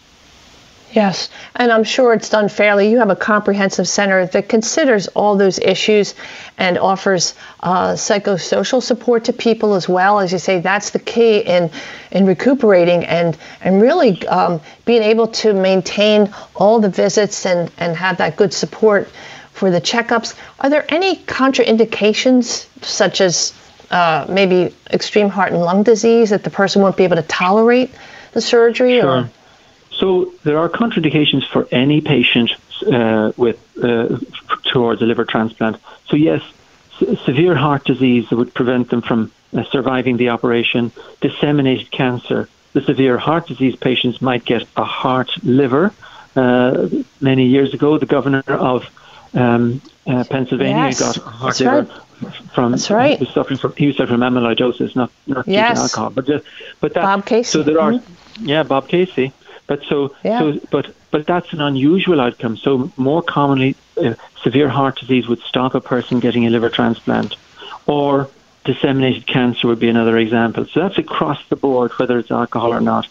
Yes, 0.93 1.29
and 1.55 1.69
I'm 1.69 1.83
sure 1.83 2.13
it's 2.13 2.29
done 2.29 2.47
fairly. 2.47 2.89
You 2.89 2.99
have 2.99 3.09
a 3.09 3.15
comprehensive 3.15 3.89
center 3.89 4.25
that 4.27 4.47
considers 4.47 5.07
all 5.07 5.35
those 5.35 5.59
issues 5.59 6.15
and 6.57 6.77
offers 6.77 7.33
uh, 7.59 7.93
psychosocial 7.93 8.81
support 8.81 9.25
to 9.25 9.33
people 9.33 9.73
as 9.73 9.89
well. 9.89 10.19
As 10.19 10.31
you 10.31 10.37
say, 10.37 10.61
that's 10.61 10.91
the 10.91 10.99
key 10.99 11.39
in 11.39 11.71
in 12.11 12.25
recuperating 12.25 13.03
and 13.03 13.37
and 13.61 13.81
really 13.81 14.25
um, 14.27 14.61
being 14.85 15.03
able 15.03 15.27
to 15.27 15.53
maintain 15.53 16.33
all 16.55 16.79
the 16.79 16.89
visits 16.89 17.45
and 17.45 17.69
and 17.79 17.97
have 17.97 18.17
that 18.17 18.37
good 18.37 18.53
support 18.53 19.09
for 19.51 19.71
the 19.71 19.81
checkups. 19.81 20.35
Are 20.59 20.69
there 20.69 20.85
any 20.87 21.17
contraindications 21.17 22.67
such 22.83 23.19
as 23.19 23.51
uh, 23.89 24.25
maybe 24.29 24.73
extreme 24.91 25.29
heart 25.29 25.51
and 25.51 25.61
lung 25.61 25.83
disease 25.83 26.29
that 26.29 26.43
the 26.43 26.49
person 26.49 26.81
won't 26.81 26.97
be 26.97 27.03
able 27.03 27.15
to 27.17 27.23
tolerate 27.23 27.89
the 28.33 28.41
surgery? 28.41 28.99
Sure. 28.99 29.09
Or? 29.09 29.29
So 29.91 30.33
there 30.43 30.57
are 30.57 30.69
contraindications 30.69 31.47
for 31.47 31.67
any 31.71 32.01
patient 32.01 32.51
uh, 32.91 33.31
with 33.37 33.59
uh, 33.81 34.17
towards 34.71 35.01
a 35.01 35.05
liver 35.05 35.25
transplant. 35.25 35.77
So 36.07 36.15
yes, 36.15 36.41
s- 36.99 37.19
severe 37.25 37.55
heart 37.55 37.85
disease 37.85 38.29
would 38.31 38.53
prevent 38.53 38.89
them 38.89 39.01
from 39.01 39.31
uh, 39.55 39.63
surviving 39.65 40.17
the 40.17 40.29
operation, 40.29 40.91
disseminated 41.21 41.91
cancer. 41.91 42.49
The 42.73 42.81
severe 42.81 43.17
heart 43.17 43.47
disease 43.47 43.75
patients 43.75 44.21
might 44.21 44.45
get 44.45 44.67
a 44.75 44.83
heart 44.83 45.31
liver. 45.43 45.93
Uh, 46.35 46.89
many 47.21 47.45
years 47.45 47.73
ago, 47.75 47.99
the 47.99 48.07
governor 48.07 48.43
of 48.47 48.89
um, 49.35 49.79
uh, 50.07 50.23
Pennsylvania 50.23 50.85
yes, 50.85 50.99
got 50.99 51.17
a 51.17 51.19
heart 51.21 51.59
liver 51.59 51.81
right. 51.83 52.33
from 52.55 52.71
that's 52.71 52.89
right. 52.89 53.19
He 53.19 53.25
was 53.25 53.33
suffering 53.33 53.59
from 53.59 53.73
he 53.75 53.87
was 53.87 53.97
suffering 53.97 54.19
from 54.19 54.33
amyloidosis, 54.33 54.95
not 54.95 55.11
not 55.27 55.47
yes. 55.47 55.79
alcohol, 55.79 56.09
but 56.09 56.25
just, 56.25 56.45
but 56.79 56.95
that, 56.95 57.03
Bob 57.03 57.25
Casey. 57.25 57.51
So 57.51 57.61
there 57.61 57.79
are, 57.79 57.91
mm-hmm. 57.91 58.22
Yeah, 58.39 58.63
Bob 58.63 58.87
Casey. 58.87 59.33
But 59.67 59.83
so, 59.83 60.15
yeah. 60.23 60.39
so, 60.39 60.59
but 60.71 60.93
but 61.11 61.25
that's 61.25 61.53
an 61.53 61.61
unusual 61.61 62.19
outcome. 62.19 62.57
So 62.57 62.91
more 62.97 63.21
commonly, 63.21 63.75
uh, 63.97 64.15
severe 64.41 64.67
heart 64.67 64.99
disease 64.99 65.27
would 65.27 65.41
stop 65.41 65.73
a 65.75 65.81
person 65.81 66.19
getting 66.19 66.45
a 66.45 66.49
liver 66.49 66.69
transplant, 66.69 67.35
or 67.85 68.29
disseminated 68.65 69.27
cancer 69.27 69.67
would 69.67 69.79
be 69.79 69.89
another 69.89 70.17
example. 70.17 70.65
So 70.65 70.81
that's 70.81 70.97
across 70.97 71.39
the 71.49 71.55
board, 71.55 71.91
whether 71.93 72.17
it's 72.17 72.31
alcohol 72.31 72.73
or 72.73 72.81
not. 72.81 73.07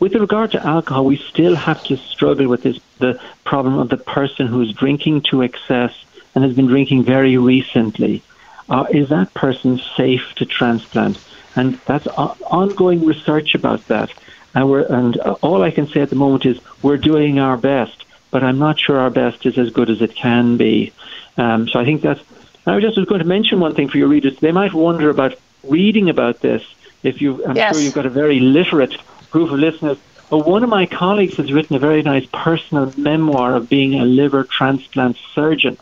With 0.00 0.14
regard 0.14 0.52
to 0.52 0.66
alcohol, 0.66 1.04
we 1.04 1.16
still 1.16 1.54
have 1.54 1.82
to 1.84 1.96
struggle 1.96 2.48
with 2.48 2.62
this 2.62 2.78
the 2.98 3.20
problem 3.44 3.78
of 3.78 3.88
the 3.88 3.96
person 3.96 4.46
who's 4.46 4.72
drinking 4.72 5.22
to 5.30 5.42
excess 5.42 5.94
and 6.34 6.44
has 6.44 6.54
been 6.54 6.66
drinking 6.66 7.04
very 7.04 7.36
recently. 7.36 8.22
Uh, 8.68 8.86
is 8.90 9.08
that 9.10 9.32
person 9.34 9.80
safe 9.96 10.32
to 10.36 10.46
transplant? 10.46 11.18
And 11.56 11.78
that's 11.86 12.06
uh, 12.06 12.34
ongoing 12.46 13.04
research 13.04 13.54
about 13.54 13.86
that. 13.88 14.10
And, 14.54 14.70
we're, 14.70 14.84
and 14.84 15.16
all 15.16 15.62
I 15.62 15.70
can 15.70 15.88
say 15.88 16.00
at 16.00 16.10
the 16.10 16.16
moment 16.16 16.46
is 16.46 16.58
we're 16.82 16.96
doing 16.96 17.38
our 17.38 17.56
best, 17.56 18.04
but 18.30 18.44
I'm 18.44 18.58
not 18.58 18.78
sure 18.78 18.98
our 18.98 19.10
best 19.10 19.44
is 19.46 19.58
as 19.58 19.70
good 19.70 19.90
as 19.90 20.00
it 20.00 20.14
can 20.14 20.56
be. 20.56 20.92
Um, 21.36 21.68
so 21.68 21.80
I 21.80 21.84
think 21.84 22.02
that's. 22.02 22.20
I 22.66 22.74
was 22.74 22.82
just 22.82 22.96
was 22.96 23.06
going 23.06 23.20
to 23.20 23.26
mention 23.26 23.60
one 23.60 23.74
thing 23.74 23.88
for 23.88 23.98
your 23.98 24.08
readers. 24.08 24.38
They 24.38 24.52
might 24.52 24.72
wonder 24.72 25.10
about 25.10 25.34
reading 25.64 26.08
about 26.08 26.40
this. 26.40 26.64
If 27.02 27.20
you, 27.20 27.44
I'm 27.44 27.56
yes. 27.56 27.74
sure 27.74 27.82
you've 27.82 27.94
got 27.94 28.06
a 28.06 28.10
very 28.10 28.40
literate 28.40 28.96
group 29.30 29.50
of 29.50 29.58
listeners. 29.58 29.98
But 30.30 30.46
one 30.46 30.64
of 30.64 30.70
my 30.70 30.86
colleagues 30.86 31.36
has 31.36 31.52
written 31.52 31.76
a 31.76 31.78
very 31.78 32.02
nice 32.02 32.26
personal 32.32 32.92
memoir 32.96 33.54
of 33.54 33.68
being 33.68 34.00
a 34.00 34.04
liver 34.04 34.44
transplant 34.44 35.18
surgeon. 35.34 35.76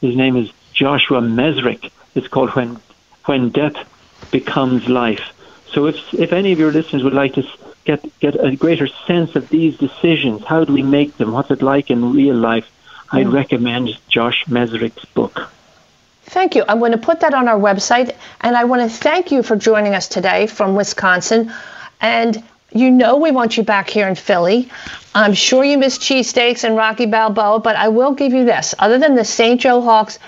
His 0.00 0.14
name 0.14 0.36
is 0.36 0.52
Joshua 0.74 1.20
Mezrich. 1.20 1.90
It's 2.14 2.28
called 2.28 2.50
When 2.50 2.78
When 3.24 3.48
Death 3.48 3.76
Becomes 4.30 4.88
Life. 4.88 5.32
So 5.72 5.86
if 5.86 5.96
if 6.12 6.32
any 6.32 6.52
of 6.52 6.58
your 6.58 6.72
listeners 6.72 7.02
would 7.02 7.14
like 7.14 7.34
to 7.34 7.42
get 7.86 8.04
get 8.20 8.34
a 8.44 8.54
greater 8.56 8.88
sense 9.06 9.36
of 9.36 9.48
these 9.48 9.78
decisions. 9.78 10.44
How 10.44 10.64
do 10.64 10.72
we 10.72 10.82
make 10.82 11.16
them? 11.16 11.32
What's 11.32 11.50
it 11.50 11.62
like 11.62 11.90
in 11.90 12.12
real 12.12 12.34
life? 12.34 12.68
I'd 13.10 13.28
mm. 13.28 13.32
recommend 13.32 13.96
Josh 14.08 14.44
Mezrich's 14.46 15.04
book. 15.06 15.48
Thank 16.24 16.56
you. 16.56 16.64
I'm 16.68 16.80
going 16.80 16.92
to 16.92 16.98
put 16.98 17.20
that 17.20 17.34
on 17.34 17.46
our 17.46 17.58
website, 17.58 18.14
and 18.40 18.56
I 18.56 18.64
want 18.64 18.82
to 18.82 18.94
thank 18.94 19.30
you 19.30 19.44
for 19.44 19.54
joining 19.54 19.94
us 19.94 20.08
today 20.08 20.48
from 20.48 20.74
Wisconsin. 20.74 21.52
And 22.00 22.42
you 22.72 22.90
know 22.90 23.16
we 23.16 23.30
want 23.30 23.56
you 23.56 23.62
back 23.62 23.88
here 23.88 24.08
in 24.08 24.16
Philly. 24.16 24.68
I'm 25.14 25.34
sure 25.34 25.64
you 25.64 25.78
miss 25.78 25.98
cheesesteaks 25.98 26.64
and 26.64 26.76
Rocky 26.76 27.06
Balboa, 27.06 27.60
but 27.60 27.76
I 27.76 27.88
will 27.88 28.12
give 28.12 28.32
you 28.32 28.44
this. 28.44 28.74
Other 28.78 28.98
than 28.98 29.14
the 29.14 29.24
St. 29.24 29.60
Joe 29.60 29.80
Hawks, 29.80 30.18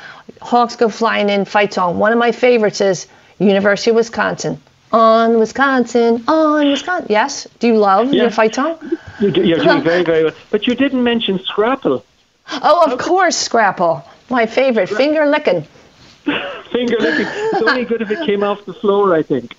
Hawks 0.40 0.76
go 0.76 0.88
flying 0.88 1.28
in 1.28 1.44
fight 1.44 1.74
song, 1.74 1.98
one 1.98 2.12
of 2.12 2.18
my 2.18 2.30
favorites 2.30 2.80
is 2.80 3.08
University 3.38 3.90
of 3.90 3.96
Wisconsin 3.96 4.60
on 4.92 5.38
Wisconsin, 5.38 6.24
on 6.28 6.70
Wisconsin. 6.70 7.06
Yes. 7.08 7.46
Do 7.58 7.66
you 7.66 7.76
love 7.76 8.12
yeah. 8.12 8.22
your 8.22 8.30
fight 8.30 8.54
song? 8.54 8.78
You 9.20 9.30
do, 9.30 9.44
you're 9.44 9.58
doing 9.58 9.82
very, 9.82 10.04
very 10.04 10.24
well. 10.24 10.34
But 10.50 10.66
you 10.66 10.74
didn't 10.74 11.02
mention 11.02 11.38
Scrapple. 11.40 12.04
Oh, 12.50 12.90
of 12.90 12.98
course, 12.98 13.36
Scrapple. 13.36 14.04
My 14.30 14.46
favorite, 14.46 14.88
finger 14.88 15.26
licking. 15.26 15.62
finger 16.72 16.96
licking. 16.98 17.26
It's 17.28 17.62
only 17.62 17.84
good 17.84 18.02
if 18.02 18.10
it 18.10 18.24
came 18.26 18.42
off 18.42 18.64
the 18.64 18.74
floor, 18.74 19.14
I 19.14 19.22
think. 19.22 19.56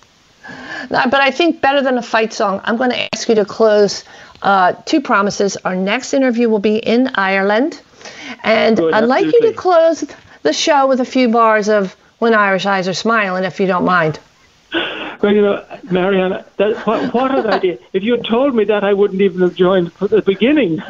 No, 0.90 1.04
but 1.10 1.20
I 1.20 1.30
think 1.30 1.60
better 1.60 1.82
than 1.82 1.98
a 1.98 2.02
fight 2.02 2.32
song, 2.32 2.60
I'm 2.64 2.76
going 2.76 2.90
to 2.90 3.14
ask 3.14 3.28
you 3.28 3.34
to 3.36 3.44
close 3.44 4.04
uh, 4.42 4.72
two 4.84 5.00
promises. 5.00 5.56
Our 5.58 5.76
next 5.76 6.14
interview 6.14 6.48
will 6.48 6.60
be 6.60 6.76
in 6.76 7.10
Ireland. 7.14 7.80
And 8.42 8.76
good, 8.76 8.94
I'd 8.94 9.04
like 9.04 9.26
you 9.26 9.40
to 9.42 9.52
close 9.52 10.04
the 10.42 10.52
show 10.52 10.86
with 10.86 11.00
a 11.00 11.04
few 11.04 11.28
bars 11.28 11.68
of 11.68 11.94
When 12.18 12.34
Irish 12.34 12.66
Eyes 12.66 12.88
Are 12.88 12.94
Smiling, 12.94 13.44
if 13.44 13.60
you 13.60 13.66
don't 13.66 13.84
mind. 13.84 14.18
Well, 15.22 15.34
you 15.34 15.42
know, 15.42 15.64
Marianne, 15.90 16.44
that, 16.56 16.86
what, 16.86 17.12
what 17.12 17.38
an 17.38 17.46
idea. 17.46 17.78
If 17.92 18.02
you 18.02 18.12
had 18.12 18.24
told 18.24 18.54
me 18.54 18.64
that, 18.64 18.84
I 18.84 18.94
wouldn't 18.94 19.20
even 19.20 19.42
have 19.42 19.54
joined 19.54 19.92
at 20.00 20.10
the 20.10 20.22
beginning. 20.22 20.78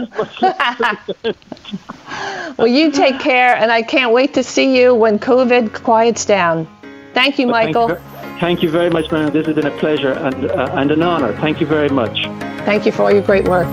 well, 2.57 2.69
you 2.69 2.93
take 2.93 3.19
care, 3.19 3.57
and 3.57 3.73
I 3.73 3.83
can't 3.83 4.13
wait 4.13 4.35
to 4.35 4.45
see 4.45 4.79
you 4.79 4.95
when 4.95 5.19
COVID 5.19 5.83
quiets 5.83 6.25
down. 6.25 6.69
Thank 7.13 7.41
you, 7.41 7.49
well, 7.49 7.65
Michael. 7.65 7.89
Thank 7.89 8.01
you, 8.01 8.41
thank 8.41 8.63
you, 8.63 8.71
very 8.71 8.91
much, 8.91 9.11
Mariana. 9.11 9.33
This 9.33 9.47
has 9.47 9.57
been 9.57 9.67
a 9.67 9.77
pleasure 9.79 10.13
and, 10.13 10.49
uh, 10.49 10.71
and 10.75 10.93
an 10.93 11.03
honor. 11.03 11.33
Thank 11.41 11.61
you 11.61 11.67
very 11.67 11.89
much. 11.89 12.23
Thank 12.65 12.87
you 12.87 12.93
for 12.93 13.03
all 13.03 13.13
your 13.13 13.23
great 13.23 13.49
work. 13.49 13.67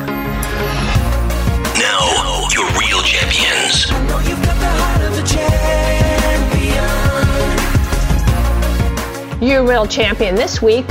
Your 9.40 9.64
real 9.64 9.86
champion 9.86 10.34
this 10.34 10.64
week 10.64 10.88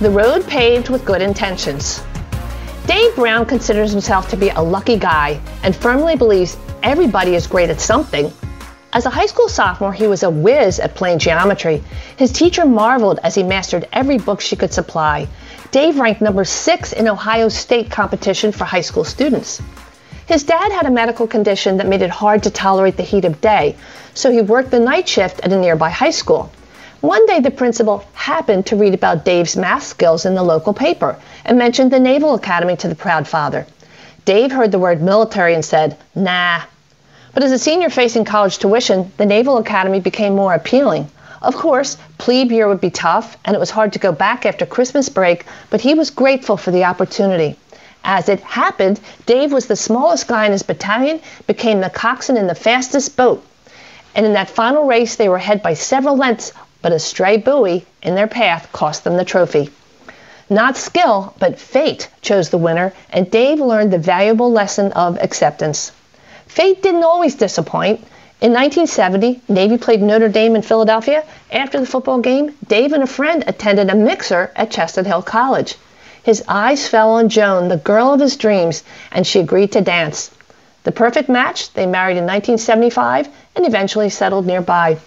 the 0.00 0.10
road 0.10 0.46
paved 0.46 0.88
with 0.88 1.04
good 1.04 1.20
intentions. 1.20 2.02
Dave 2.86 3.14
Brown 3.14 3.44
considers 3.44 3.92
himself 3.92 4.30
to 4.30 4.38
be 4.38 4.48
a 4.48 4.60
lucky 4.60 4.96
guy 4.96 5.38
and 5.62 5.76
firmly 5.76 6.16
believes 6.16 6.56
everybody 6.82 7.34
is 7.34 7.46
great 7.46 7.68
at 7.68 7.82
something. 7.82 8.32
As 8.94 9.04
a 9.04 9.10
high 9.10 9.26
school 9.26 9.50
sophomore, 9.50 9.92
he 9.92 10.06
was 10.06 10.22
a 10.22 10.30
whiz 10.30 10.80
at 10.80 10.94
plain 10.94 11.18
geometry. 11.18 11.84
His 12.16 12.32
teacher 12.32 12.64
marveled 12.64 13.20
as 13.22 13.34
he 13.34 13.42
mastered 13.42 13.86
every 13.92 14.16
book 14.16 14.40
she 14.40 14.56
could 14.56 14.72
supply. 14.72 15.28
Dave 15.70 15.98
ranked 15.98 16.22
number 16.22 16.46
six 16.46 16.94
in 16.94 17.06
Ohio 17.06 17.50
State 17.50 17.90
competition 17.90 18.50
for 18.50 18.64
high 18.64 18.80
school 18.80 19.04
students. 19.04 19.60
His 20.26 20.42
dad 20.42 20.72
had 20.72 20.86
a 20.86 20.90
medical 20.90 21.26
condition 21.26 21.76
that 21.76 21.86
made 21.86 22.00
it 22.00 22.08
hard 22.08 22.44
to 22.44 22.50
tolerate 22.50 22.96
the 22.96 23.02
heat 23.02 23.26
of 23.26 23.42
day, 23.42 23.76
so 24.14 24.30
he 24.30 24.40
worked 24.40 24.70
the 24.70 24.80
night 24.80 25.06
shift 25.06 25.40
at 25.40 25.52
a 25.52 25.60
nearby 25.60 25.90
high 25.90 26.10
school. 26.10 26.50
One 27.04 27.26
day, 27.26 27.40
the 27.40 27.50
principal 27.50 28.02
happened 28.14 28.64
to 28.64 28.76
read 28.76 28.94
about 28.94 29.26
Dave's 29.26 29.56
math 29.56 29.82
skills 29.82 30.24
in 30.24 30.34
the 30.34 30.42
local 30.42 30.72
paper 30.72 31.20
and 31.44 31.58
mentioned 31.58 31.90
the 31.90 32.00
Naval 32.00 32.32
Academy 32.32 32.76
to 32.76 32.88
the 32.88 32.94
proud 32.94 33.28
father. 33.28 33.66
Dave 34.24 34.50
heard 34.50 34.72
the 34.72 34.78
word 34.78 35.02
military 35.02 35.52
and 35.52 35.62
said, 35.62 35.98
nah. 36.14 36.62
But 37.34 37.42
as 37.42 37.52
a 37.52 37.58
senior 37.58 37.90
facing 37.90 38.24
college 38.24 38.56
tuition, 38.56 39.12
the 39.18 39.26
Naval 39.26 39.58
Academy 39.58 40.00
became 40.00 40.34
more 40.34 40.54
appealing. 40.54 41.06
Of 41.42 41.54
course, 41.56 41.98
plebe 42.16 42.50
year 42.50 42.68
would 42.68 42.80
be 42.80 42.88
tough, 42.88 43.36
and 43.44 43.54
it 43.54 43.60
was 43.60 43.68
hard 43.68 43.92
to 43.92 43.98
go 43.98 44.10
back 44.10 44.46
after 44.46 44.64
Christmas 44.64 45.10
break, 45.10 45.44
but 45.68 45.82
he 45.82 45.92
was 45.92 46.08
grateful 46.08 46.56
for 46.56 46.70
the 46.70 46.84
opportunity. 46.84 47.58
As 48.02 48.30
it 48.30 48.40
happened, 48.40 48.98
Dave 49.26 49.52
was 49.52 49.66
the 49.66 49.76
smallest 49.76 50.26
guy 50.26 50.46
in 50.46 50.52
his 50.52 50.62
battalion, 50.62 51.20
became 51.46 51.82
the 51.82 51.90
coxswain 51.90 52.38
in 52.38 52.46
the 52.46 52.54
fastest 52.54 53.14
boat. 53.14 53.44
And 54.14 54.24
in 54.24 54.32
that 54.34 54.48
final 54.48 54.86
race, 54.86 55.16
they 55.16 55.28
were 55.28 55.36
ahead 55.36 55.62
by 55.62 55.74
several 55.74 56.16
lengths 56.16 56.52
but 56.84 56.92
a 56.92 56.98
stray 56.98 57.38
buoy 57.38 57.82
in 58.02 58.14
their 58.14 58.26
path 58.26 58.70
cost 58.70 59.04
them 59.04 59.16
the 59.16 59.24
trophy. 59.24 59.70
Not 60.50 60.76
skill, 60.76 61.32
but 61.38 61.58
fate 61.58 62.08
chose 62.20 62.50
the 62.50 62.58
winner, 62.58 62.92
and 63.08 63.30
Dave 63.30 63.58
learned 63.58 63.90
the 63.90 63.96
valuable 63.96 64.52
lesson 64.52 64.92
of 64.92 65.18
acceptance. 65.18 65.92
Fate 66.46 66.82
didn't 66.82 67.02
always 67.02 67.36
disappoint. 67.36 68.00
In 68.42 68.52
1970, 68.52 69.40
Navy 69.48 69.78
played 69.78 70.02
Notre 70.02 70.28
Dame 70.28 70.56
in 70.56 70.60
Philadelphia. 70.60 71.24
After 71.50 71.80
the 71.80 71.86
football 71.86 72.18
game, 72.18 72.54
Dave 72.68 72.92
and 72.92 73.02
a 73.02 73.06
friend 73.06 73.44
attended 73.46 73.88
a 73.88 73.94
mixer 73.94 74.52
at 74.54 74.70
Chestnut 74.70 75.06
Hill 75.06 75.22
College. 75.22 75.76
His 76.22 76.44
eyes 76.46 76.86
fell 76.86 77.12
on 77.12 77.30
Joan, 77.30 77.68
the 77.68 77.78
girl 77.78 78.12
of 78.12 78.20
his 78.20 78.36
dreams, 78.36 78.82
and 79.10 79.26
she 79.26 79.40
agreed 79.40 79.72
to 79.72 79.80
dance. 79.80 80.30
The 80.82 80.92
perfect 80.92 81.30
match, 81.30 81.72
they 81.72 81.86
married 81.86 82.18
in 82.18 82.26
1975 82.26 83.30
and 83.56 83.66
eventually 83.66 84.10
settled 84.10 84.44
nearby. 84.44 84.98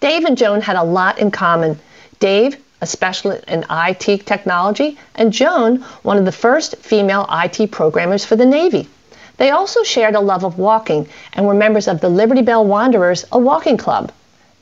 Dave 0.00 0.24
and 0.24 0.38
Joan 0.38 0.62
had 0.62 0.76
a 0.76 0.82
lot 0.82 1.18
in 1.18 1.30
common. 1.30 1.78
Dave, 2.20 2.56
a 2.80 2.86
specialist 2.86 3.44
in 3.46 3.66
IT 3.70 4.24
technology, 4.24 4.98
and 5.14 5.30
Joan, 5.30 5.82
one 6.02 6.16
of 6.16 6.24
the 6.24 6.32
first 6.32 6.76
female 6.76 7.28
IT 7.30 7.70
programmers 7.70 8.24
for 8.24 8.34
the 8.34 8.46
Navy. 8.46 8.88
They 9.36 9.50
also 9.50 9.82
shared 9.82 10.14
a 10.14 10.20
love 10.20 10.42
of 10.42 10.58
walking 10.58 11.06
and 11.34 11.46
were 11.46 11.52
members 11.52 11.86
of 11.86 12.00
the 12.00 12.08
Liberty 12.08 12.40
Bell 12.40 12.64
Wanderers, 12.64 13.26
a 13.30 13.38
walking 13.38 13.76
club. 13.76 14.10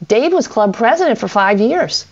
Dave 0.07 0.33
was 0.33 0.49
club 0.49 0.75
president 0.75 1.19
for 1.19 1.29
five 1.29 1.61
years. 1.61 2.05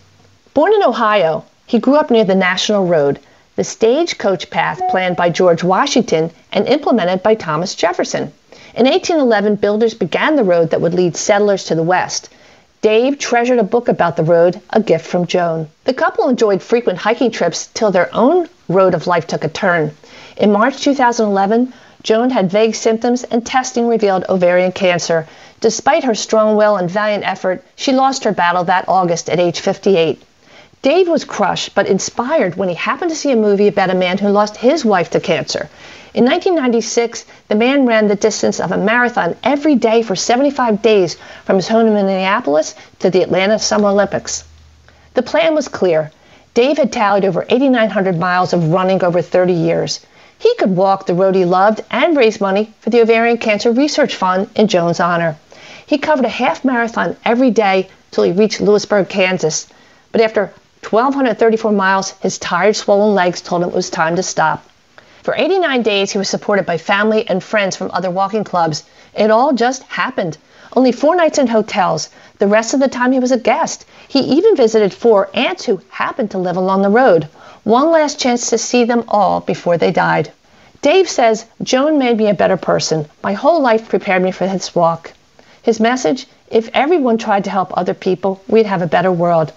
Born 0.53 0.73
in 0.73 0.83
Ohio, 0.83 1.43
he 1.65 1.79
grew 1.79 1.95
up 1.95 2.09
near 2.09 2.23
the 2.23 2.35
National 2.35 2.85
Road, 2.85 3.19
the 3.57 3.63
stagecoach 3.65 4.49
path 4.49 4.81
planned 4.89 5.17
by 5.17 5.29
George 5.29 5.63
Washington 5.63 6.31
and 6.53 6.65
implemented 6.67 7.23
by 7.23 7.35
Thomas 7.35 7.75
Jefferson. 7.75 8.31
In 8.73 8.85
1811, 8.85 9.55
builders 9.55 9.93
began 9.93 10.35
the 10.37 10.43
road 10.43 10.69
that 10.69 10.79
would 10.79 10.93
lead 10.93 11.17
settlers 11.17 11.65
to 11.65 11.75
the 11.75 11.83
west. 11.83 12.29
Dave 12.81 13.17
treasured 13.17 13.57
a 13.57 13.63
book 13.63 13.87
about 13.87 14.17
the 14.17 14.23
road, 14.23 14.61
a 14.69 14.79
gift 14.79 15.07
from 15.07 15.25
Joan. 15.25 15.67
The 15.85 15.93
couple 15.93 16.29
enjoyed 16.29 16.61
frequent 16.61 16.99
hiking 16.99 17.31
trips 17.31 17.69
till 17.73 17.89
their 17.89 18.07
own 18.13 18.47
road 18.69 18.93
of 18.93 19.07
life 19.07 19.25
took 19.25 19.43
a 19.43 19.49
turn. 19.49 19.91
In 20.37 20.51
March 20.51 20.79
2011, 20.83 21.73
Joan 22.03 22.29
had 22.29 22.51
vague 22.51 22.75
symptoms 22.75 23.23
and 23.23 23.43
testing 23.43 23.87
revealed 23.87 24.25
ovarian 24.29 24.71
cancer. 24.71 25.27
Despite 25.59 26.03
her 26.03 26.13
strong 26.13 26.55
will 26.55 26.75
and 26.75 26.87
valiant 26.87 27.27
effort, 27.27 27.63
she 27.75 27.91
lost 27.91 28.23
her 28.25 28.31
battle 28.31 28.65
that 28.65 28.87
August 28.87 29.27
at 29.27 29.39
age 29.39 29.59
58. 29.59 30.21
Dave 30.83 31.07
was 31.07 31.25
crushed 31.25 31.73
but 31.73 31.87
inspired 31.87 32.55
when 32.55 32.69
he 32.69 32.75
happened 32.75 33.09
to 33.09 33.17
see 33.17 33.31
a 33.31 33.35
movie 33.35 33.67
about 33.67 33.89
a 33.89 33.95
man 33.95 34.19
who 34.19 34.29
lost 34.29 34.57
his 34.57 34.85
wife 34.85 35.09
to 35.09 35.19
cancer. 35.19 35.67
In 36.17 36.25
1996, 36.25 37.25
the 37.47 37.53
man 37.53 37.85
ran 37.85 38.07
the 38.07 38.15
distance 38.15 38.59
of 38.59 38.71
a 38.71 38.77
marathon 38.79 39.35
every 39.43 39.75
day 39.75 40.01
for 40.01 40.15
75 40.15 40.81
days 40.81 41.15
from 41.45 41.57
his 41.57 41.67
home 41.67 41.85
in 41.85 41.93
Minneapolis 41.93 42.73
to 43.01 43.11
the 43.11 43.21
Atlanta 43.21 43.59
Summer 43.59 43.89
Olympics. 43.89 44.43
The 45.13 45.21
plan 45.21 45.53
was 45.53 45.67
clear. 45.67 46.09
Dave 46.55 46.79
had 46.79 46.91
tallied 46.91 47.23
over 47.23 47.45
8,900 47.47 48.17
miles 48.17 48.51
of 48.51 48.71
running 48.71 49.03
over 49.03 49.21
30 49.21 49.53
years. 49.53 49.99
He 50.39 50.55
could 50.55 50.75
walk 50.75 51.05
the 51.05 51.13
road 51.13 51.35
he 51.35 51.45
loved 51.45 51.81
and 51.91 52.17
raise 52.17 52.41
money 52.41 52.73
for 52.79 52.89
the 52.89 53.01
Ovarian 53.01 53.37
Cancer 53.37 53.71
Research 53.71 54.15
Fund 54.15 54.49
in 54.55 54.67
Joan's 54.67 54.99
honor. 54.99 55.35
He 55.85 55.99
covered 55.99 56.25
a 56.25 56.29
half 56.29 56.65
marathon 56.65 57.15
every 57.25 57.51
day 57.51 57.89
till 58.09 58.23
he 58.23 58.31
reached 58.31 58.59
Lewisburg, 58.59 59.07
Kansas. 59.07 59.67
But 60.11 60.21
after 60.21 60.51
1,234 60.89 61.71
miles, 61.71 62.15
his 62.21 62.39
tired, 62.39 62.75
swollen 62.75 63.13
legs 63.13 63.39
told 63.39 63.61
him 63.61 63.69
it 63.69 63.75
was 63.75 63.91
time 63.91 64.15
to 64.15 64.23
stop. 64.23 64.65
For 65.27 65.35
89 65.35 65.81
days, 65.81 66.13
he 66.13 66.17
was 66.17 66.29
supported 66.29 66.65
by 66.65 66.77
family 66.77 67.27
and 67.27 67.43
friends 67.43 67.75
from 67.75 67.91
other 67.91 68.09
walking 68.09 68.45
clubs. 68.45 68.85
It 69.13 69.29
all 69.29 69.51
just 69.51 69.83
happened. 69.83 70.37
Only 70.73 70.93
four 70.93 71.17
nights 71.17 71.37
in 71.37 71.47
hotels. 71.47 72.09
The 72.37 72.47
rest 72.47 72.73
of 72.73 72.79
the 72.79 72.87
time, 72.87 73.11
he 73.11 73.19
was 73.19 73.33
a 73.33 73.37
guest. 73.37 73.83
He 74.07 74.21
even 74.21 74.55
visited 74.55 74.93
four 74.93 75.29
aunts 75.33 75.65
who 75.65 75.81
happened 75.89 76.31
to 76.31 76.37
live 76.37 76.55
along 76.55 76.81
the 76.81 76.89
road. 76.89 77.27
One 77.65 77.91
last 77.91 78.17
chance 78.19 78.49
to 78.51 78.57
see 78.57 78.85
them 78.85 79.03
all 79.09 79.41
before 79.41 79.77
they 79.77 79.91
died. 79.91 80.31
Dave 80.81 81.09
says, 81.09 81.45
Joan 81.61 81.99
made 81.99 82.15
me 82.15 82.29
a 82.29 82.33
better 82.33 82.55
person. 82.55 83.05
My 83.21 83.33
whole 83.33 83.59
life 83.59 83.89
prepared 83.89 84.23
me 84.23 84.31
for 84.31 84.47
this 84.47 84.73
walk. 84.73 85.11
His 85.61 85.81
message 85.81 86.25
if 86.49 86.69
everyone 86.73 87.17
tried 87.17 87.43
to 87.43 87.49
help 87.49 87.77
other 87.77 87.93
people, 87.93 88.39
we'd 88.47 88.65
have 88.65 88.81
a 88.81 88.87
better 88.87 89.11
world. 89.11 89.51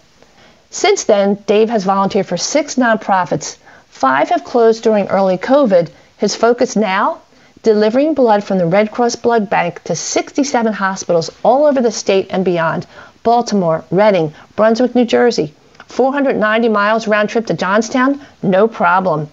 Since 0.71 1.05
then, 1.05 1.37
Dave 1.47 1.71
has 1.71 1.85
volunteered 1.85 2.27
for 2.27 2.37
six 2.37 2.75
nonprofits, 2.75 3.57
Five 3.91 4.31
have 4.31 4.45
closed 4.45 4.83
during 4.83 5.09
early 5.09 5.37
COVID. 5.37 5.89
His 6.17 6.35
focus 6.35 6.75
now? 6.77 7.19
Delivering 7.63 8.15
blood 8.15 8.43
from 8.43 8.57
the 8.57 8.67
Red 8.67 8.93
Cross 8.93 9.17
Blood 9.17 9.51
Bank 9.51 9.83
to 9.85 9.95
67 9.95 10.73
hospitals 10.73 11.31
all 11.43 11.67
over 11.67 11.83
the 11.83 11.91
state 11.91 12.29
and 12.31 12.45
beyond 12.45 12.87
Baltimore, 13.23 13.85
Reading, 13.91 14.33
Brunswick, 14.57 14.95
New 14.95 15.05
Jersey. 15.05 15.53
490 15.89 16.69
miles 16.69 17.07
round 17.09 17.29
trip 17.29 17.47
to 17.47 17.55
Johnstown? 17.55 18.21
No 18.43 18.69
problem. 18.69 19.29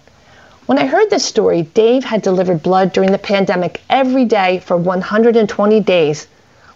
When 0.66 0.76
I 0.78 0.86
heard 0.86 1.08
this 1.08 1.24
story, 1.24 1.62
Dave 1.62 2.04
had 2.04 2.20
delivered 2.20 2.62
blood 2.62 2.92
during 2.92 3.12
the 3.12 3.16
pandemic 3.16 3.80
every 3.88 4.26
day 4.26 4.58
for 4.58 4.76
120 4.76 5.80
days. 5.80 6.26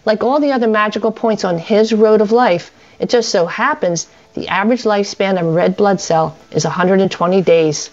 Like 0.07 0.22
all 0.24 0.41
the 0.41 0.53
other 0.53 0.68
magical 0.68 1.12
points 1.12 1.45
on 1.45 1.59
his 1.59 1.93
road 1.93 2.22
of 2.22 2.33
life, 2.33 2.70
it 2.99 3.11
just 3.11 3.28
so 3.28 3.45
happens 3.47 4.07
the 4.35 4.49
average 4.49 4.85
lifespan 4.85 5.39
of 5.39 5.47
a 5.47 5.51
red 5.51 5.76
blood 5.76 6.01
cell 6.01 6.37
is 6.51 6.64
120 6.64 7.43
days. 7.43 7.91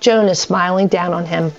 Joan 0.00 0.28
is 0.28 0.40
smiling 0.40 0.88
down 0.88 1.12
on 1.12 1.24
him. 1.24 1.52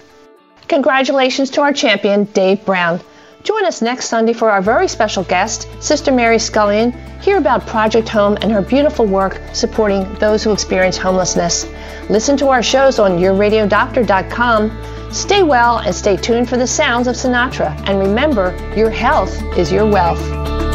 Congratulations 0.67 1.49
to 1.51 1.61
our 1.61 1.73
champion, 1.73 2.25
Dave 2.25 2.65
Brown. 2.65 2.99
Join 3.43 3.63
us 3.63 3.81
next 3.81 4.09
Sunday 4.09 4.33
for 4.33 4.49
our 4.49 4.61
very 4.61 4.89
special 4.89 5.23
guest, 5.23 5.67
Sister 5.79 6.11
Mary 6.11 6.37
Scullion. 6.37 6.91
Hear 7.21 7.37
about 7.37 7.65
Project 7.65 8.09
Home 8.09 8.37
and 8.41 8.51
her 8.51 8.61
beautiful 8.61 9.05
work 9.05 9.39
supporting 9.53 10.13
those 10.15 10.43
who 10.43 10.51
experience 10.51 10.97
homelessness. 10.97 11.65
Listen 12.09 12.35
to 12.37 12.49
our 12.49 12.61
shows 12.61 12.99
on 12.99 13.17
yourradiodoctor.com. 13.17 15.13
Stay 15.13 15.43
well 15.43 15.77
and 15.77 15.95
stay 15.95 16.17
tuned 16.17 16.49
for 16.49 16.57
the 16.57 16.67
sounds 16.67 17.07
of 17.07 17.15
Sinatra. 17.15 17.81
And 17.87 17.99
remember, 17.99 18.53
your 18.75 18.89
health 18.89 19.41
is 19.57 19.71
your 19.71 19.89
wealth. 19.89 20.66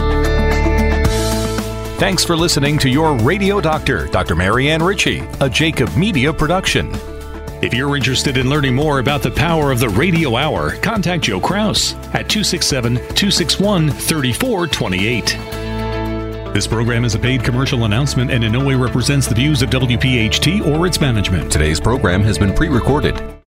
Thanks 2.03 2.24
for 2.24 2.36
listening 2.36 2.78
to 2.78 2.88
your 2.88 3.14
Radio 3.18 3.61
Doctor, 3.61 4.09
Dr. 4.09 4.34
Marianne 4.34 4.82
Ritchie, 4.82 5.20
a 5.40 5.48
Jacob 5.48 5.96
Media 5.96 6.32
production. 6.32 6.90
If 7.62 7.72
you're 7.72 7.96
interested 7.96 8.36
in 8.36 8.50
learning 8.50 8.74
more 8.74 8.98
about 8.98 9.22
the 9.22 9.30
power 9.30 9.70
of 9.70 9.78
the 9.78 9.88
radio 9.88 10.34
hour, 10.34 10.74
contact 10.78 11.22
Joe 11.22 11.38
Kraus 11.38 11.94
at 12.12 12.28
267 12.28 12.96
261 12.96 13.90
3428. 13.90 16.53
This 16.53 16.66
program 16.66 17.05
is 17.05 17.14
a 17.14 17.20
paid 17.20 17.44
commercial 17.44 17.84
announcement 17.84 18.32
and 18.32 18.42
in 18.42 18.50
no 18.50 18.64
way 18.64 18.74
represents 18.74 19.28
the 19.28 19.36
views 19.36 19.62
of 19.62 19.70
WPHT 19.70 20.66
or 20.66 20.88
its 20.88 21.00
management. 21.00 21.53
Today's 21.53 21.78
program 21.78 22.22
has 22.22 22.36
been 22.36 22.53
pre 22.53 22.68
recorded. 22.68 23.31